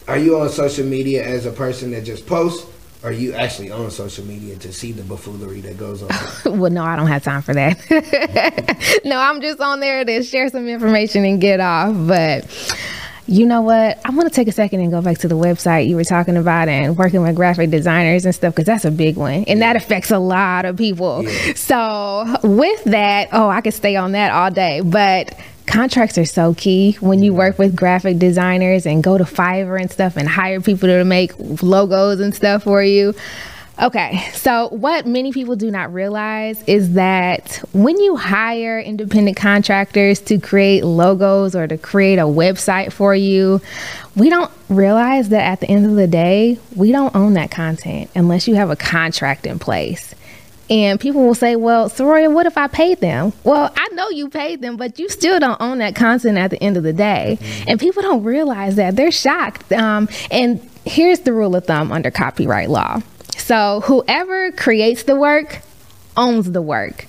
are 0.08 0.16
you 0.16 0.38
on 0.40 0.48
social 0.48 0.86
media 0.86 1.22
as 1.22 1.44
a 1.44 1.52
person 1.52 1.90
that 1.90 2.04
just 2.04 2.26
posts? 2.26 2.70
Or 3.02 3.10
are 3.10 3.12
you 3.12 3.34
actually 3.34 3.70
on 3.70 3.90
social 3.90 4.24
media 4.24 4.56
to 4.56 4.72
see 4.72 4.92
the 4.92 5.02
buffoonery 5.02 5.60
that 5.60 5.76
goes 5.76 6.02
on? 6.02 6.08
well, 6.58 6.70
no, 6.70 6.82
I 6.82 6.96
don't 6.96 7.06
have 7.06 7.22
time 7.22 7.42
for 7.42 7.52
that. 7.52 9.02
no, 9.04 9.18
I'm 9.18 9.42
just 9.42 9.60
on 9.60 9.80
there 9.80 10.06
to 10.06 10.22
share 10.22 10.48
some 10.48 10.66
information 10.66 11.26
and 11.26 11.38
get 11.38 11.60
off. 11.60 11.94
But 12.06 12.46
you 13.26 13.46
know 13.46 13.62
what? 13.62 13.98
I 14.04 14.10
want 14.10 14.28
to 14.28 14.34
take 14.34 14.48
a 14.48 14.52
second 14.52 14.80
and 14.80 14.90
go 14.90 15.00
back 15.00 15.18
to 15.18 15.28
the 15.28 15.36
website 15.36 15.88
you 15.88 15.96
were 15.96 16.04
talking 16.04 16.36
about 16.36 16.68
and 16.68 16.96
working 16.96 17.22
with 17.22 17.34
graphic 17.34 17.70
designers 17.70 18.24
and 18.24 18.34
stuff 18.34 18.54
because 18.54 18.66
that's 18.66 18.84
a 18.84 18.90
big 18.90 19.16
one 19.16 19.44
and 19.44 19.62
that 19.62 19.76
affects 19.76 20.10
a 20.10 20.18
lot 20.18 20.64
of 20.64 20.76
people. 20.76 21.24
Yeah. 21.24 21.54
So, 21.54 22.38
with 22.42 22.84
that, 22.84 23.28
oh, 23.32 23.48
I 23.48 23.60
could 23.60 23.74
stay 23.74 23.96
on 23.96 24.12
that 24.12 24.30
all 24.30 24.50
day, 24.50 24.80
but 24.82 25.36
contracts 25.66 26.18
are 26.18 26.24
so 26.24 26.54
key 26.54 26.92
when 27.00 27.22
you 27.22 27.32
work 27.32 27.58
with 27.58 27.74
graphic 27.74 28.18
designers 28.18 28.86
and 28.86 29.02
go 29.02 29.16
to 29.16 29.24
Fiverr 29.24 29.80
and 29.80 29.90
stuff 29.90 30.16
and 30.16 30.28
hire 30.28 30.60
people 30.60 30.88
to 30.88 31.04
make 31.04 31.32
logos 31.62 32.20
and 32.20 32.34
stuff 32.34 32.64
for 32.64 32.82
you. 32.82 33.14
Okay, 33.82 34.30
so 34.34 34.68
what 34.68 35.04
many 35.04 35.32
people 35.32 35.56
do 35.56 35.68
not 35.68 35.92
realize 35.92 36.62
is 36.68 36.92
that 36.92 37.60
when 37.72 37.98
you 37.98 38.14
hire 38.14 38.78
independent 38.78 39.36
contractors 39.36 40.20
to 40.22 40.38
create 40.38 40.84
logos 40.84 41.56
or 41.56 41.66
to 41.66 41.76
create 41.76 42.20
a 42.20 42.22
website 42.22 42.92
for 42.92 43.16
you, 43.16 43.60
we 44.14 44.30
don't 44.30 44.50
realize 44.68 45.30
that 45.30 45.42
at 45.42 45.58
the 45.58 45.66
end 45.66 45.86
of 45.86 45.96
the 45.96 46.06
day, 46.06 46.56
we 46.76 46.92
don't 46.92 47.16
own 47.16 47.34
that 47.34 47.50
content 47.50 48.10
unless 48.14 48.46
you 48.46 48.54
have 48.54 48.70
a 48.70 48.76
contract 48.76 49.44
in 49.44 49.58
place. 49.58 50.14
And 50.70 51.00
people 51.00 51.26
will 51.26 51.34
say, 51.34 51.56
well, 51.56 51.90
Soroya, 51.90 52.32
what 52.32 52.46
if 52.46 52.56
I 52.56 52.68
paid 52.68 53.00
them? 53.00 53.32
Well, 53.42 53.72
I 53.76 53.88
know 53.92 54.08
you 54.08 54.28
paid 54.28 54.62
them, 54.62 54.76
but 54.76 55.00
you 55.00 55.08
still 55.08 55.40
don't 55.40 55.60
own 55.60 55.78
that 55.78 55.96
content 55.96 56.38
at 56.38 56.50
the 56.52 56.62
end 56.62 56.76
of 56.76 56.84
the 56.84 56.92
day. 56.92 57.38
And 57.66 57.78
people 57.80 58.02
don't 58.02 58.22
realize 58.22 58.76
that. 58.76 58.94
They're 58.94 59.10
shocked. 59.10 59.72
Um, 59.72 60.08
and 60.30 60.60
here's 60.84 61.20
the 61.20 61.32
rule 61.32 61.56
of 61.56 61.66
thumb 61.66 61.90
under 61.92 62.10
copyright 62.10 62.70
law 62.70 63.02
so 63.38 63.80
whoever 63.84 64.52
creates 64.52 65.04
the 65.04 65.16
work 65.16 65.60
owns 66.16 66.50
the 66.52 66.62
work 66.62 67.06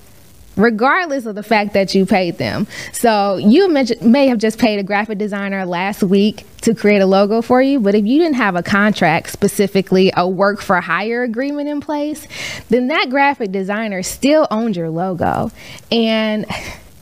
regardless 0.56 1.26
of 1.26 1.34
the 1.34 1.42
fact 1.42 1.74
that 1.74 1.94
you 1.94 2.06
paid 2.06 2.38
them. 2.38 2.66
So 2.92 3.36
you 3.36 3.68
may 3.68 4.28
have 4.28 4.38
just 4.38 4.58
paid 4.58 4.78
a 4.78 4.82
graphic 4.82 5.18
designer 5.18 5.64
last 5.66 6.02
week 6.02 6.46
to 6.62 6.74
create 6.74 7.00
a 7.00 7.06
logo 7.06 7.42
for 7.42 7.62
you, 7.62 7.78
but 7.78 7.94
if 7.94 8.04
you 8.04 8.18
didn't 8.18 8.36
have 8.36 8.56
a 8.56 8.62
contract, 8.62 9.30
specifically 9.30 10.12
a 10.16 10.26
work 10.28 10.60
for 10.60 10.80
hire 10.80 11.22
agreement 11.22 11.68
in 11.68 11.80
place, 11.80 12.26
then 12.70 12.88
that 12.88 13.10
graphic 13.10 13.52
designer 13.52 14.02
still 14.02 14.48
owns 14.50 14.76
your 14.76 14.90
logo. 14.90 15.50
And 15.92 16.46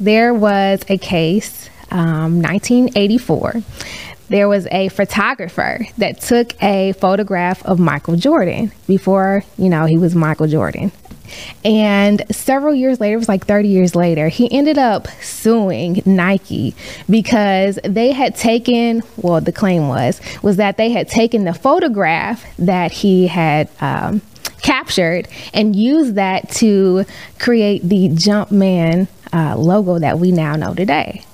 there 0.01 0.35
was 0.35 0.83
a 0.89 0.99
case, 0.99 1.71
um, 1.91 2.43
1984 2.43 3.63
there 4.29 4.49
was 4.49 4.67
a 4.71 4.89
photographer 4.89 5.87
that 5.99 6.21
took 6.21 6.61
a 6.63 6.93
photograph 6.93 7.65
of 7.65 7.79
Michael 7.79 8.17
Jordan 8.17 8.73
before, 8.87 9.45
you 9.59 9.69
know, 9.69 9.85
he 9.85 9.99
was 9.99 10.15
Michael 10.15 10.47
Jordan. 10.47 10.93
And 11.65 12.23
several 12.31 12.75
years 12.75 13.01
later, 13.01 13.15
it 13.15 13.19
was 13.19 13.29
like 13.29 13.47
30 13.47 13.69
years 13.69 13.95
later, 13.95 14.29
he 14.29 14.51
ended 14.53 14.79
up 14.79 15.09
suing 15.23 16.03
Nike 16.05 16.75
because 17.09 17.79
they 17.85 18.13
had 18.13 18.37
taken, 18.37 19.03
well, 19.17 19.41
the 19.41 19.53
claim 19.53 19.89
was, 19.89 20.21
was 20.43 20.57
that 20.57 20.77
they 20.77 20.91
had 20.91 21.09
taken 21.09 21.45
the 21.45 21.55
photograph 21.55 22.45
that 22.59 22.93
he 22.93 23.27
had 23.27 23.69
um, 23.81 24.21
captured 24.63 25.29
and 25.53 25.75
used 25.75 26.15
that 26.15 26.51
to 26.51 27.05
create 27.39 27.83
the 27.83 28.09
Jumpman 28.11 29.09
uh, 29.33 29.57
logo 29.57 29.99
that 29.99 30.19
we 30.19 30.31
now 30.31 30.57
know 30.57 30.75
today. 30.75 31.25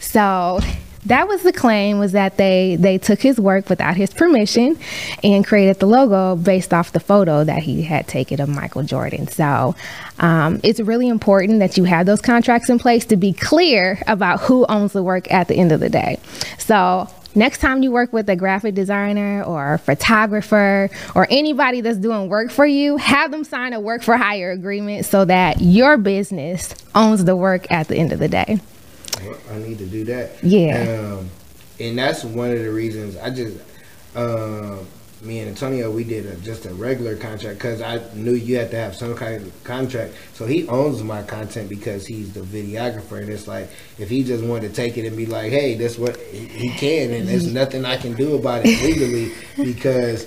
So 0.00 0.60
that 1.06 1.28
was 1.28 1.42
the 1.42 1.52
claim 1.52 1.98
was 1.98 2.12
that 2.12 2.36
they 2.36 2.76
they 2.76 2.98
took 2.98 3.20
his 3.20 3.40
work 3.40 3.68
without 3.70 3.96
his 3.96 4.12
permission 4.12 4.78
and 5.24 5.46
created 5.46 5.80
the 5.80 5.86
logo 5.86 6.36
based 6.36 6.74
off 6.74 6.92
the 6.92 7.00
photo 7.00 7.42
that 7.44 7.62
he 7.62 7.82
had 7.82 8.06
taken 8.06 8.40
of 8.40 8.48
Michael 8.48 8.82
Jordan. 8.82 9.26
So 9.28 9.74
um, 10.18 10.60
it's 10.62 10.80
really 10.80 11.08
important 11.08 11.60
that 11.60 11.76
you 11.76 11.84
have 11.84 12.06
those 12.06 12.20
contracts 12.20 12.68
in 12.68 12.78
place 12.78 13.06
to 13.06 13.16
be 13.16 13.32
clear 13.32 14.02
about 14.06 14.40
who 14.40 14.66
owns 14.66 14.92
the 14.92 15.02
work 15.02 15.32
at 15.32 15.48
the 15.48 15.54
end 15.54 15.72
of 15.72 15.80
the 15.80 15.88
day. 15.88 16.18
So 16.58 17.08
next 17.34 17.58
time 17.58 17.82
you 17.82 17.90
work 17.90 18.12
with 18.12 18.28
a 18.28 18.36
graphic 18.36 18.74
designer 18.74 19.42
or 19.42 19.78
photographer 19.78 20.90
or 21.14 21.26
anybody 21.30 21.80
that's 21.80 21.98
doing 21.98 22.28
work 22.28 22.50
for 22.50 22.66
you, 22.66 22.98
have 22.98 23.30
them 23.30 23.44
sign 23.44 23.72
a 23.72 23.80
work 23.80 24.02
for 24.02 24.18
hire 24.18 24.50
agreement 24.50 25.06
so 25.06 25.24
that 25.24 25.62
your 25.62 25.96
business 25.96 26.74
owns 26.94 27.24
the 27.24 27.36
work 27.36 27.70
at 27.72 27.88
the 27.88 27.96
end 27.96 28.12
of 28.12 28.18
the 28.18 28.28
day. 28.28 28.60
I 29.50 29.58
need 29.58 29.78
to 29.78 29.86
do 29.86 30.04
that. 30.04 30.42
Yeah. 30.42 31.16
Um, 31.18 31.30
and 31.78 31.98
that's 31.98 32.24
one 32.24 32.50
of 32.50 32.58
the 32.58 32.70
reasons 32.70 33.16
I 33.16 33.30
just, 33.30 33.58
uh, 34.14 34.78
me 35.22 35.40
and 35.40 35.48
Antonio, 35.48 35.90
we 35.90 36.04
did 36.04 36.26
a, 36.26 36.36
just 36.36 36.66
a 36.66 36.74
regular 36.74 37.16
contract 37.16 37.58
because 37.58 37.82
I 37.82 38.02
knew 38.14 38.32
you 38.32 38.56
had 38.56 38.70
to 38.70 38.76
have 38.76 38.96
some 38.96 39.14
kind 39.14 39.42
of 39.42 39.64
contract. 39.64 40.14
So 40.34 40.46
he 40.46 40.66
owns 40.68 41.02
my 41.02 41.22
content 41.22 41.68
because 41.68 42.06
he's 42.06 42.32
the 42.32 42.40
videographer, 42.40 43.18
and 43.20 43.28
it's 43.28 43.46
like 43.46 43.68
if 43.98 44.08
he 44.08 44.24
just 44.24 44.42
wanted 44.42 44.68
to 44.68 44.74
take 44.74 44.96
it 44.96 45.06
and 45.06 45.16
be 45.16 45.26
like, 45.26 45.52
"Hey, 45.52 45.74
that's 45.74 45.98
what 45.98 46.16
he 46.18 46.70
can," 46.70 47.12
and 47.12 47.28
there's 47.28 47.52
nothing 47.52 47.84
I 47.84 47.96
can 47.96 48.14
do 48.14 48.34
about 48.36 48.64
it 48.64 48.82
legally 48.82 49.32
because 49.56 50.26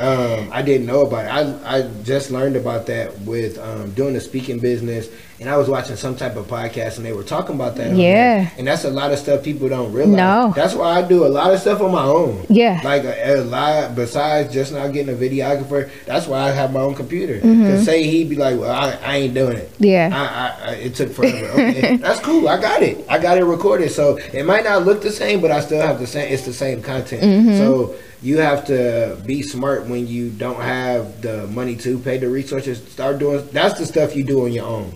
um, 0.00 0.48
I 0.52 0.62
didn't 0.62 0.86
know 0.86 1.02
about 1.02 1.24
it. 1.24 1.28
I, 1.64 1.78
I 1.78 1.82
just 2.04 2.30
learned 2.30 2.54
about 2.54 2.86
that 2.86 3.18
with 3.22 3.58
um, 3.58 3.90
doing 3.92 4.14
the 4.14 4.20
speaking 4.20 4.60
business, 4.60 5.08
and 5.40 5.50
I 5.50 5.56
was 5.56 5.68
watching 5.68 5.96
some 5.96 6.14
type 6.14 6.36
of 6.36 6.46
podcast, 6.46 6.98
and 6.98 7.04
they 7.04 7.12
were 7.12 7.24
talking 7.24 7.56
about 7.56 7.74
that. 7.76 7.96
Yeah, 7.96 8.48
and 8.56 8.64
that's 8.64 8.84
a 8.84 8.90
lot 8.90 9.12
of 9.12 9.18
stuff 9.18 9.42
people 9.42 9.68
don't 9.68 9.92
realize. 9.92 10.16
No, 10.16 10.52
that's 10.54 10.74
why 10.74 10.98
I 10.98 11.02
do 11.02 11.26
a 11.26 11.28
lot 11.28 11.52
of 11.52 11.60
stuff 11.60 11.80
on 11.80 11.90
my 11.90 12.04
own. 12.04 12.46
Yeah, 12.48 12.80
like 12.84 13.02
a, 13.02 13.40
a 13.40 13.42
lot 13.42 13.96
besides 13.96 14.52
just 14.52 14.72
not 14.72 14.92
getting 14.92 15.12
a 15.12 15.18
videographer. 15.18 15.90
That's 16.06 16.28
why 16.28 16.42
I 16.42 16.50
have 16.52 16.72
my 16.72 16.80
own 16.80 16.94
computer. 16.94 17.34
Because 17.34 17.56
mm-hmm. 17.56 17.82
say 17.82 18.04
he'd 18.04 18.28
be 18.28 18.36
like, 18.36 18.56
"Well, 18.56 18.70
I, 18.70 18.92
I 19.04 19.16
ain't 19.16 19.34
doing 19.34 19.56
it." 19.56 19.72
Yeah, 19.78 20.10
I, 20.12 20.70
I, 20.70 20.74
it 20.74 20.94
took 20.94 21.10
forever. 21.10 21.60
Okay, 21.60 21.96
that's 22.00 22.20
cool. 22.20 22.48
I 22.48 22.60
got 22.60 22.82
it. 22.84 23.04
I 23.08 23.18
got 23.18 23.36
it 23.36 23.44
recorded. 23.44 23.90
So 23.90 24.16
it 24.16 24.46
might 24.46 24.62
not 24.62 24.84
look 24.84 25.02
the 25.02 25.10
same, 25.10 25.40
but 25.40 25.50
I 25.50 25.58
still 25.58 25.84
have 25.84 25.98
the 25.98 26.06
same. 26.06 26.32
It's 26.32 26.44
the 26.44 26.52
same 26.52 26.82
content. 26.82 27.24
Mm-hmm. 27.24 27.58
So 27.58 27.96
you 28.20 28.38
have 28.38 28.66
to 28.66 29.20
be 29.24 29.42
smart 29.42 29.86
when 29.86 30.06
you 30.06 30.30
don't 30.30 30.60
have 30.60 31.22
the 31.22 31.46
money 31.48 31.76
to 31.76 31.98
pay 31.98 32.18
the 32.18 32.28
researchers. 32.28 32.86
Start 32.90 33.18
doing 33.18 33.46
that's 33.52 33.78
the 33.78 33.86
stuff 33.86 34.16
you 34.16 34.24
do 34.24 34.44
on 34.44 34.52
your 34.52 34.66
own. 34.66 34.92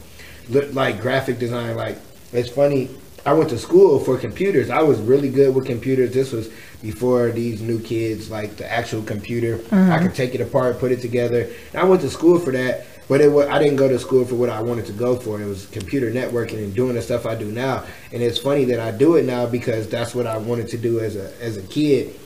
Look 0.48 0.74
like 0.74 1.00
graphic 1.00 1.38
design. 1.38 1.76
Like 1.76 1.98
it's 2.32 2.48
funny. 2.48 2.90
I 3.24 3.32
went 3.34 3.50
to 3.50 3.58
school 3.58 4.00
for 4.00 4.18
computers. 4.18 4.68
I 4.68 4.82
was 4.82 5.00
really 5.00 5.30
good 5.30 5.54
with 5.54 5.66
computers. 5.66 6.12
This 6.12 6.32
was 6.32 6.50
before 6.82 7.30
these 7.30 7.62
new 7.62 7.78
kids, 7.80 8.28
like 8.28 8.56
the 8.56 8.70
actual 8.70 9.02
computer. 9.02 9.60
Uh-huh. 9.70 9.92
I 9.92 10.02
could 10.02 10.16
take 10.16 10.34
it 10.34 10.40
apart, 10.40 10.80
put 10.80 10.90
it 10.90 11.00
together. 11.00 11.48
And 11.72 11.80
I 11.80 11.84
went 11.84 12.00
to 12.02 12.10
school 12.10 12.40
for 12.40 12.50
that. 12.50 12.86
But 13.08 13.20
it 13.20 13.28
was, 13.28 13.46
I 13.46 13.58
didn't 13.58 13.76
go 13.76 13.88
to 13.88 13.98
school 13.98 14.24
for 14.24 14.36
what 14.36 14.48
I 14.48 14.62
wanted 14.62 14.86
to 14.86 14.92
go 14.92 15.16
for. 15.16 15.40
It 15.40 15.46
was 15.46 15.66
computer 15.66 16.10
networking 16.10 16.58
and 16.58 16.74
doing 16.74 16.94
the 16.94 17.02
stuff 17.02 17.26
I 17.26 17.34
do 17.36 17.52
now. 17.52 17.84
And 18.12 18.22
it's 18.22 18.38
funny 18.38 18.64
that 18.66 18.80
I 18.80 18.90
do 18.90 19.16
it 19.16 19.24
now 19.24 19.46
because 19.46 19.88
that's 19.88 20.14
what 20.14 20.26
I 20.26 20.38
wanted 20.38 20.68
to 20.68 20.78
do 20.78 20.98
as 20.98 21.14
a 21.14 21.32
as 21.40 21.56
a 21.56 21.62
kid 21.62 22.16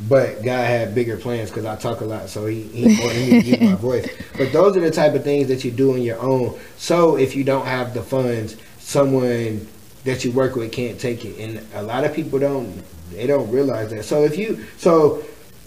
but 0.00 0.42
God 0.42 0.66
had 0.66 0.94
bigger 0.94 1.16
plans 1.16 1.50
because 1.50 1.64
I 1.64 1.76
talk 1.76 2.02
a 2.02 2.04
lot, 2.04 2.28
so 2.28 2.46
he, 2.46 2.62
he 2.64 2.84
wanted 3.00 3.32
me 3.32 3.42
to 3.42 3.48
use 3.48 3.60
my 3.60 3.74
voice. 3.76 4.08
But 4.36 4.52
those 4.52 4.76
are 4.76 4.80
the 4.80 4.90
type 4.90 5.14
of 5.14 5.24
things 5.24 5.48
that 5.48 5.64
you 5.64 5.70
do 5.70 5.94
on 5.94 6.02
your 6.02 6.20
own. 6.20 6.58
So 6.76 7.16
if 7.16 7.34
you 7.34 7.44
don't 7.44 7.66
have 7.66 7.94
the 7.94 8.02
funds, 8.02 8.56
someone 8.78 9.66
that 10.04 10.24
you 10.24 10.32
work 10.32 10.54
with 10.54 10.70
can't 10.70 11.00
take 11.00 11.24
it, 11.24 11.38
and 11.38 11.66
a 11.74 11.82
lot 11.82 12.04
of 12.04 12.14
people 12.14 12.38
don't. 12.38 12.82
They 13.10 13.26
don't 13.26 13.50
realize 13.50 13.90
that. 13.90 14.04
So 14.04 14.24
if 14.24 14.36
you, 14.36 14.64
so 14.76 15.24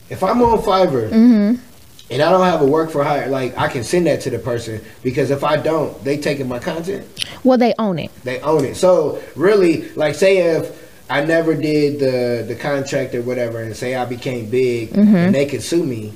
if 0.10 0.24
I'm 0.24 0.42
on 0.42 0.60
Fiverr. 0.60 1.10
Mm-hmm. 1.10 1.66
And 2.12 2.24
I 2.24 2.32
don't 2.32 2.44
have 2.44 2.64
a 2.64 2.66
work 2.66 2.90
for 2.90 3.04
hire, 3.04 3.30
like 3.30 3.56
I 3.56 3.68
can 3.68 3.84
send 3.84 4.08
that 4.08 4.22
to 4.22 4.32
the 4.32 4.40
person 4.40 4.84
because 5.04 5.30
if 5.30 5.44
I 5.44 5.58
don't, 5.58 6.04
they 6.04 6.18
taking 6.18 6.48
my 6.48 6.58
content. 6.58 7.06
Well, 7.44 7.60
they 7.60 7.76
own 7.78 8.00
it. 8.00 8.10
They 8.24 8.40
own 8.40 8.66
it. 8.66 8.78
So 8.78 9.22
really, 9.36 9.90
like 9.92 10.16
say 10.16 10.40
if 10.40 10.89
I 11.10 11.26
never 11.26 11.56
did 11.56 12.00
the 12.00 12.46
the 12.48 12.56
contract 12.56 13.16
or 13.16 13.22
whatever, 13.22 13.62
and 13.62 13.76
say 13.76 13.96
I 13.96 14.06
became 14.06 14.50
big, 14.50 14.92
mm-hmm. 14.92 15.16
and 15.16 15.36
they 15.36 15.46
could 15.46 15.64
sue 15.64 15.84
me. 15.84 16.14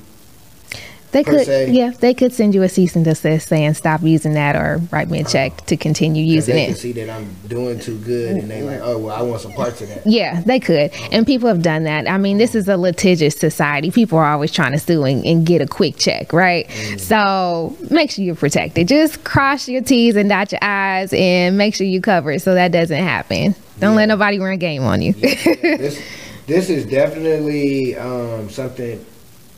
They 1.14 1.22
could, 1.22 1.46
se. 1.46 1.70
yeah, 1.70 1.90
they 1.90 2.12
could 2.12 2.32
send 2.32 2.56
you 2.56 2.64
a 2.64 2.68
cease 2.68 2.96
and 2.96 3.04
desist 3.04 3.46
saying 3.46 3.74
stop 3.74 4.02
using 4.02 4.34
that 4.34 4.56
or 4.56 4.78
write 4.90 5.08
me 5.08 5.20
a 5.20 5.24
check 5.24 5.64
to 5.66 5.76
continue 5.76 6.24
using 6.24 6.56
they 6.56 6.64
it. 6.64 6.66
Can 6.66 6.74
see 6.74 6.92
that 6.92 7.08
I'm 7.08 7.32
doing 7.46 7.78
too 7.78 7.96
good, 7.98 8.36
and 8.36 8.50
they 8.50 8.62
like, 8.62 8.80
oh 8.82 8.98
well, 8.98 9.16
I 9.16 9.22
want 9.22 9.40
some 9.40 9.52
parts 9.52 9.80
of 9.80 9.90
that. 9.90 10.04
Yeah, 10.04 10.40
they 10.40 10.58
could, 10.58 10.92
and 11.12 11.24
people 11.24 11.48
have 11.48 11.62
done 11.62 11.84
that. 11.84 12.08
I 12.08 12.18
mean, 12.18 12.38
this 12.38 12.56
is 12.56 12.68
a 12.68 12.76
litigious 12.76 13.36
society. 13.36 13.92
People 13.92 14.18
are 14.18 14.26
always 14.26 14.50
trying 14.50 14.72
to 14.72 14.78
sue 14.78 15.04
and, 15.04 15.24
and 15.24 15.46
get 15.46 15.62
a 15.62 15.68
quick 15.68 15.98
check, 15.98 16.32
right? 16.32 16.66
Mm. 16.68 17.00
So 17.00 17.76
make 17.92 18.10
sure 18.10 18.24
you're 18.24 18.34
protected. 18.34 18.88
Just 18.88 19.22
cross 19.22 19.68
your 19.68 19.82
T's 19.82 20.16
and 20.16 20.28
dot 20.28 20.50
your 20.50 20.64
I's, 20.64 21.12
and 21.12 21.56
make 21.56 21.76
sure 21.76 21.86
you 21.86 22.00
cover 22.00 22.32
it 22.32 22.42
so 22.42 22.54
that 22.54 22.72
doesn't 22.72 23.02
happen. 23.02 23.54
Don't 23.80 23.92
yeah. 23.92 23.96
let 23.96 24.06
nobody 24.06 24.38
run 24.38 24.58
game 24.58 24.82
on 24.84 25.02
you. 25.02 25.14
yeah, 25.16 25.34
this, 25.44 26.02
this 26.46 26.70
is 26.70 26.86
definitely 26.86 27.96
um, 27.96 28.48
something 28.48 29.04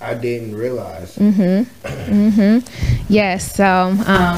I 0.01 0.15
didn't 0.15 0.55
realize. 0.55 1.17
Mm-hmm. 1.17 1.87
mm-hmm. 1.87 3.13
Yes. 3.13 3.55
So 3.55 3.65
um, 4.07 4.37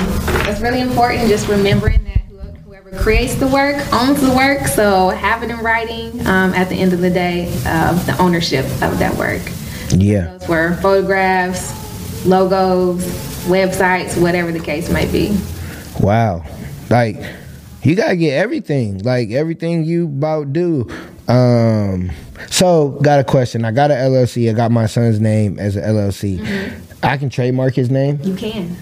it's 0.48 0.60
really 0.60 0.80
important 0.80 1.28
just 1.28 1.48
remembering 1.48 2.04
that 2.04 2.20
whoever 2.64 2.90
creates 2.98 3.34
the 3.34 3.48
work 3.48 3.76
owns 3.92 4.20
the 4.20 4.34
work. 4.34 4.66
So 4.66 5.10
have 5.10 5.42
it 5.42 5.50
in 5.50 5.58
writing 5.58 6.26
um, 6.26 6.52
at 6.54 6.68
the 6.68 6.76
end 6.76 6.92
of 6.92 7.00
the 7.00 7.10
day 7.10 7.46
of 7.66 8.04
the 8.06 8.16
ownership 8.18 8.64
of 8.82 8.98
that 8.98 9.16
work. 9.16 9.42
Yeah. 9.90 10.36
Those 10.38 10.48
were 10.48 10.74
photographs, 10.76 12.26
logos, 12.26 13.04
websites, 13.46 14.20
whatever 14.20 14.52
the 14.52 14.60
case 14.60 14.90
may 14.90 15.10
be. 15.10 15.36
Wow. 16.00 16.44
Like 16.90 17.16
you 17.82 17.94
gotta 17.94 18.16
get 18.16 18.34
everything. 18.34 18.98
Like 18.98 19.30
everything 19.30 19.84
you 19.84 20.04
about 20.04 20.52
do. 20.52 20.88
Um 21.28 22.10
So, 22.50 22.90
got 23.02 23.20
a 23.20 23.24
question. 23.24 23.64
I 23.64 23.72
got 23.72 23.90
an 23.90 23.98
LLC. 23.98 24.48
I 24.48 24.52
got 24.52 24.70
my 24.70 24.86
son's 24.86 25.20
name 25.20 25.58
as 25.58 25.76
an 25.76 25.84
LLC. 25.84 26.38
Mm-hmm. 26.38 27.04
I 27.04 27.16
can 27.16 27.30
trademark 27.30 27.74
his 27.74 27.90
name. 27.90 28.18
You 28.22 28.34
can. 28.34 28.76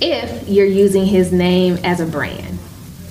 If 0.00 0.48
you're 0.48 0.66
using 0.66 1.04
his 1.06 1.32
name 1.32 1.78
as 1.84 2.00
a 2.00 2.06
brand. 2.06 2.58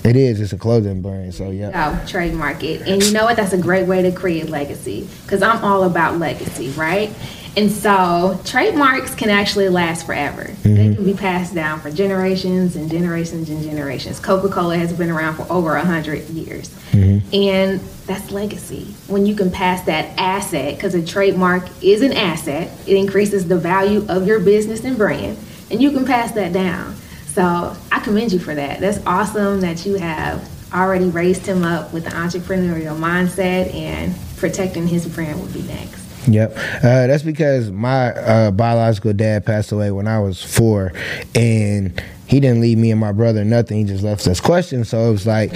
It 0.02 0.16
is. 0.16 0.40
It's 0.40 0.52
a 0.52 0.58
clothing 0.58 1.02
brand. 1.02 1.34
So, 1.34 1.50
yeah. 1.50 1.70
Oh, 2.02 2.06
trademark 2.06 2.64
it. 2.64 2.82
And 2.88 3.02
you 3.02 3.12
know 3.12 3.24
what? 3.24 3.36
That's 3.36 3.52
a 3.52 3.58
great 3.58 3.86
way 3.86 4.02
to 4.02 4.10
create 4.10 4.48
legacy 4.48 5.06
because 5.22 5.42
I'm 5.42 5.62
all 5.62 5.84
about 5.84 6.18
legacy, 6.18 6.70
right? 6.70 7.10
And 7.56 7.70
so 7.70 8.40
trademarks 8.44 9.14
can 9.14 9.28
actually 9.28 9.68
last 9.68 10.06
forever. 10.06 10.44
They 10.62 10.70
mm-hmm. 10.70 10.94
can 10.94 11.04
be 11.04 11.14
passed 11.14 11.54
down 11.54 11.80
for 11.80 11.90
generations 11.90 12.76
and 12.76 12.90
generations 12.90 13.50
and 13.50 13.62
generations. 13.62 14.20
Coca 14.20 14.48
Cola 14.48 14.76
has 14.76 14.92
been 14.92 15.10
around 15.10 15.34
for 15.34 15.50
over 15.52 15.74
100 15.74 16.28
years. 16.30 16.68
Mm-hmm. 16.92 17.34
And 17.34 17.80
that's 18.06 18.30
legacy. 18.30 18.94
When 19.08 19.26
you 19.26 19.34
can 19.34 19.50
pass 19.50 19.84
that 19.86 20.18
asset, 20.18 20.76
because 20.76 20.94
a 20.94 21.04
trademark 21.04 21.68
is 21.82 22.02
an 22.02 22.12
asset, 22.12 22.70
it 22.86 22.96
increases 22.96 23.48
the 23.48 23.58
value 23.58 24.06
of 24.08 24.26
your 24.26 24.40
business 24.40 24.84
and 24.84 24.96
brand, 24.96 25.38
and 25.70 25.82
you 25.82 25.90
can 25.90 26.04
pass 26.04 26.32
that 26.32 26.52
down. 26.52 26.94
So 27.26 27.76
I 27.92 28.00
commend 28.00 28.32
you 28.32 28.40
for 28.40 28.54
that. 28.54 28.80
That's 28.80 28.98
awesome 29.06 29.60
that 29.60 29.86
you 29.86 29.94
have 29.94 30.48
already 30.72 31.08
raised 31.08 31.46
him 31.46 31.64
up 31.64 31.92
with 31.92 32.04
the 32.04 32.10
entrepreneurial 32.10 32.98
mindset, 32.98 33.72
and 33.74 34.14
protecting 34.36 34.86
his 34.88 35.06
brand 35.06 35.40
would 35.40 35.52
be 35.52 35.62
next. 35.62 35.99
Yep. 36.26 36.52
Uh, 36.56 37.06
that's 37.06 37.22
because 37.22 37.70
my 37.70 38.10
uh, 38.12 38.50
biological 38.50 39.12
dad 39.12 39.46
passed 39.46 39.72
away 39.72 39.90
when 39.90 40.06
I 40.06 40.18
was 40.18 40.42
four, 40.42 40.92
and 41.34 42.02
he 42.26 42.40
didn't 42.40 42.60
leave 42.60 42.78
me 42.78 42.90
and 42.90 43.00
my 43.00 43.12
brother 43.12 43.44
nothing. 43.44 43.78
He 43.78 43.84
just 43.84 44.04
left 44.04 44.26
us 44.26 44.40
questions. 44.40 44.88
So 44.88 44.98
it 45.08 45.10
was 45.10 45.26
like, 45.26 45.52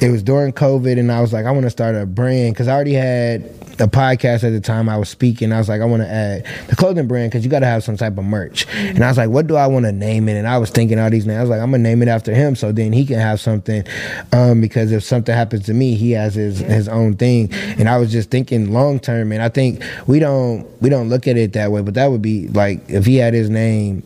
it 0.00 0.10
was 0.10 0.22
during 0.22 0.52
COVID, 0.52 0.98
and 0.98 1.12
I 1.12 1.20
was 1.20 1.32
like, 1.32 1.46
I 1.46 1.50
want 1.50 1.64
to 1.64 1.70
start 1.70 1.94
a 1.94 2.06
brand 2.06 2.54
because 2.54 2.66
I 2.66 2.74
already 2.74 2.94
had 2.94 3.50
a 3.80 3.86
podcast 3.86 4.44
at 4.44 4.50
the 4.50 4.60
time 4.60 4.88
I 4.88 4.96
was 4.96 5.08
speaking. 5.08 5.52
I 5.52 5.58
was 5.58 5.68
like, 5.68 5.80
I 5.80 5.84
want 5.84 6.02
to 6.02 6.08
add 6.08 6.46
the 6.68 6.76
clothing 6.76 7.06
brand 7.06 7.30
because 7.30 7.44
you 7.44 7.50
got 7.50 7.60
to 7.60 7.66
have 7.66 7.84
some 7.84 7.96
type 7.96 8.16
of 8.18 8.24
merch. 8.24 8.66
And 8.74 9.02
I 9.04 9.08
was 9.08 9.16
like, 9.16 9.30
what 9.30 9.46
do 9.46 9.56
I 9.56 9.66
want 9.66 9.84
to 9.86 9.92
name 9.92 10.28
it? 10.28 10.36
And 10.36 10.46
I 10.46 10.58
was 10.58 10.70
thinking 10.70 10.98
all 10.98 11.10
these 11.10 11.26
names. 11.26 11.38
I 11.38 11.40
was 11.42 11.50
like, 11.50 11.60
I'm 11.60 11.70
gonna 11.70 11.82
name 11.82 12.02
it 12.02 12.08
after 12.08 12.34
him, 12.34 12.56
so 12.56 12.72
then 12.72 12.92
he 12.92 13.04
can 13.06 13.18
have 13.18 13.40
something. 13.40 13.84
Um, 14.32 14.60
because 14.60 14.92
if 14.92 15.02
something 15.04 15.34
happens 15.34 15.66
to 15.66 15.74
me, 15.74 15.94
he 15.94 16.12
has 16.12 16.34
his 16.34 16.58
his 16.60 16.88
own 16.88 17.16
thing. 17.16 17.52
And 17.52 17.88
I 17.88 17.98
was 17.98 18.10
just 18.12 18.30
thinking 18.30 18.72
long 18.72 18.98
term. 19.00 19.32
And 19.32 19.42
I 19.42 19.48
think 19.48 19.82
we 20.06 20.18
don't 20.18 20.66
we 20.80 20.88
don't 20.90 21.08
look 21.08 21.26
at 21.28 21.36
it 21.36 21.52
that 21.54 21.70
way. 21.72 21.82
But 21.82 21.94
that 21.94 22.06
would 22.10 22.22
be 22.22 22.48
like 22.48 22.88
if 22.88 23.06
he 23.06 23.16
had 23.16 23.34
his 23.34 23.50
name. 23.50 24.02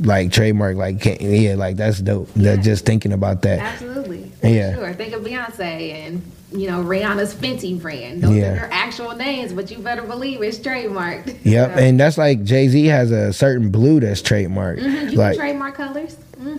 Like 0.00 0.30
trademark, 0.30 0.76
like 0.76 1.04
yeah, 1.20 1.56
like 1.56 1.76
that's 1.76 1.98
dope. 2.00 2.32
That 2.34 2.62
just 2.62 2.86
thinking 2.86 3.12
about 3.12 3.42
that. 3.42 3.58
Absolutely. 3.58 4.30
For 4.40 4.46
Yeah. 4.46 4.74
Sure. 4.76 4.92
Think 4.92 5.12
of 5.12 5.22
Beyonce 5.24 5.92
and 5.92 6.22
you 6.52 6.66
know 6.70 6.82
Rihanna's 6.82 7.34
Fenty 7.34 7.80
brand. 7.80 8.22
Those 8.22 8.36
Yeah. 8.36 8.52
are 8.52 8.56
her 8.56 8.68
actual 8.72 9.14
names, 9.14 9.52
but 9.52 9.70
you 9.70 9.78
better 9.78 10.02
believe 10.02 10.42
it's 10.42 10.58
trademarked. 10.58 11.38
Yep, 11.44 11.74
So, 11.74 11.78
and 11.82 12.00
that's 12.00 12.18
like 12.18 12.42
Jay 12.44 12.68
Z 12.68 12.84
has 12.86 13.10
a 13.10 13.32
certain 13.32 13.70
blue 13.70 14.00
that's 14.00 14.22
trademarked. 14.22 14.80
mhm, 14.80 15.10
you 15.12 15.18
Like, 15.18 15.32
can 15.36 15.40
trademark 15.46 15.74
colors. 15.74 16.16
hmm 16.38 16.56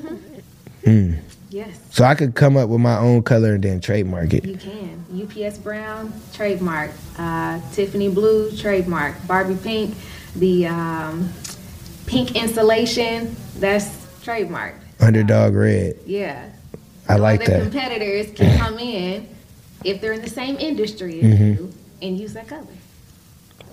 mm. 0.86 1.18
Yes, 1.52 1.80
so 1.90 2.04
I 2.04 2.14
could 2.14 2.36
come 2.36 2.56
up 2.56 2.70
with 2.70 2.80
my 2.80 2.98
own 3.00 3.24
color 3.24 3.56
and 3.56 3.64
then 3.64 3.80
trademark 3.82 4.34
it. 4.36 4.46
you 4.46 4.56
can. 4.56 5.04
UPS 5.12 5.58
brown 5.58 6.14
trademark. 6.34 6.92
Uh, 7.18 7.60
Tiffany 7.74 8.08
blue 8.10 8.52
trademark. 8.56 9.16
Barbie 9.28 9.56
pink. 9.56 9.96
The 10.36 10.68
um, 10.68 11.34
pink 12.06 12.36
insulation 12.36 13.36
that's 13.58 13.88
trademarked. 14.24 14.76
Underdog 15.00 15.56
red. 15.56 15.96
Yeah. 16.06 16.50
I 17.08 17.16
like 17.16 17.44
that. 17.46 17.64
competitors 17.64 18.28
can 18.36 18.56
come 18.60 18.78
in 18.78 19.28
if 19.84 20.02
they're 20.02 20.14
in 20.14 20.22
the 20.22 20.30
same 20.30 20.56
industry 20.58 21.20
as 21.22 21.26
Mm-hmm. 21.26 21.64
you 21.64 21.74
and 22.02 22.18
use 22.20 22.34
that 22.34 22.48
color. 22.48 22.66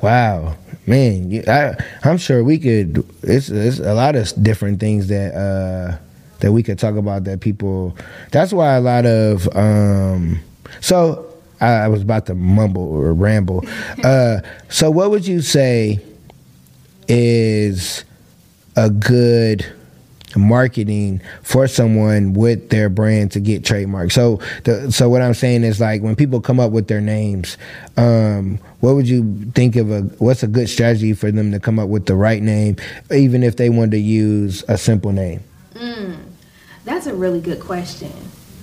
Wow, 0.03 0.57
man, 0.87 1.31
you, 1.31 1.43
I, 1.49 1.75
I'm 2.05 2.19
sure 2.19 2.45
we 2.45 2.59
could. 2.59 3.05
It's, 3.23 3.49
it's 3.49 3.79
a 3.79 3.95
lot 3.95 4.15
of 4.15 4.31
different 4.43 4.79
things 4.79 5.07
that 5.09 5.35
uh, 5.35 5.97
that 6.41 6.53
we 6.53 6.63
could 6.63 6.79
talk 6.79 6.97
about 6.97 7.25
that 7.25 7.41
people. 7.41 7.97
That's 8.31 8.53
why 8.53 8.75
a 8.75 8.81
lot 8.81 9.07
of. 9.07 9.49
Um, 9.57 10.41
so 10.81 11.33
I, 11.61 11.69
I 11.69 11.89
was 11.89 12.03
about 12.03 12.27
to 12.27 12.35
mumble 12.35 12.83
or 12.89 13.13
ramble. 13.15 13.65
Uh, 14.05 14.41
so 14.69 14.91
what 14.91 15.11
would 15.11 15.27
you 15.27 15.41
say 15.41 15.99
is 17.09 18.05
a 18.77 18.91
good 18.91 19.65
marketing 20.37 21.21
for 21.43 21.67
someone 21.69 22.33
with 22.33 22.71
their 22.71 22.89
brand 22.89 23.33
to 23.33 23.41
get 23.41 23.63
trademarked. 23.63 24.13
So 24.13 24.41
the 24.65 24.91
so 24.93 25.09
what 25.09 25.23
I'm 25.23 25.35
saying 25.35 25.65
is 25.65 25.81
like 25.81 26.03
when 26.03 26.17
people 26.17 26.41
come 26.41 26.61
up 26.61 26.73
with 26.73 26.89
their 26.89 27.01
names, 27.01 27.57
um, 27.97 28.59
what 28.81 28.95
would 28.95 29.09
you 29.09 29.51
think 29.55 29.77
of 29.77 29.91
a 29.91 30.03
what's 30.19 30.43
a 30.43 30.49
good 30.49 30.69
strategy 30.69 31.13
for 31.13 31.31
them 31.31 31.53
to 31.53 31.61
come 31.61 31.79
up 31.79 31.89
with 31.89 32.07
the 32.07 32.15
right 32.15 32.43
name, 32.43 32.77
even 33.11 33.43
if 33.43 33.57
they 33.57 33.71
want 33.71 33.91
to 33.93 33.99
use 33.99 34.65
a 34.69 34.79
simple 34.79 35.13
name? 35.13 35.43
That's 36.87 37.07
a 37.07 37.15
really 37.15 37.41
good 37.41 37.59
question. 37.59 38.13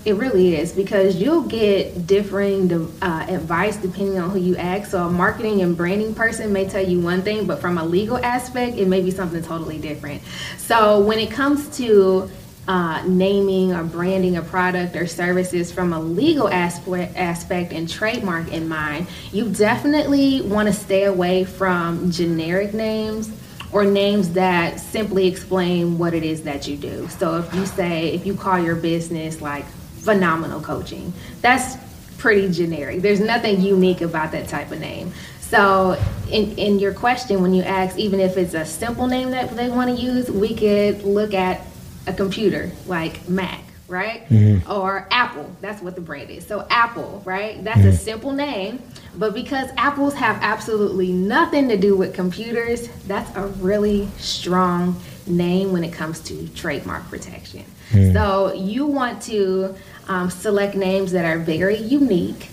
It 0.05 0.15
really 0.15 0.55
is 0.57 0.73
because 0.73 1.15
you'll 1.15 1.43
get 1.43 2.05
differing 2.05 2.69
uh, 3.01 3.25
advice 3.29 3.77
depending 3.77 4.19
on 4.19 4.31
who 4.31 4.39
you 4.39 4.57
ask. 4.57 4.91
So, 4.91 5.07
a 5.07 5.09
marketing 5.09 5.61
and 5.61 5.77
branding 5.77 6.13
person 6.13 6.51
may 6.51 6.67
tell 6.67 6.85
you 6.85 6.99
one 6.99 7.21
thing, 7.21 7.47
but 7.47 7.61
from 7.61 7.77
a 7.77 7.85
legal 7.85 8.17
aspect, 8.17 8.77
it 8.77 8.89
may 8.89 9.01
be 9.01 9.11
something 9.11 9.41
totally 9.41 9.77
different. 9.77 10.21
So, 10.57 10.99
when 10.99 11.19
it 11.19 11.31
comes 11.31 11.69
to 11.77 12.29
uh, 12.67 13.01
naming 13.05 13.71
or 13.71 13.85
branding 13.85 14.35
a 14.35 14.41
product 14.41 14.97
or 14.97 15.07
services 15.07 15.71
from 15.71 15.93
a 15.93 16.01
legal 16.01 16.49
aspect, 16.49 17.15
aspect 17.15 17.71
and 17.71 17.87
trademark 17.87 18.51
in 18.51 18.67
mind, 18.67 19.07
you 19.31 19.49
definitely 19.49 20.41
want 20.41 20.67
to 20.67 20.73
stay 20.73 21.05
away 21.05 21.45
from 21.45 22.11
generic 22.11 22.73
names 22.73 23.31
or 23.71 23.85
names 23.85 24.33
that 24.33 24.81
simply 24.81 25.27
explain 25.27 25.97
what 25.97 26.13
it 26.13 26.23
is 26.23 26.43
that 26.43 26.67
you 26.67 26.75
do. 26.75 27.07
So 27.07 27.37
if 27.37 27.53
you 27.53 27.65
say, 27.65 28.09
if 28.09 28.25
you 28.25 28.35
call 28.35 28.59
your 28.59 28.75
business 28.75 29.41
like 29.41 29.65
phenomenal 30.03 30.61
coaching, 30.61 31.13
that's 31.41 31.77
pretty 32.17 32.49
generic. 32.51 33.01
There's 33.01 33.19
nothing 33.19 33.61
unique 33.61 34.01
about 34.01 34.31
that 34.31 34.47
type 34.47 34.71
of 34.71 34.79
name. 34.79 35.11
So 35.41 36.01
in, 36.31 36.57
in 36.57 36.79
your 36.79 36.93
question, 36.93 37.41
when 37.41 37.53
you 37.53 37.63
ask, 37.63 37.97
even 37.97 38.19
if 38.19 38.37
it's 38.37 38.53
a 38.53 38.65
simple 38.65 39.07
name 39.07 39.31
that 39.31 39.55
they 39.55 39.69
want 39.69 39.95
to 39.95 40.01
use, 40.01 40.31
we 40.31 40.55
could 40.55 41.03
look 41.03 41.33
at 41.33 41.61
a 42.07 42.13
computer 42.13 42.71
like 42.87 43.27
Mac, 43.29 43.61
right? 43.87 44.27
Mm-hmm. 44.29 44.71
Or 44.71 45.07
Apple. 45.11 45.55
That's 45.61 45.81
what 45.81 45.95
the 45.95 46.01
brand 46.01 46.31
is. 46.31 46.47
So 46.47 46.65
Apple, 46.69 47.21
right? 47.25 47.63
That's 47.63 47.81
a 47.81 47.83
mm-hmm. 47.83 47.95
simple 47.97 48.31
name. 48.31 48.81
But 49.15 49.35
because 49.35 49.69
apples 49.77 50.15
have 50.15 50.39
absolutely 50.41 51.11
nothing 51.11 51.69
to 51.69 51.77
do 51.77 51.95
with 51.95 52.15
computers, 52.15 52.87
that's 53.05 53.35
a 53.35 53.45
really 53.45 54.07
strong 54.17 54.99
name 55.27 55.71
when 55.71 55.83
it 55.83 55.93
comes 55.93 56.19
to 56.21 56.47
trademark 56.49 57.07
protection. 57.09 57.63
Mm-hmm. 57.91 58.13
So 58.13 58.53
you 58.53 58.87
want 58.87 59.21
to 59.23 59.75
um, 60.07 60.29
select 60.29 60.75
names 60.75 61.11
that 61.11 61.25
are 61.25 61.39
very 61.39 61.77
unique 61.77 62.49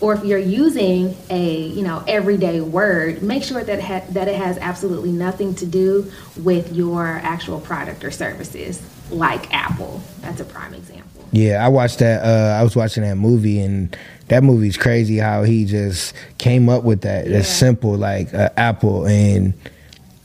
or 0.00 0.12
if 0.14 0.24
you're 0.24 0.38
using 0.38 1.16
a 1.30 1.62
you 1.68 1.82
know 1.82 2.02
everyday 2.08 2.60
word 2.60 3.22
make 3.22 3.42
sure 3.44 3.62
that 3.62 3.80
ha- 3.82 4.04
that 4.10 4.26
it 4.28 4.34
has 4.36 4.58
absolutely 4.58 5.12
nothing 5.12 5.54
to 5.54 5.66
do 5.66 6.10
with 6.38 6.72
your 6.72 7.06
actual 7.06 7.60
product 7.60 8.02
or 8.04 8.10
services 8.10 8.82
like 9.10 9.52
apple 9.54 10.02
that's 10.20 10.40
a 10.40 10.44
prime 10.44 10.74
example 10.74 11.10
Yeah, 11.32 11.64
I 11.64 11.68
watched 11.68 11.98
that. 11.98 12.22
Uh, 12.24 12.58
I 12.60 12.62
was 12.62 12.76
watching 12.76 13.02
that 13.02 13.16
movie, 13.16 13.58
and 13.60 13.96
that 14.28 14.42
movie's 14.44 14.76
crazy. 14.76 15.18
How 15.18 15.42
he 15.42 15.64
just 15.64 16.14
came 16.38 16.68
up 16.68 16.84
with 16.84 17.00
that. 17.02 17.26
It's 17.26 17.48
Yeah. 17.48 17.54
simple, 17.66 17.96
like 17.96 18.32
uh, 18.32 18.50
Apple, 18.56 19.04
and 19.06 19.52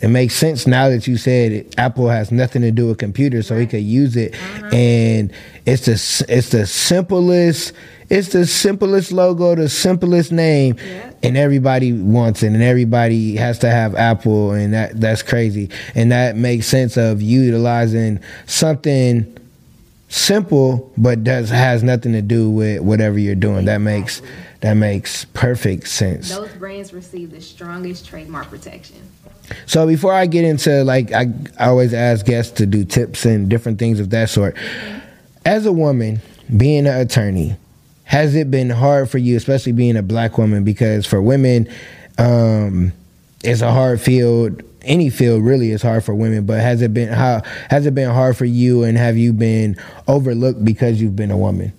it 0.01 0.07
makes 0.07 0.33
sense 0.33 0.65
now 0.65 0.87
that 0.89 1.07
you 1.07 1.17
said 1.17 1.51
it, 1.51 1.75
Apple 1.77 2.07
has 2.09 2.31
nothing 2.31 2.61
to 2.61 2.71
do 2.71 2.87
with 2.87 2.97
computers, 2.99 3.47
so 3.47 3.57
he 3.57 3.67
could 3.67 3.83
use 3.83 4.15
it. 4.15 4.33
Uh-huh. 4.33 4.67
And 4.73 5.31
it's 5.65 5.85
the 5.85 6.25
it's 6.33 6.49
the 6.49 6.65
simplest. 6.65 7.73
It's 8.09 8.29
the 8.29 8.47
simplest 8.47 9.11
logo, 9.11 9.53
the 9.53 9.69
simplest 9.69 10.31
name, 10.31 10.77
Yeah. 10.79 11.11
and 11.21 11.37
everybody 11.37 11.93
wants 11.93 12.41
it, 12.41 12.47
and 12.53 12.63
everybody 12.63 13.35
has 13.35 13.59
to 13.59 13.69
have 13.69 13.93
Apple, 13.93 14.53
and 14.53 14.73
that 14.73 14.99
that's 14.99 15.21
crazy. 15.21 15.69
And 15.93 16.11
that 16.11 16.35
makes 16.35 16.65
sense 16.67 16.97
of 16.97 17.21
utilizing 17.21 18.19
something 18.47 19.35
simple 20.07 20.91
but 20.97 21.23
does 21.23 21.49
has 21.51 21.83
nothing 21.83 22.13
to 22.13 22.21
do 22.23 22.49
with 22.49 22.81
whatever 22.81 23.19
you're 23.19 23.35
doing 23.35 23.65
that 23.65 23.77
makes 23.79 24.23
that 24.61 24.73
makes 24.73 25.25
perfect 25.25 25.87
sense 25.87 26.29
those 26.35 26.49
brands 26.53 26.91
receive 26.93 27.29
the 27.29 27.39
strongest 27.39 28.07
trademark 28.07 28.49
protection 28.49 28.97
so 29.65 29.85
before 29.87 30.13
i 30.13 30.25
get 30.25 30.43
into 30.45 30.83
like 30.83 31.11
i, 31.11 31.25
I 31.59 31.67
always 31.67 31.93
ask 31.93 32.25
guests 32.25 32.51
to 32.57 32.65
do 32.65 32.83
tips 32.85 33.25
and 33.25 33.49
different 33.49 33.79
things 33.79 33.99
of 33.99 34.09
that 34.11 34.29
sort 34.29 34.55
as 35.45 35.65
a 35.65 35.71
woman 35.71 36.21
being 36.55 36.87
an 36.87 36.99
attorney 36.99 37.55
has 38.03 38.35
it 38.35 38.49
been 38.49 38.69
hard 38.69 39.09
for 39.09 39.17
you 39.17 39.37
especially 39.37 39.71
being 39.71 39.95
a 39.97 40.03
black 40.03 40.37
woman 40.37 40.63
because 40.63 41.05
for 41.05 41.21
women 41.21 41.67
um 42.17 42.91
it's 43.43 43.61
a 43.61 43.71
hard 43.71 44.01
field 44.01 44.61
any 44.81 45.09
field 45.09 45.43
really 45.43 45.71
is 45.71 45.81
hard 45.81 46.03
for 46.03 46.15
women 46.15 46.45
but 46.45 46.59
has 46.59 46.81
it 46.81 46.93
been 46.93 47.09
how 47.09 47.41
has 47.69 47.85
it 47.85 47.93
been 47.93 48.09
hard 48.09 48.35
for 48.37 48.45
you 48.45 48.83
and 48.83 48.97
have 48.97 49.17
you 49.17 49.33
been 49.33 49.75
overlooked 50.07 50.63
because 50.63 51.01
you've 51.01 51.15
been 51.15 51.31
a 51.31 51.37
woman 51.37 51.71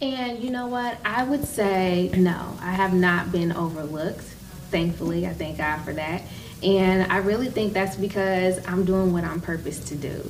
And 0.00 0.42
you 0.42 0.50
know 0.50 0.66
what? 0.66 0.98
I 1.04 1.22
would 1.22 1.44
say 1.44 2.10
no, 2.16 2.56
I 2.60 2.72
have 2.72 2.92
not 2.92 3.30
been 3.30 3.52
overlooked. 3.52 4.24
thankfully. 4.72 5.26
I 5.26 5.32
thank 5.34 5.58
God 5.58 5.78
for 5.84 5.92
that. 5.92 6.22
And 6.62 7.10
I 7.10 7.18
really 7.18 7.48
think 7.48 7.72
that's 7.72 7.96
because 7.96 8.64
I'm 8.66 8.84
doing 8.84 9.12
what 9.12 9.24
I'm 9.24 9.40
purposed 9.40 9.88
to 9.88 9.96
do, 9.96 10.22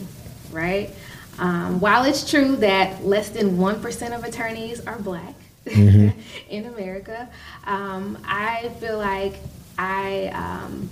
right? 0.51 0.91
Um, 1.39 1.80
while 1.80 2.05
it's 2.05 2.28
true 2.28 2.57
that 2.57 3.05
less 3.05 3.30
than 3.30 3.57
1% 3.57 4.16
of 4.16 4.24
attorneys 4.24 4.87
are 4.87 4.99
black 4.99 5.35
mm-hmm. 5.64 6.18
in 6.51 6.66
America, 6.66 7.28
um, 7.64 8.18
I 8.24 8.70
feel 8.80 8.99
like 8.99 9.37
I 9.78 10.28
um, 10.28 10.91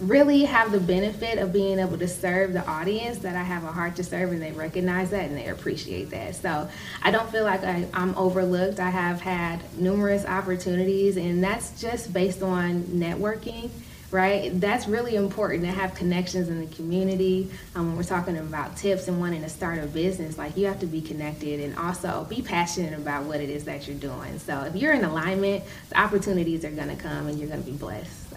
really 0.00 0.44
have 0.44 0.72
the 0.72 0.80
benefit 0.80 1.38
of 1.38 1.52
being 1.52 1.78
able 1.78 1.98
to 1.98 2.08
serve 2.08 2.52
the 2.52 2.66
audience 2.66 3.18
that 3.18 3.36
I 3.36 3.42
have 3.42 3.64
a 3.64 3.72
heart 3.72 3.96
to 3.96 4.04
serve, 4.04 4.32
and 4.32 4.42
they 4.42 4.52
recognize 4.52 5.10
that 5.10 5.26
and 5.26 5.36
they 5.36 5.48
appreciate 5.48 6.10
that. 6.10 6.34
So 6.34 6.68
I 7.02 7.10
don't 7.10 7.30
feel 7.30 7.44
like 7.44 7.62
I, 7.62 7.86
am 7.94 8.14
overlooked. 8.16 8.80
I 8.80 8.90
have 8.90 9.20
had 9.20 9.60
numerous 9.78 10.24
opportunities, 10.24 11.16
and 11.16 11.42
that's 11.42 11.80
just 11.80 12.12
based 12.12 12.42
on 12.42 12.82
networking. 12.84 13.70
Right, 14.14 14.60
that's 14.60 14.86
really 14.86 15.16
important 15.16 15.64
to 15.64 15.72
have 15.72 15.96
connections 15.96 16.48
in 16.48 16.60
the 16.60 16.72
community. 16.72 17.50
Um, 17.74 17.88
when 17.88 17.96
we're 17.96 18.04
talking 18.04 18.38
about 18.38 18.76
tips 18.76 19.08
and 19.08 19.18
wanting 19.18 19.42
to 19.42 19.48
start 19.48 19.80
a 19.80 19.88
business, 19.88 20.38
like 20.38 20.56
you 20.56 20.66
have 20.66 20.78
to 20.80 20.86
be 20.86 21.00
connected 21.00 21.58
and 21.58 21.76
also 21.76 22.24
be 22.30 22.40
passionate 22.40 22.96
about 22.96 23.24
what 23.24 23.40
it 23.40 23.50
is 23.50 23.64
that 23.64 23.88
you're 23.88 23.96
doing. 23.96 24.38
So 24.38 24.60
if 24.60 24.76
you're 24.76 24.92
in 24.92 25.02
alignment, 25.02 25.64
the 25.88 26.00
opportunities 26.00 26.64
are 26.64 26.70
going 26.70 26.90
to 26.90 27.02
come, 27.02 27.26
and 27.26 27.40
you're 27.40 27.48
going 27.48 27.64
to 27.64 27.68
be 27.68 27.76
blessed. 27.76 28.30
So. 28.30 28.36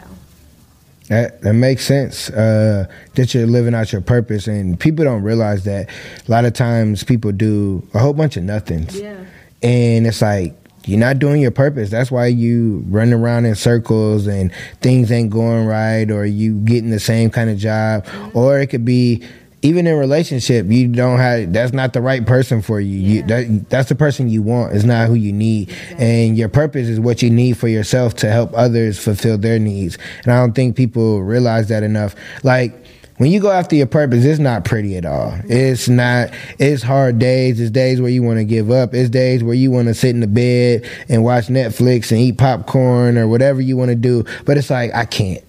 That, 1.10 1.44
that 1.44 1.54
makes 1.54 1.86
sense. 1.86 2.32
Uh, 2.32 2.88
that 3.14 3.36
you're 3.36 3.46
living 3.46 3.76
out 3.76 3.92
your 3.92 4.02
purpose, 4.02 4.48
and 4.48 4.80
people 4.80 5.06
don't 5.06 5.22
realize 5.22 5.64
that. 5.66 5.92
A 6.28 6.32
lot 6.32 6.44
of 6.44 6.54
times, 6.54 7.04
people 7.04 7.32
do 7.32 7.88
a 7.94 8.00
whole 8.00 8.14
bunch 8.14 8.36
of 8.36 8.42
nothings, 8.42 9.00
yeah. 9.00 9.26
and 9.62 10.08
it's 10.08 10.24
like 10.24 10.56
you're 10.88 11.00
not 11.00 11.20
doing 11.20 11.42
your 11.42 11.52
purpose. 11.52 11.90
That's 11.90 12.10
why 12.10 12.28
you 12.28 12.84
run 12.88 13.14
around 13.14 13.46
in 13.46 13.56
circles 13.56 14.28
and 14.28 14.52
things 14.82 15.12
ain't 15.12 15.30
going 15.30 15.66
right, 15.66 16.10
or 16.10 16.26
you 16.26 16.60
getting 16.60 16.90
the 16.90 17.00
same 17.00 17.30
kind 17.30 17.50
of 17.50 17.58
job, 17.58 18.06
mm-hmm. 18.06 18.38
or 18.38 18.60
it 18.60 18.68
could 18.68 18.86
be 18.86 19.24
even 19.64 19.88
in 19.88 19.98
relationship, 19.98 20.68
you 20.68 20.88
don't 20.88 21.20
have 21.20 21.52
that's 21.52 21.74
not 21.74 21.94
the 21.94 22.02
right 22.02 22.26
person 22.26 22.62
for 22.62 22.80
you. 22.80 22.98
Yeah. 22.98 23.14
you 23.14 23.22
that, 23.24 23.70
that's 23.70 23.90
the 23.90 23.96
person 23.96 24.30
you 24.30 24.42
want. 24.42 24.74
It's 24.74 24.86
not 24.86 25.08
who 25.08 25.16
you 25.16 25.34
need. 25.34 25.70
Exactly. 25.70 26.06
And 26.06 26.38
your 26.38 26.50
purpose 26.50 26.88
is 26.88 27.00
what 27.00 27.22
you 27.22 27.30
need 27.30 27.58
for 27.58 27.68
yourself 27.68 28.16
to 28.18 28.32
help 28.32 28.52
others 28.54 29.00
fulfill 29.00 29.38
their 29.38 29.60
needs. 29.60 29.98
And 30.24 30.32
I 30.32 30.40
don't 30.40 30.54
think 30.54 30.76
people 30.76 31.24
realize 31.24 31.70
that 31.70 31.84
enough. 31.84 32.16
Like 32.44 32.76
when 33.18 33.32
you 33.32 33.40
go 33.40 33.50
after 33.52 33.76
your 33.76 33.88
purpose, 33.88 34.24
it's 34.24 34.40
not 34.40 34.64
pretty 34.64 34.96
at 34.96 35.06
all. 35.06 35.34
It's 35.46 35.90
not. 35.90 36.30
It's 36.60 36.84
hard 36.84 37.18
days. 37.20 37.60
It's 37.60 37.72
days 37.72 38.00
where 38.00 38.12
you 38.12 38.22
want 38.22 38.38
to 38.38 38.46
give 38.46 38.70
up. 38.70 38.94
It's 38.94 39.10
days 39.10 39.44
where 39.44 39.56
you 39.56 39.72
want 39.72 39.88
to 39.88 39.94
sit 39.94 40.12
in 40.12 40.20
the 40.20 40.28
bed 40.28 40.88
and 41.10 41.24
watch 41.24 41.48
Netflix 41.48 42.12
and 42.12 42.20
eat 42.20 42.38
popcorn 42.38 43.18
or 43.18 43.28
whatever 43.28 43.60
you 43.60 43.76
want 43.76 43.90
to 43.90 43.96
do. 43.96 44.24
But 44.46 44.58
it's 44.58 44.70
like 44.70 44.94
I 44.94 45.06
can't. 45.06 45.44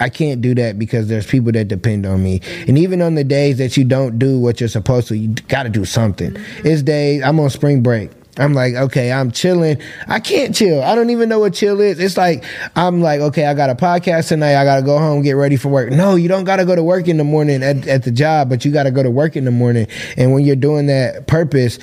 I 0.00 0.08
can't 0.08 0.40
do 0.40 0.56
that 0.56 0.76
because 0.76 1.06
there's 1.06 1.24
people 1.24 1.52
that 1.52 1.68
depend 1.68 2.04
on 2.04 2.22
me. 2.22 2.40
And 2.66 2.76
even 2.76 3.00
on 3.00 3.14
the 3.14 3.22
days 3.22 3.58
that 3.58 3.76
you 3.76 3.84
don't 3.84 4.18
do 4.18 4.40
what 4.40 4.58
you're 4.58 4.68
supposed 4.68 5.06
to, 5.08 5.16
you 5.16 5.34
got 5.46 5.62
to 5.62 5.68
do 5.68 5.84
something. 5.84 6.36
It's 6.64 6.82
days, 6.82 7.22
I'm 7.22 7.38
on 7.38 7.48
spring 7.48 7.80
break. 7.80 8.10
I'm 8.36 8.52
like, 8.52 8.74
okay, 8.74 9.12
I'm 9.12 9.30
chilling. 9.30 9.80
I 10.08 10.18
can't 10.18 10.54
chill. 10.54 10.82
I 10.82 10.94
don't 10.94 11.10
even 11.10 11.28
know 11.28 11.38
what 11.38 11.54
chill 11.54 11.80
is. 11.80 12.00
It's 12.00 12.16
like, 12.16 12.44
I'm 12.74 13.00
like, 13.00 13.20
okay, 13.20 13.46
I 13.46 13.54
got 13.54 13.70
a 13.70 13.76
podcast 13.76 14.28
tonight. 14.28 14.56
I 14.56 14.64
got 14.64 14.76
to 14.76 14.82
go 14.82 14.98
home, 14.98 15.22
get 15.22 15.32
ready 15.32 15.56
for 15.56 15.68
work. 15.68 15.90
No, 15.90 16.16
you 16.16 16.28
don't 16.28 16.44
got 16.44 16.56
to 16.56 16.64
go 16.64 16.74
to 16.74 16.82
work 16.82 17.06
in 17.06 17.16
the 17.16 17.24
morning 17.24 17.62
at, 17.62 17.86
at 17.86 18.02
the 18.02 18.10
job, 18.10 18.48
but 18.48 18.64
you 18.64 18.72
got 18.72 18.84
to 18.84 18.90
go 18.90 19.02
to 19.02 19.10
work 19.10 19.36
in 19.36 19.44
the 19.44 19.52
morning. 19.52 19.86
And 20.16 20.32
when 20.32 20.44
you're 20.44 20.56
doing 20.56 20.86
that 20.86 21.28
purpose, 21.28 21.78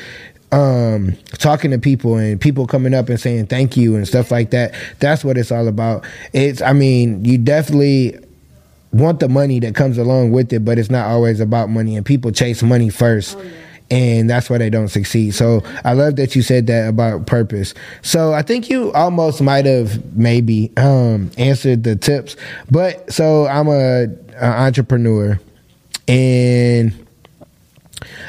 um, 0.52 1.16
talking 1.38 1.72
to 1.72 1.80
people 1.80 2.18
and 2.18 2.40
people 2.40 2.68
coming 2.68 2.94
up 2.94 3.08
and 3.08 3.18
saying 3.18 3.48
thank 3.48 3.78
you 3.78 3.96
and 3.96 4.06
stuff 4.06 4.32
like 4.32 4.52
that. 4.52 4.74
That's 5.00 5.24
what 5.24 5.38
it's 5.38 5.52
all 5.52 5.68
about. 5.70 6.06
It's, 6.34 6.62
I 6.62 6.74
mean, 6.74 7.24
you 7.24 7.38
definitely 7.38 8.18
want 8.92 9.22
the 9.22 9.30
money 9.30 9.62
that 9.62 9.74
comes 9.74 9.98
along 9.98 10.32
with 10.32 10.52
it, 10.52 10.66
but 10.66 10.78
it's 10.78 10.90
not 10.90 11.08
always 11.08 11.40
about 11.40 11.70
money. 11.70 11.96
And 11.96 12.06
people 12.06 12.32
chase 12.32 12.62
money 12.62 12.90
first. 12.90 13.38
Oh, 13.38 13.42
yeah. 13.42 13.52
And 13.92 14.30
that's 14.30 14.50
why 14.50 14.58
they 14.58 14.70
don't 14.70 14.88
succeed. 14.88 15.32
So 15.32 15.64
I 15.84 15.94
love 15.94 16.16
that 16.16 16.34
you 16.34 16.42
said 16.42 16.68
that 16.68 16.88
about 16.88 17.28
purpose. 17.28 17.74
So 18.02 18.34
I 18.34 18.42
think 18.42 18.70
you 18.70 18.92
almost 18.94 19.42
might 19.42 19.66
have 19.66 20.16
maybe 20.16 20.72
um, 20.78 21.30
answered 21.38 21.84
the 21.84 21.98
tips. 21.98 22.38
But 22.72 23.12
so 23.12 23.48
I'm 23.48 23.68
a, 23.68 24.08
a 24.40 24.46
entrepreneur, 24.46 25.38
and 26.08 27.06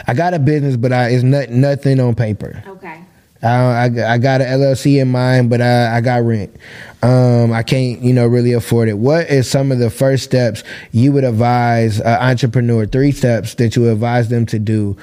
I 0.07 0.15
got 0.15 0.35
a 0.35 0.41
business, 0.41 0.77
but 0.77 0.93
I, 0.93 1.11
it's 1.11 1.23
not, 1.23 1.51
nothing 1.51 2.01
on 2.01 2.17
paper. 2.17 2.63
Okay. 2.67 3.05
I, 3.43 3.87
I, 3.87 4.19
got 4.19 4.41
an 4.41 4.61
LLC 4.61 5.01
in 5.01 5.11
mind, 5.11 5.51
but 5.51 5.61
I, 5.61 5.97
I 5.97 6.01
got 6.01 6.23
rent. 6.23 6.55
Um, 7.03 7.53
I 7.53 7.65
can't, 7.65 8.01
you 8.01 8.13
know, 8.13 8.27
really 8.27 8.53
afford 8.53 8.89
it. 8.89 8.99
What 8.99 9.29
is 9.29 9.51
some 9.51 9.73
of 9.73 9.81
the 9.81 9.91
first 9.91 10.23
steps 10.23 10.63
you 10.93 11.11
would 11.13 11.25
advise 11.25 11.99
an 11.99 12.07
entrepreneur? 12.07 12.87
Three 12.87 13.11
steps 13.11 13.55
that 13.55 13.75
you 13.75 13.91
advise 13.91 14.29
them 14.29 14.47
to 14.47 14.61
do 14.61 14.97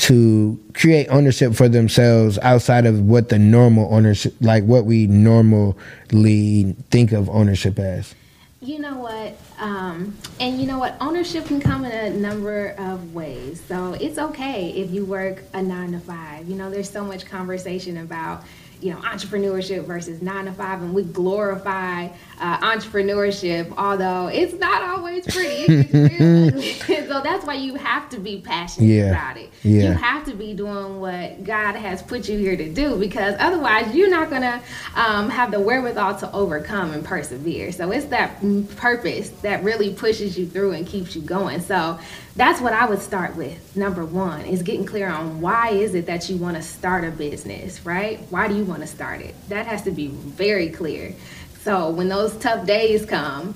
to 0.00 0.58
create 0.72 1.06
ownership 1.08 1.54
for 1.54 1.68
themselves 1.68 2.38
outside 2.38 2.86
of 2.86 3.00
what 3.02 3.28
the 3.28 3.38
normal 3.38 3.92
ownership, 3.94 4.34
like 4.40 4.64
what 4.64 4.86
we 4.86 5.06
normally 5.06 6.74
think 6.90 7.12
of 7.12 7.28
ownership 7.28 7.78
as. 7.78 8.14
You 8.62 8.78
know 8.78 8.96
what? 8.96 9.38
Um, 9.58 10.16
and 10.38 10.58
you 10.58 10.66
know 10.66 10.78
what? 10.78 10.96
Ownership 11.02 11.44
can 11.46 11.60
come 11.60 11.84
in 11.84 11.92
a 11.92 12.10
number 12.10 12.74
of 12.78 13.14
ways. 13.14 13.62
So 13.68 13.92
it's 13.94 14.18
okay 14.18 14.70
if 14.70 14.90
you 14.90 15.04
work 15.04 15.42
a 15.52 15.62
nine 15.62 15.92
to 15.92 16.00
five. 16.00 16.48
You 16.48 16.56
know, 16.56 16.70
there's 16.70 16.90
so 16.90 17.04
much 17.04 17.26
conversation 17.26 17.98
about 17.98 18.44
you 18.80 18.92
know 18.92 18.98
entrepreneurship 19.00 19.84
versus 19.84 20.22
nine 20.22 20.46
to 20.46 20.52
five 20.52 20.80
and 20.82 20.94
we 20.94 21.02
glorify 21.02 22.08
uh, 22.40 22.58
entrepreneurship 22.58 23.72
although 23.76 24.28
it's 24.28 24.54
not 24.54 24.82
always 24.82 25.24
pretty 25.26 25.66
so 27.06 27.20
that's 27.20 27.44
why 27.44 27.54
you 27.54 27.74
have 27.74 28.08
to 28.08 28.18
be 28.18 28.40
passionate 28.40 28.86
yeah. 28.86 29.10
about 29.10 29.36
it 29.36 29.50
yeah. 29.62 29.82
you 29.82 29.92
have 29.92 30.24
to 30.24 30.34
be 30.34 30.54
doing 30.54 31.00
what 31.00 31.44
god 31.44 31.74
has 31.74 32.02
put 32.02 32.28
you 32.28 32.38
here 32.38 32.56
to 32.56 32.72
do 32.72 32.96
because 32.98 33.34
otherwise 33.38 33.94
you're 33.94 34.10
not 34.10 34.30
to 34.42 34.60
um, 34.94 35.28
have 35.28 35.50
the 35.50 35.60
wherewithal 35.60 36.16
to 36.16 36.30
overcome 36.32 36.92
and 36.92 37.04
persevere 37.04 37.72
so 37.72 37.90
it's 37.90 38.06
that 38.06 38.40
purpose 38.76 39.28
that 39.42 39.62
really 39.62 39.92
pushes 39.92 40.38
you 40.38 40.46
through 40.46 40.72
and 40.72 40.86
keeps 40.86 41.14
you 41.14 41.22
going 41.22 41.60
so 41.60 41.98
that's 42.36 42.60
what 42.60 42.72
I 42.72 42.86
would 42.86 43.00
start 43.00 43.36
with. 43.36 43.76
Number 43.76 44.04
one 44.04 44.42
is 44.42 44.62
getting 44.62 44.86
clear 44.86 45.08
on 45.08 45.40
why 45.40 45.70
is 45.70 45.94
it 45.94 46.06
that 46.06 46.28
you 46.28 46.36
want 46.36 46.56
to 46.56 46.62
start 46.62 47.04
a 47.04 47.10
business, 47.10 47.84
right? 47.84 48.20
Why 48.30 48.48
do 48.48 48.54
you 48.54 48.64
want 48.64 48.82
to 48.82 48.86
start 48.86 49.20
it? 49.20 49.34
That 49.48 49.66
has 49.66 49.82
to 49.82 49.90
be 49.90 50.08
very 50.08 50.70
clear. 50.70 51.14
So 51.62 51.90
when 51.90 52.08
those 52.08 52.36
tough 52.36 52.66
days 52.66 53.04
come, 53.04 53.54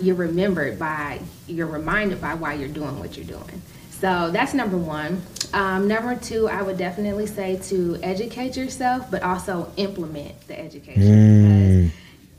you're 0.00 0.16
remembered 0.16 0.78
by, 0.78 1.20
you're 1.46 1.66
reminded 1.66 2.20
by 2.20 2.34
why 2.34 2.54
you're 2.54 2.68
doing 2.68 2.98
what 2.98 3.16
you're 3.16 3.26
doing. 3.26 3.62
So 3.90 4.30
that's 4.30 4.54
number 4.54 4.78
one. 4.78 5.22
Um, 5.52 5.86
number 5.86 6.16
two, 6.16 6.48
I 6.48 6.62
would 6.62 6.78
definitely 6.78 7.26
say 7.26 7.60
to 7.64 7.98
educate 8.02 8.56
yourself, 8.56 9.10
but 9.10 9.22
also 9.22 9.70
implement 9.76 10.48
the 10.48 10.58
education. 10.58 11.02
Mm 11.02 11.92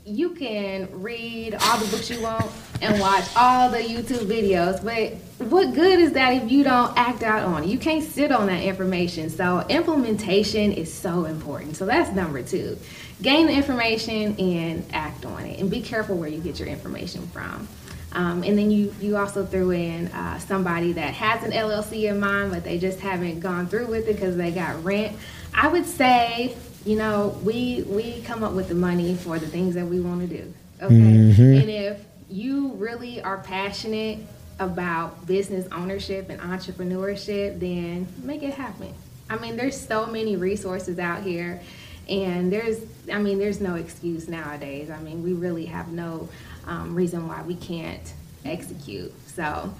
you 0.06 0.30
can 0.30 0.88
read 1.02 1.54
all 1.54 1.78
the 1.78 1.86
books 1.90 2.10
you 2.10 2.20
want 2.20 2.50
and 2.82 3.00
watch 3.00 3.24
all 3.36 3.70
the 3.70 3.78
YouTube 3.78 4.26
videos, 4.26 4.84
but 4.84 5.14
what 5.48 5.74
good 5.74 5.98
is 5.98 6.12
that 6.12 6.42
if 6.42 6.50
you 6.50 6.62
don't 6.62 6.96
act 6.96 7.22
out 7.22 7.42
on 7.44 7.64
it? 7.64 7.68
You 7.68 7.78
can't 7.78 8.04
sit 8.04 8.30
on 8.30 8.46
that 8.48 8.62
information. 8.62 9.30
So 9.30 9.64
implementation 9.68 10.72
is 10.72 10.92
so 10.92 11.24
important. 11.24 11.76
So 11.76 11.86
that's 11.86 12.14
number 12.14 12.42
two. 12.42 12.78
Gain 13.22 13.46
the 13.46 13.54
information 13.54 14.36
and 14.38 14.84
act 14.92 15.24
on 15.24 15.44
it, 15.44 15.58
and 15.58 15.70
be 15.70 15.80
careful 15.80 16.16
where 16.16 16.28
you 16.28 16.40
get 16.40 16.58
your 16.58 16.68
information 16.68 17.26
from. 17.28 17.66
Um, 18.12 18.44
and 18.44 18.58
then 18.58 18.70
you 18.70 18.94
you 19.00 19.16
also 19.16 19.44
threw 19.46 19.70
in 19.70 20.08
uh, 20.08 20.38
somebody 20.38 20.92
that 20.92 21.14
has 21.14 21.42
an 21.42 21.52
LLC 21.52 22.10
in 22.10 22.20
mind, 22.20 22.52
but 22.52 22.62
they 22.62 22.78
just 22.78 23.00
haven't 23.00 23.40
gone 23.40 23.66
through 23.66 23.86
with 23.86 24.06
it 24.06 24.14
because 24.16 24.36
they 24.36 24.50
got 24.50 24.84
rent. 24.84 25.16
I 25.54 25.68
would 25.68 25.86
say 25.86 26.56
you 26.84 26.96
know, 26.96 27.38
we 27.42 27.82
we 27.82 28.20
come 28.22 28.42
up 28.42 28.52
with 28.52 28.68
the 28.68 28.74
money 28.74 29.14
for 29.14 29.38
the 29.38 29.46
things 29.46 29.74
that 29.74 29.86
we 29.86 30.00
want 30.00 30.28
to 30.28 30.36
do. 30.36 30.54
Okay, 30.82 30.94
mm-hmm. 30.94 31.42
and 31.42 31.70
if 31.70 32.04
you 32.28 32.72
really 32.72 33.22
are 33.22 33.38
passionate 33.38 34.18
about 34.58 35.26
business 35.26 35.66
ownership 35.72 36.30
and 36.30 36.40
entrepreneurship, 36.40 37.58
then 37.58 38.06
make 38.22 38.42
it 38.42 38.54
happen. 38.54 38.92
I 39.30 39.36
mean, 39.36 39.56
there's 39.56 39.80
so 39.80 40.06
many 40.06 40.36
resources 40.36 40.98
out 40.98 41.22
here, 41.22 41.60
and 42.08 42.52
there's, 42.52 42.80
I 43.10 43.18
mean, 43.18 43.38
there's 43.38 43.60
no 43.60 43.76
excuse 43.76 44.28
nowadays. 44.28 44.90
I 44.90 45.00
mean, 45.00 45.22
we 45.22 45.32
really 45.32 45.66
have 45.66 45.88
no 45.88 46.28
um, 46.66 46.94
reason 46.94 47.26
why 47.26 47.42
we 47.42 47.54
can't 47.54 48.12
execute. 48.44 49.12
So 49.28 49.72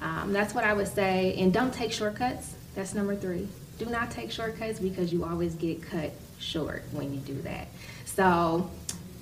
um, 0.00 0.32
that's 0.32 0.54
what 0.54 0.64
I 0.64 0.72
would 0.72 0.88
say. 0.88 1.34
And 1.38 1.52
don't 1.52 1.74
take 1.74 1.92
shortcuts. 1.92 2.54
That's 2.74 2.94
number 2.94 3.16
three. 3.16 3.48
Do 3.78 3.86
not 3.86 4.10
take 4.10 4.30
shortcuts 4.30 4.78
because 4.78 5.12
you 5.12 5.24
always 5.24 5.54
get 5.56 5.82
cut 5.82 6.12
short 6.42 6.84
when 6.92 7.12
you 7.12 7.20
do 7.20 7.40
that. 7.42 7.68
So 8.04 8.70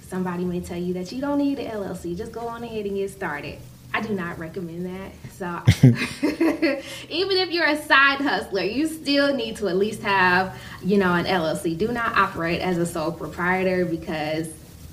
somebody 0.03 0.45
may 0.45 0.61
tell 0.61 0.79
you 0.79 0.95
that 0.95 1.13
you 1.13 1.21
don't 1.21 1.39
need 1.39 1.59
an 1.59 1.71
LLC, 1.71 2.17
just 2.17 2.33
go 2.33 2.49
on 2.49 2.65
ahead 2.65 2.87
and 2.87 2.97
get 2.97 3.11
started. 3.11 3.59
I 3.93 4.01
do 4.01 4.15
not 4.15 4.39
recommend 4.39 4.87
that. 4.87 5.13
So 5.33 5.63
even 7.09 7.37
if 7.37 7.51
you're 7.51 7.67
a 7.67 7.83
side 7.83 8.21
hustler, 8.21 8.63
you 8.63 8.87
still 8.87 9.35
need 9.35 9.57
to 9.57 9.69
at 9.69 9.77
least 9.77 10.03
have, 10.03 10.57
you 10.83 10.97
know, 10.97 11.13
an 11.15 11.25
LLC. 11.25 11.77
Do 11.77 11.89
not 11.89 12.17
operate 12.17 12.61
as 12.61 12.79
a 12.79 12.87
sole 12.87 13.11
proprietor 13.11 13.85
because 13.85 14.49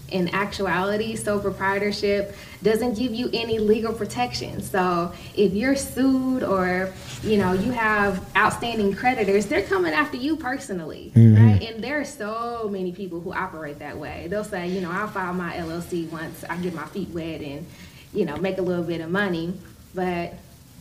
in 0.09 0.33
actuality, 0.33 1.15
sole 1.15 1.39
proprietorship 1.39 2.35
doesn't 2.63 2.97
give 2.97 3.13
you 3.13 3.29
any 3.33 3.59
legal 3.59 3.93
protection. 3.93 4.61
So 4.61 5.11
if 5.35 5.53
you're 5.53 5.75
sued 5.75 6.43
or 6.43 6.93
you 7.23 7.37
know 7.37 7.53
you 7.53 7.71
have 7.71 8.25
outstanding 8.35 8.95
creditors, 8.95 9.45
they're 9.47 9.63
coming 9.63 9.93
after 9.93 10.17
you 10.17 10.37
personally, 10.37 11.11
mm-hmm. 11.15 11.45
right? 11.45 11.63
And 11.63 11.83
there 11.83 11.99
are 11.99 12.05
so 12.05 12.69
many 12.71 12.91
people 12.91 13.19
who 13.19 13.33
operate 13.33 13.79
that 13.79 13.97
way. 13.97 14.27
They'll 14.29 14.43
say, 14.43 14.67
you 14.67 14.81
know, 14.81 14.91
I'll 14.91 15.07
file 15.07 15.33
my 15.33 15.53
LLC 15.53 16.09
once 16.09 16.43
I 16.49 16.57
get 16.57 16.73
my 16.73 16.85
feet 16.85 17.09
wet 17.09 17.41
and 17.41 17.65
you 18.13 18.25
know 18.25 18.37
make 18.37 18.57
a 18.57 18.63
little 18.63 18.85
bit 18.85 19.01
of 19.01 19.09
money, 19.09 19.53
but 19.93 20.33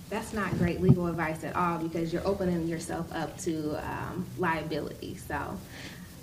that's 0.08 0.32
not 0.32 0.56
great 0.58 0.80
legal 0.80 1.08
advice 1.08 1.42
at 1.42 1.56
all 1.56 1.78
because 1.78 2.12
you're 2.12 2.26
opening 2.26 2.68
yourself 2.68 3.12
up 3.12 3.36
to 3.40 3.76
um, 3.84 4.24
liability. 4.38 5.16
So 5.16 5.58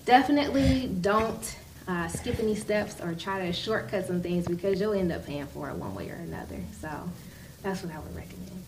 definitely 0.05 0.87
don't 1.01 1.57
uh, 1.87 2.07
skip 2.07 2.39
any 2.39 2.55
steps 2.55 3.01
or 3.01 3.13
try 3.13 3.45
to 3.45 3.53
shortcut 3.53 4.07
some 4.07 4.21
things 4.21 4.47
because 4.47 4.79
you'll 4.79 4.93
end 4.93 5.11
up 5.11 5.25
paying 5.25 5.47
for 5.47 5.69
it 5.69 5.75
one 5.75 5.93
way 5.95 6.09
or 6.09 6.15
another. 6.15 6.59
So 6.79 6.89
that's 7.61 7.83
what 7.83 7.93
I 7.93 7.99
would 7.99 8.15
recommend. 8.15 8.63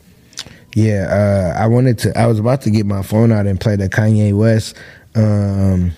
Yeah, 0.74 1.54
uh, 1.58 1.62
I 1.62 1.68
wanted 1.68 2.00
to. 2.00 2.18
I 2.20 2.28
was 2.28 2.40
about 2.40 2.62
to 2.64 2.70
get 2.70 2.86
my 2.86 3.02
phone 3.02 3.32
out 3.32 3.48
and 3.48 3.60
play 3.60 3.78
the 3.78 3.88
Kanye 3.88 4.38
West, 4.38 4.76
um, 5.16 5.94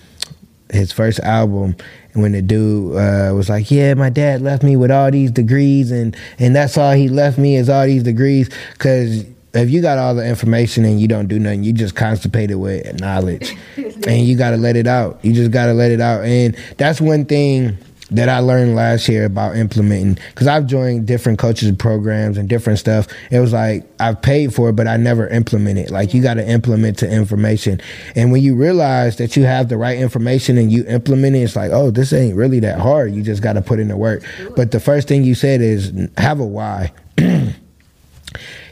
his 0.70 0.92
first 0.92 1.18
album, 1.20 1.74
and 2.12 2.22
when 2.22 2.30
the 2.30 2.42
dude 2.42 2.94
uh, 2.94 3.32
was 3.34 3.48
like, 3.48 3.72
"Yeah, 3.72 3.94
my 3.94 4.08
dad 4.08 4.40
left 4.40 4.62
me 4.62 4.76
with 4.76 4.92
all 4.92 5.10
these 5.10 5.32
degrees, 5.32 5.90
and 5.90 6.16
and 6.38 6.54
that's 6.54 6.78
all 6.78 6.92
he 6.92 7.08
left 7.08 7.38
me 7.38 7.56
is 7.56 7.68
all 7.68 7.86
these 7.86 8.04
degrees," 8.04 8.50
because 8.74 9.24
if 9.58 9.70
you 9.70 9.80
got 9.80 9.98
all 9.98 10.14
the 10.14 10.26
information 10.26 10.84
and 10.84 11.00
you 11.00 11.08
don't 11.08 11.26
do 11.26 11.38
nothing, 11.38 11.64
you 11.64 11.72
just 11.72 11.94
constipated 11.94 12.56
with 12.56 13.00
knowledge, 13.00 13.56
and 13.76 14.26
you 14.26 14.36
got 14.36 14.50
to 14.50 14.56
let 14.56 14.76
it 14.76 14.86
out. 14.86 15.18
You 15.22 15.32
just 15.32 15.50
got 15.50 15.66
to 15.66 15.74
let 15.74 15.90
it 15.90 16.00
out, 16.00 16.24
and 16.24 16.56
that's 16.76 17.00
one 17.00 17.24
thing 17.24 17.78
that 18.10 18.28
I 18.28 18.38
learned 18.38 18.74
last 18.74 19.08
year 19.08 19.26
about 19.26 19.56
implementing 19.56 20.14
because 20.30 20.46
I've 20.46 20.66
joined 20.66 21.06
different 21.06 21.38
coaches 21.38 21.70
programs 21.76 22.38
and 22.38 22.48
different 22.48 22.78
stuff. 22.78 23.06
It 23.30 23.40
was 23.40 23.52
like 23.52 23.86
I've 24.00 24.22
paid 24.22 24.54
for 24.54 24.70
it, 24.70 24.76
but 24.76 24.88
I 24.88 24.96
never 24.96 25.28
implemented. 25.28 25.90
Like 25.90 26.14
you 26.14 26.22
got 26.22 26.34
to 26.34 26.48
implement 26.48 26.98
the 26.98 27.10
information, 27.10 27.80
and 28.14 28.32
when 28.32 28.42
you 28.42 28.54
realize 28.54 29.16
that 29.16 29.36
you 29.36 29.44
have 29.44 29.68
the 29.68 29.76
right 29.76 29.98
information 29.98 30.56
and 30.58 30.72
you 30.72 30.84
implement 30.86 31.36
it, 31.36 31.40
it's 31.40 31.56
like, 31.56 31.70
oh, 31.70 31.90
this 31.90 32.12
ain't 32.12 32.36
really 32.36 32.60
that 32.60 32.78
hard. 32.80 33.14
You 33.14 33.22
just 33.22 33.42
got 33.42 33.54
to 33.54 33.62
put 33.62 33.78
in 33.78 33.88
the 33.88 33.96
work. 33.96 34.22
But 34.56 34.70
the 34.70 34.80
first 34.80 35.08
thing 35.08 35.24
you 35.24 35.34
said 35.34 35.60
is 35.60 35.92
have 36.16 36.40
a 36.40 36.46
why. 36.46 36.92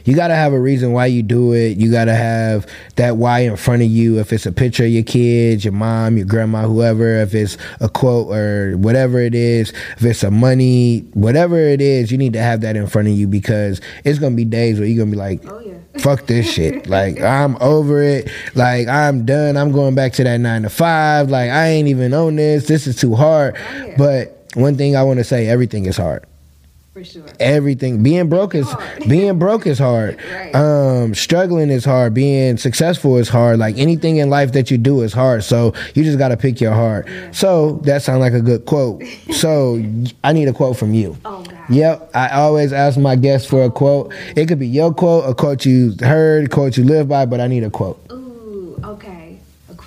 you 0.07 0.15
got 0.15 0.29
to 0.29 0.35
have 0.35 0.53
a 0.53 0.59
reason 0.59 0.93
why 0.93 1.07
you 1.07 1.21
do 1.21 1.53
it. 1.53 1.77
You 1.77 1.91
got 1.91 2.05
to 2.05 2.15
have 2.15 2.65
that 2.95 3.17
why 3.17 3.39
in 3.39 3.57
front 3.57 3.81
of 3.81 3.89
you. 3.89 4.19
If 4.19 4.31
it's 4.31 4.45
a 4.45 4.53
picture 4.53 4.85
of 4.85 4.89
your 4.89 5.03
kids, 5.03 5.65
your 5.65 5.73
mom, 5.73 6.15
your 6.15 6.25
grandma, 6.25 6.65
whoever, 6.65 7.17
if 7.17 7.35
it's 7.35 7.57
a 7.81 7.89
quote 7.89 8.33
or 8.33 8.77
whatever 8.77 9.19
it 9.19 9.35
is, 9.35 9.73
if 9.97 10.05
it's 10.05 10.23
a 10.23 10.31
money, 10.31 10.99
whatever 11.13 11.57
it 11.59 11.81
is, 11.81 12.09
you 12.09 12.17
need 12.17 12.31
to 12.33 12.41
have 12.41 12.61
that 12.61 12.77
in 12.77 12.87
front 12.87 13.09
of 13.09 13.15
you 13.15 13.27
because 13.27 13.81
it's 14.05 14.17
going 14.17 14.31
to 14.31 14.37
be 14.37 14.45
days 14.45 14.79
where 14.79 14.87
you're 14.87 14.95
going 14.95 15.11
to 15.11 15.15
be 15.15 15.19
like, 15.19 15.41
oh, 15.45 15.59
yeah. 15.59 15.73
fuck 15.99 16.25
this 16.25 16.49
shit. 16.49 16.87
Like, 16.87 17.19
I'm 17.19 17.57
over 17.59 18.01
it. 18.01 18.31
Like, 18.55 18.87
I'm 18.87 19.25
done. 19.25 19.57
I'm 19.57 19.73
going 19.73 19.93
back 19.93 20.13
to 20.13 20.23
that 20.23 20.37
nine 20.37 20.61
to 20.61 20.69
five. 20.69 21.29
Like, 21.29 21.49
I 21.51 21.67
ain't 21.67 21.89
even 21.89 22.13
on 22.13 22.37
this. 22.37 22.65
This 22.67 22.87
is 22.87 22.95
too 22.95 23.13
hard. 23.13 23.57
Oh, 23.57 23.85
yeah. 23.85 23.95
But 23.97 24.51
one 24.53 24.77
thing 24.77 24.95
I 24.95 25.03
want 25.03 25.17
to 25.17 25.25
say 25.25 25.47
everything 25.47 25.85
is 25.85 25.97
hard. 25.97 26.25
For 26.97 27.03
sure. 27.03 27.25
Everything 27.39 28.01
being 28.01 28.27
broke 28.27 28.55
is 28.55 28.67
being 29.07 29.37
broke 29.37 29.67
is 29.67 29.77
hard. 29.77 30.17
right. 30.31 30.55
Um, 30.55 31.13
struggling 31.13 31.69
is 31.69 31.85
hard. 31.85 32.15
Being 32.15 32.57
successful 32.57 33.17
is 33.17 33.29
hard. 33.29 33.59
Like 33.59 33.77
anything 33.77 34.17
in 34.17 34.31
life 34.31 34.53
that 34.53 34.71
you 34.71 34.79
do 34.79 35.03
is 35.03 35.13
hard. 35.13 35.43
So 35.43 35.75
you 35.93 36.03
just 36.03 36.17
got 36.17 36.29
to 36.29 36.37
pick 36.37 36.59
your 36.59 36.73
heart. 36.73 37.07
Yeah. 37.07 37.29
So 37.29 37.73
that 37.83 38.01
sounds 38.01 38.21
like 38.21 38.33
a 38.33 38.41
good 38.41 38.65
quote. 38.65 39.03
So 39.37 39.83
I 40.23 40.33
need 40.33 40.47
a 40.47 40.53
quote 40.53 40.77
from 40.77 40.95
you. 40.95 41.15
Oh 41.23 41.43
God. 41.43 41.69
Yep. 41.69 42.11
I 42.15 42.29
always 42.29 42.73
ask 42.73 42.97
my 42.97 43.15
guests 43.15 43.47
for 43.47 43.63
a 43.63 43.69
quote. 43.69 44.11
It 44.35 44.47
could 44.47 44.57
be 44.57 44.67
your 44.67 44.91
quote, 44.91 45.29
a 45.29 45.35
quote 45.35 45.65
you 45.65 45.93
heard, 45.99 46.45
a 46.45 46.49
quote 46.49 46.77
you 46.77 46.83
live 46.83 47.07
by, 47.07 47.27
but 47.27 47.39
I 47.39 47.45
need 47.45 47.63
a 47.63 47.69
quote. 47.69 47.99
Ooh. 48.11 48.26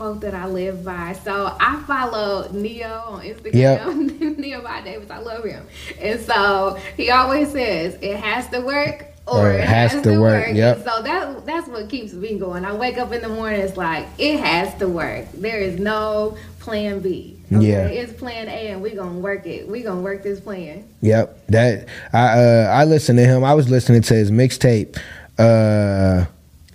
Quote 0.00 0.22
that 0.22 0.32
I 0.32 0.46
live 0.46 0.82
by. 0.82 1.12
So 1.12 1.54
I 1.60 1.76
follow 1.86 2.50
Neo 2.52 3.02
on 3.06 3.20
Instagram. 3.20 4.18
Yep. 4.18 4.38
Neo 4.38 4.62
by 4.62 4.80
Davis. 4.80 5.10
I 5.10 5.18
love 5.18 5.44
him. 5.44 5.66
And 6.00 6.18
so 6.18 6.78
he 6.96 7.10
always 7.10 7.52
says 7.52 7.98
it 8.00 8.16
has 8.16 8.48
to 8.48 8.60
work 8.60 9.04
or, 9.26 9.52
it 9.52 9.60
has, 9.60 9.92
has 9.92 10.02
to, 10.04 10.18
work. 10.18 10.46
work. 10.46 10.56
Yep. 10.56 10.84
so 10.84 11.02
that 11.02 11.44
that's 11.44 11.68
what 11.68 11.90
keeps 11.90 12.14
me 12.14 12.38
going. 12.38 12.64
I 12.64 12.74
wake 12.74 12.96
up 12.96 13.12
in 13.12 13.20
the 13.20 13.28
morning, 13.28 13.60
it's 13.60 13.76
like 13.76 14.06
it 14.16 14.40
has 14.40 14.74
to 14.78 14.88
work. 14.88 15.30
There 15.32 15.60
is 15.60 15.78
no 15.78 16.38
plan 16.60 17.00
B. 17.00 17.38
Okay? 17.52 17.66
Yeah, 17.66 17.86
it's 17.86 18.14
plan 18.14 18.48
A, 18.48 18.68
and 18.68 18.80
we 18.80 18.94
gonna 18.94 19.18
work 19.18 19.44
it. 19.44 19.68
We 19.68 19.82
gonna 19.82 20.00
work 20.00 20.22
this 20.22 20.40
plan. 20.40 20.88
Yep. 21.02 21.46
That 21.48 21.88
I 22.14 22.38
uh, 22.38 22.70
I 22.72 22.84
listened 22.86 23.18
to 23.18 23.26
him. 23.26 23.44
I 23.44 23.52
was 23.52 23.68
listening 23.68 24.00
to 24.00 24.14
his 24.14 24.30
mixtape. 24.30 24.98
Uh, 25.38 26.24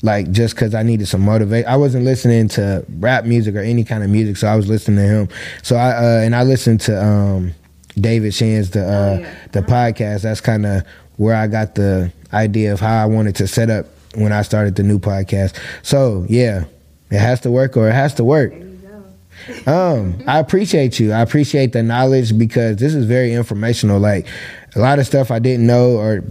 like 0.02 0.32
just 0.32 0.56
because 0.56 0.76
I 0.76 0.84
needed 0.84 1.08
some 1.08 1.22
motivation. 1.22 1.68
I 1.70 1.78
wasn't 1.78 2.06
listening 2.06 2.48
to 2.50 2.86
rap 3.00 3.26
music 3.26 3.56
or 3.56 3.60
any 3.60 3.84
kind 3.84 4.04
of 4.04 4.10
music, 4.10 4.38
so 4.38 4.48
I 4.48 4.56
was 4.56 4.68
listening 4.68 4.98
to 4.98 5.04
him. 5.04 5.30
So 5.64 5.76
I 5.76 5.92
uh, 5.92 6.22
and 6.22 6.36
I 6.36 6.44
listened 6.44 6.82
to 6.82 7.04
um, 7.04 7.54
David 8.00 8.34
Shands 8.34 8.72
the 8.72 8.82
uh, 8.82 8.92
oh, 8.92 9.20
yeah. 9.20 9.36
the 9.52 9.62
podcast. 9.62 10.24
That's 10.24 10.42
kind 10.42 10.66
of 10.66 10.84
where 11.18 11.36
I 11.36 11.48
got 11.48 11.76
the 11.76 12.12
idea 12.34 12.74
of 12.74 12.80
how 12.80 13.02
I 13.02 13.06
wanted 13.06 13.36
to 13.38 13.48
set 13.48 13.70
up 13.70 13.88
when 14.16 14.32
I 14.32 14.42
started 14.42 14.76
the 14.76 14.84
new 14.84 15.00
podcast. 15.00 15.58
So 15.84 16.26
yeah, 16.30 16.66
it 17.10 17.20
has 17.20 17.42
to 17.42 17.52
work 17.52 17.78
or 17.78 17.90
it 17.90 17.94
has 17.94 18.14
to 18.16 18.24
work. 18.24 18.54
um, 19.68 20.22
I 20.28 20.40
appreciate 20.40 21.00
you. 21.00 21.12
I 21.12 21.22
appreciate 21.22 21.74
the 21.74 21.84
knowledge 21.84 22.38
because 22.38 22.78
this 22.78 22.94
is 22.94 23.06
very 23.06 23.34
informational. 23.34 24.00
Like 24.00 24.28
a 24.76 24.80
lot 24.80 25.00
of 25.00 25.06
stuff 25.06 25.32
I 25.32 25.40
didn't 25.40 25.68
know 25.68 25.98
or 25.98 26.24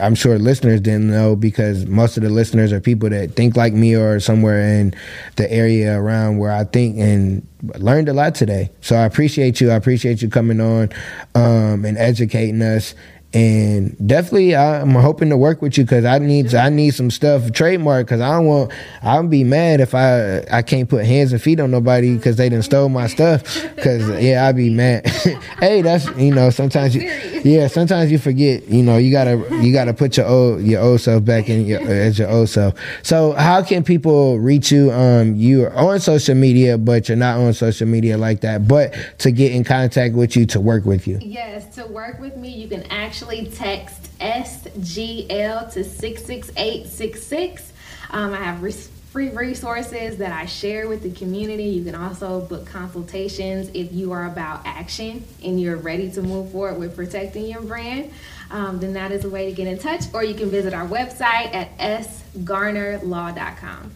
I'm 0.00 0.14
sure 0.14 0.38
listeners 0.38 0.80
didn't 0.80 1.10
know 1.10 1.36
because 1.36 1.86
most 1.86 2.16
of 2.16 2.22
the 2.22 2.30
listeners 2.30 2.72
are 2.72 2.80
people 2.80 3.08
that 3.10 3.32
think 3.32 3.56
like 3.56 3.72
me 3.72 3.96
or 3.96 4.20
somewhere 4.20 4.60
in 4.60 4.94
the 5.36 5.50
area 5.50 5.98
around 5.98 6.38
where 6.38 6.52
I 6.52 6.64
think 6.64 6.98
and 6.98 7.46
learned 7.76 8.08
a 8.08 8.12
lot 8.12 8.34
today. 8.34 8.70
So 8.80 8.96
I 8.96 9.04
appreciate 9.04 9.60
you. 9.60 9.70
I 9.70 9.74
appreciate 9.74 10.22
you 10.22 10.28
coming 10.28 10.60
on 10.60 10.90
um, 11.34 11.84
and 11.84 11.98
educating 11.98 12.62
us 12.62 12.94
and 13.32 13.96
definitely 14.04 14.56
I'm 14.56 14.90
hoping 14.90 15.28
to 15.28 15.36
work 15.36 15.62
with 15.62 15.78
you 15.78 15.84
because 15.84 16.04
I 16.04 16.18
need 16.18 16.52
I 16.52 16.68
need 16.68 16.94
some 16.94 17.10
stuff 17.10 17.52
trademark 17.52 18.06
because 18.06 18.20
I 18.20 18.32
don't 18.32 18.46
want 18.46 18.72
I'll 19.02 19.26
be 19.26 19.44
mad 19.44 19.80
if 19.80 19.94
I 19.94 20.44
I 20.50 20.62
can't 20.62 20.88
put 20.88 21.04
hands 21.04 21.32
and 21.32 21.40
feet 21.40 21.60
on 21.60 21.70
nobody 21.70 22.16
because 22.16 22.36
they 22.36 22.48
didn't 22.48 22.64
stole 22.64 22.88
my 22.88 23.06
stuff 23.06 23.44
because 23.76 24.08
yeah 24.20 24.48
I'd 24.48 24.56
be 24.56 24.70
mad. 24.70 25.06
hey, 25.60 25.80
that's 25.80 26.06
you 26.16 26.34
know 26.34 26.50
sometimes 26.50 26.96
you 26.96 27.02
yeah 27.44 27.68
sometimes 27.68 28.10
you 28.10 28.18
forget 28.18 28.66
you 28.68 28.82
know 28.82 28.96
you 28.96 29.12
gotta 29.12 29.36
you 29.62 29.72
gotta 29.72 29.94
put 29.94 30.16
your 30.16 30.26
old 30.26 30.62
your 30.62 30.82
old 30.82 31.00
self 31.00 31.24
back 31.24 31.48
in 31.48 31.66
your 31.66 31.80
as 31.80 32.18
your 32.18 32.28
old 32.28 32.48
self. 32.48 32.74
So 33.04 33.32
how 33.32 33.62
can 33.62 33.84
people 33.84 34.40
reach 34.40 34.72
you? 34.72 34.90
Um, 34.90 35.36
you 35.36 35.66
are 35.66 35.74
on 35.74 36.00
social 36.00 36.34
media, 36.34 36.76
but 36.78 37.08
you're 37.08 37.16
not 37.16 37.38
on 37.38 37.52
social 37.54 37.86
media 37.86 38.18
like 38.18 38.40
that. 38.40 38.66
But 38.66 38.92
to 39.18 39.30
get 39.30 39.52
in 39.52 39.62
contact 39.62 40.16
with 40.16 40.34
you 40.34 40.46
to 40.46 40.60
work 40.60 40.84
with 40.84 41.06
you. 41.06 41.18
Yes, 41.22 41.72
to 41.76 41.86
work 41.86 42.18
with 42.18 42.36
me, 42.36 42.48
you 42.48 42.66
can 42.66 42.82
actually 42.90 43.19
actually 43.20 43.50
text 43.50 44.18
SGL 44.18 45.70
to 45.74 45.84
66866. 45.84 47.72
Um, 48.12 48.32
I 48.32 48.38
have 48.38 48.62
re- 48.62 48.72
free 48.72 49.28
resources 49.28 50.16
that 50.16 50.32
I 50.32 50.46
share 50.46 50.88
with 50.88 51.02
the 51.02 51.10
community. 51.10 51.64
You 51.64 51.84
can 51.84 51.94
also 51.94 52.40
book 52.40 52.66
consultations 52.66 53.70
if 53.74 53.92
you 53.92 54.12
are 54.12 54.24
about 54.24 54.62
action 54.64 55.22
and 55.44 55.60
you're 55.60 55.76
ready 55.76 56.10
to 56.12 56.22
move 56.22 56.50
forward 56.50 56.78
with 56.78 56.96
protecting 56.96 57.44
your 57.44 57.60
brand. 57.60 58.10
Um, 58.50 58.80
then 58.80 58.94
that 58.94 59.12
is 59.12 59.26
a 59.26 59.30
way 59.30 59.50
to 59.50 59.52
get 59.52 59.66
in 59.66 59.78
touch, 59.78 60.04
or 60.14 60.24
you 60.24 60.32
can 60.32 60.48
visit 60.48 60.72
our 60.72 60.88
website 60.88 61.54
at 61.54 61.76
sgarnerlaw.com. 61.76 63.92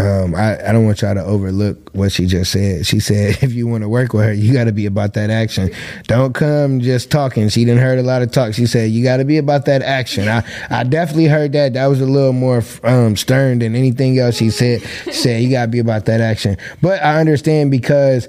Um, 0.00 0.34
I, 0.34 0.68
I 0.68 0.72
don't 0.72 0.86
want 0.86 1.02
y'all 1.02 1.14
to 1.14 1.22
overlook 1.22 1.90
what 1.92 2.10
she 2.10 2.24
just 2.24 2.52
said. 2.52 2.86
She 2.86 3.00
said, 3.00 3.38
if 3.42 3.52
you 3.52 3.66
want 3.66 3.82
to 3.82 3.88
work 3.88 4.12
with 4.12 4.24
her, 4.24 4.32
you 4.32 4.52
got 4.52 4.64
to 4.64 4.72
be 4.72 4.86
about 4.86 5.14
that 5.14 5.28
action. 5.30 5.70
Don't 6.04 6.32
come 6.32 6.80
just 6.80 7.10
talking. 7.10 7.48
She 7.50 7.64
didn't 7.64 7.82
heard 7.82 7.98
a 7.98 8.02
lot 8.02 8.22
of 8.22 8.32
talk. 8.32 8.54
She 8.54 8.66
said, 8.66 8.90
you 8.90 9.04
got 9.04 9.18
to 9.18 9.24
be 9.24 9.36
about 9.36 9.66
that 9.66 9.82
action. 9.82 10.28
I, 10.28 10.42
I 10.70 10.84
definitely 10.84 11.26
heard 11.26 11.52
that. 11.52 11.74
That 11.74 11.86
was 11.86 12.00
a 12.00 12.06
little 12.06 12.32
more 12.32 12.62
um, 12.82 13.16
stern 13.16 13.58
than 13.58 13.74
anything 13.74 14.18
else 14.18 14.36
she 14.36 14.50
said. 14.50 14.82
She 15.04 15.12
said, 15.12 15.42
you 15.42 15.50
got 15.50 15.66
to 15.66 15.70
be 15.70 15.80
about 15.80 16.06
that 16.06 16.20
action. 16.20 16.56
But 16.80 17.02
I 17.02 17.20
understand 17.20 17.70
because 17.70 18.28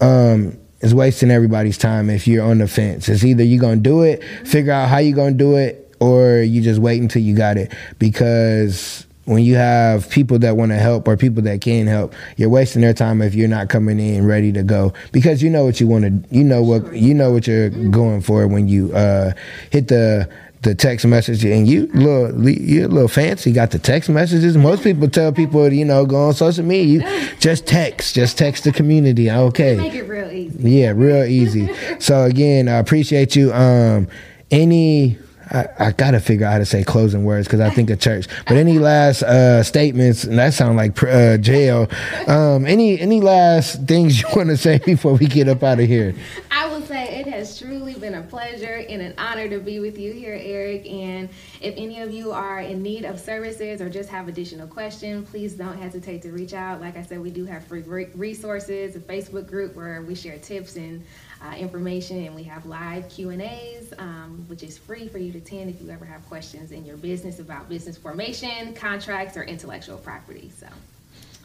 um, 0.00 0.58
it's 0.80 0.92
wasting 0.92 1.30
everybody's 1.30 1.78
time 1.78 2.10
if 2.10 2.28
you're 2.28 2.44
on 2.44 2.58
the 2.58 2.68
fence. 2.68 3.08
It's 3.08 3.24
either 3.24 3.42
you're 3.42 3.60
going 3.60 3.82
to 3.82 3.88
do 3.88 4.02
it, 4.02 4.22
figure 4.46 4.72
out 4.72 4.88
how 4.88 4.98
you're 4.98 5.16
going 5.16 5.32
to 5.34 5.38
do 5.38 5.56
it, 5.56 5.96
or 5.98 6.38
you 6.38 6.60
just 6.60 6.78
wait 6.80 7.00
until 7.00 7.22
you 7.22 7.34
got 7.34 7.56
it. 7.56 7.72
Because 7.98 9.05
when 9.26 9.42
you 9.44 9.54
have 9.56 10.08
people 10.10 10.38
that 10.40 10.56
want 10.56 10.70
to 10.72 10.76
help 10.78 11.06
or 11.06 11.16
people 11.16 11.42
that 11.42 11.60
can 11.60 11.86
help, 11.86 12.14
you're 12.36 12.48
wasting 12.48 12.80
their 12.82 12.94
time 12.94 13.20
if 13.20 13.34
you're 13.34 13.48
not 13.48 13.68
coming 13.68 14.00
in 14.00 14.24
ready 14.24 14.52
to 14.52 14.62
go 14.62 14.92
because 15.12 15.42
you 15.42 15.50
know 15.50 15.64
what 15.64 15.80
you 15.80 15.86
want 15.86 16.04
to, 16.04 16.34
you 16.36 16.42
know 16.42 16.62
what 16.62 16.92
you 16.94 17.12
know 17.12 17.30
what 17.32 17.46
you're 17.46 17.70
going 17.70 18.20
for 18.22 18.46
when 18.48 18.66
you 18.68 18.92
uh, 18.94 19.32
hit 19.70 19.88
the 19.88 20.28
the 20.62 20.74
text 20.74 21.06
message, 21.06 21.44
and 21.44 21.68
you 21.68 21.86
little 21.88 22.48
you're 22.48 22.86
a 22.86 22.88
little 22.88 23.08
fancy. 23.08 23.52
Got 23.52 23.70
the 23.70 23.78
text 23.78 24.08
messages. 24.08 24.56
Most 24.56 24.82
people 24.82 25.08
tell 25.08 25.30
people, 25.32 25.72
you 25.72 25.84
know, 25.84 26.04
go 26.06 26.16
on 26.28 26.34
social 26.34 26.64
media. 26.64 27.08
You 27.08 27.28
just 27.38 27.66
text, 27.68 28.14
just 28.16 28.36
text 28.38 28.64
the 28.64 28.72
community. 28.72 29.30
Okay, 29.30 29.76
Make 29.76 29.94
it 29.94 30.08
real 30.08 30.28
easy. 30.30 30.70
yeah, 30.70 30.92
real 30.96 31.24
easy. 31.24 31.68
so 32.00 32.24
again, 32.24 32.68
I 32.68 32.78
appreciate 32.78 33.36
you. 33.36 33.52
Um, 33.52 34.08
any. 34.50 35.18
I, 35.50 35.68
I 35.78 35.92
gotta 35.92 36.20
figure 36.20 36.46
out 36.46 36.52
how 36.52 36.58
to 36.58 36.64
say 36.64 36.82
closing 36.82 37.24
words 37.24 37.46
because 37.46 37.60
I 37.60 37.70
think 37.70 37.90
of 37.90 38.00
church. 38.00 38.26
But 38.46 38.56
any 38.56 38.78
last 38.78 39.22
uh, 39.22 39.62
statements? 39.62 40.24
And 40.24 40.38
that 40.38 40.54
sound 40.54 40.76
like 40.76 41.00
uh, 41.02 41.36
jail. 41.38 41.88
Um, 42.26 42.66
any 42.66 42.98
any 42.98 43.20
last 43.20 43.82
things 43.82 44.20
you 44.20 44.28
want 44.34 44.48
to 44.48 44.56
say 44.56 44.78
before 44.84 45.14
we 45.14 45.26
get 45.26 45.48
up 45.48 45.62
out 45.62 45.78
of 45.78 45.86
here? 45.86 46.14
I 46.50 46.66
will 46.68 46.82
say 46.82 47.20
it 47.20 47.26
has 47.26 47.58
truly 47.58 47.94
been 47.94 48.14
a 48.14 48.22
pleasure 48.22 48.84
and 48.88 49.00
an 49.00 49.14
honor 49.18 49.48
to 49.48 49.60
be 49.60 49.78
with 49.78 49.98
you 49.98 50.12
here, 50.12 50.38
Eric. 50.40 50.86
And 50.86 51.28
if 51.66 51.74
any 51.76 52.00
of 52.00 52.12
you 52.12 52.30
are 52.30 52.60
in 52.60 52.80
need 52.80 53.04
of 53.04 53.18
services 53.18 53.80
or 53.80 53.90
just 53.90 54.08
have 54.08 54.28
additional 54.28 54.68
questions, 54.68 55.28
please 55.28 55.54
don't 55.54 55.76
hesitate 55.76 56.22
to 56.22 56.30
reach 56.30 56.54
out. 56.54 56.80
Like 56.80 56.96
I 56.96 57.02
said, 57.02 57.20
we 57.20 57.30
do 57.30 57.44
have 57.44 57.64
free 57.64 57.82
resources, 58.14 58.94
a 58.94 59.00
Facebook 59.00 59.48
group 59.48 59.74
where 59.74 60.00
we 60.02 60.14
share 60.14 60.38
tips 60.38 60.76
and 60.76 61.04
uh, 61.42 61.56
information, 61.56 62.24
and 62.24 62.36
we 62.36 62.44
have 62.44 62.66
live 62.66 63.08
Q 63.08 63.30
and 63.30 63.42
A's, 63.42 63.92
um, 63.98 64.44
which 64.46 64.62
is 64.62 64.78
free 64.78 65.08
for 65.08 65.18
you 65.18 65.32
to 65.32 65.38
attend 65.38 65.68
if 65.68 65.82
you 65.82 65.90
ever 65.90 66.04
have 66.04 66.24
questions 66.28 66.70
in 66.70 66.86
your 66.86 66.96
business 66.98 67.40
about 67.40 67.68
business 67.68 67.96
formation, 67.96 68.72
contracts, 68.72 69.36
or 69.36 69.42
intellectual 69.42 69.98
property. 69.98 70.52
So. 70.56 70.68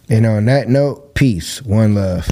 And 0.07 0.27
on 0.27 0.45
that 0.45 0.69
note, 0.69 1.15
peace, 1.15 1.63
one 1.63 1.95
love. 1.95 2.29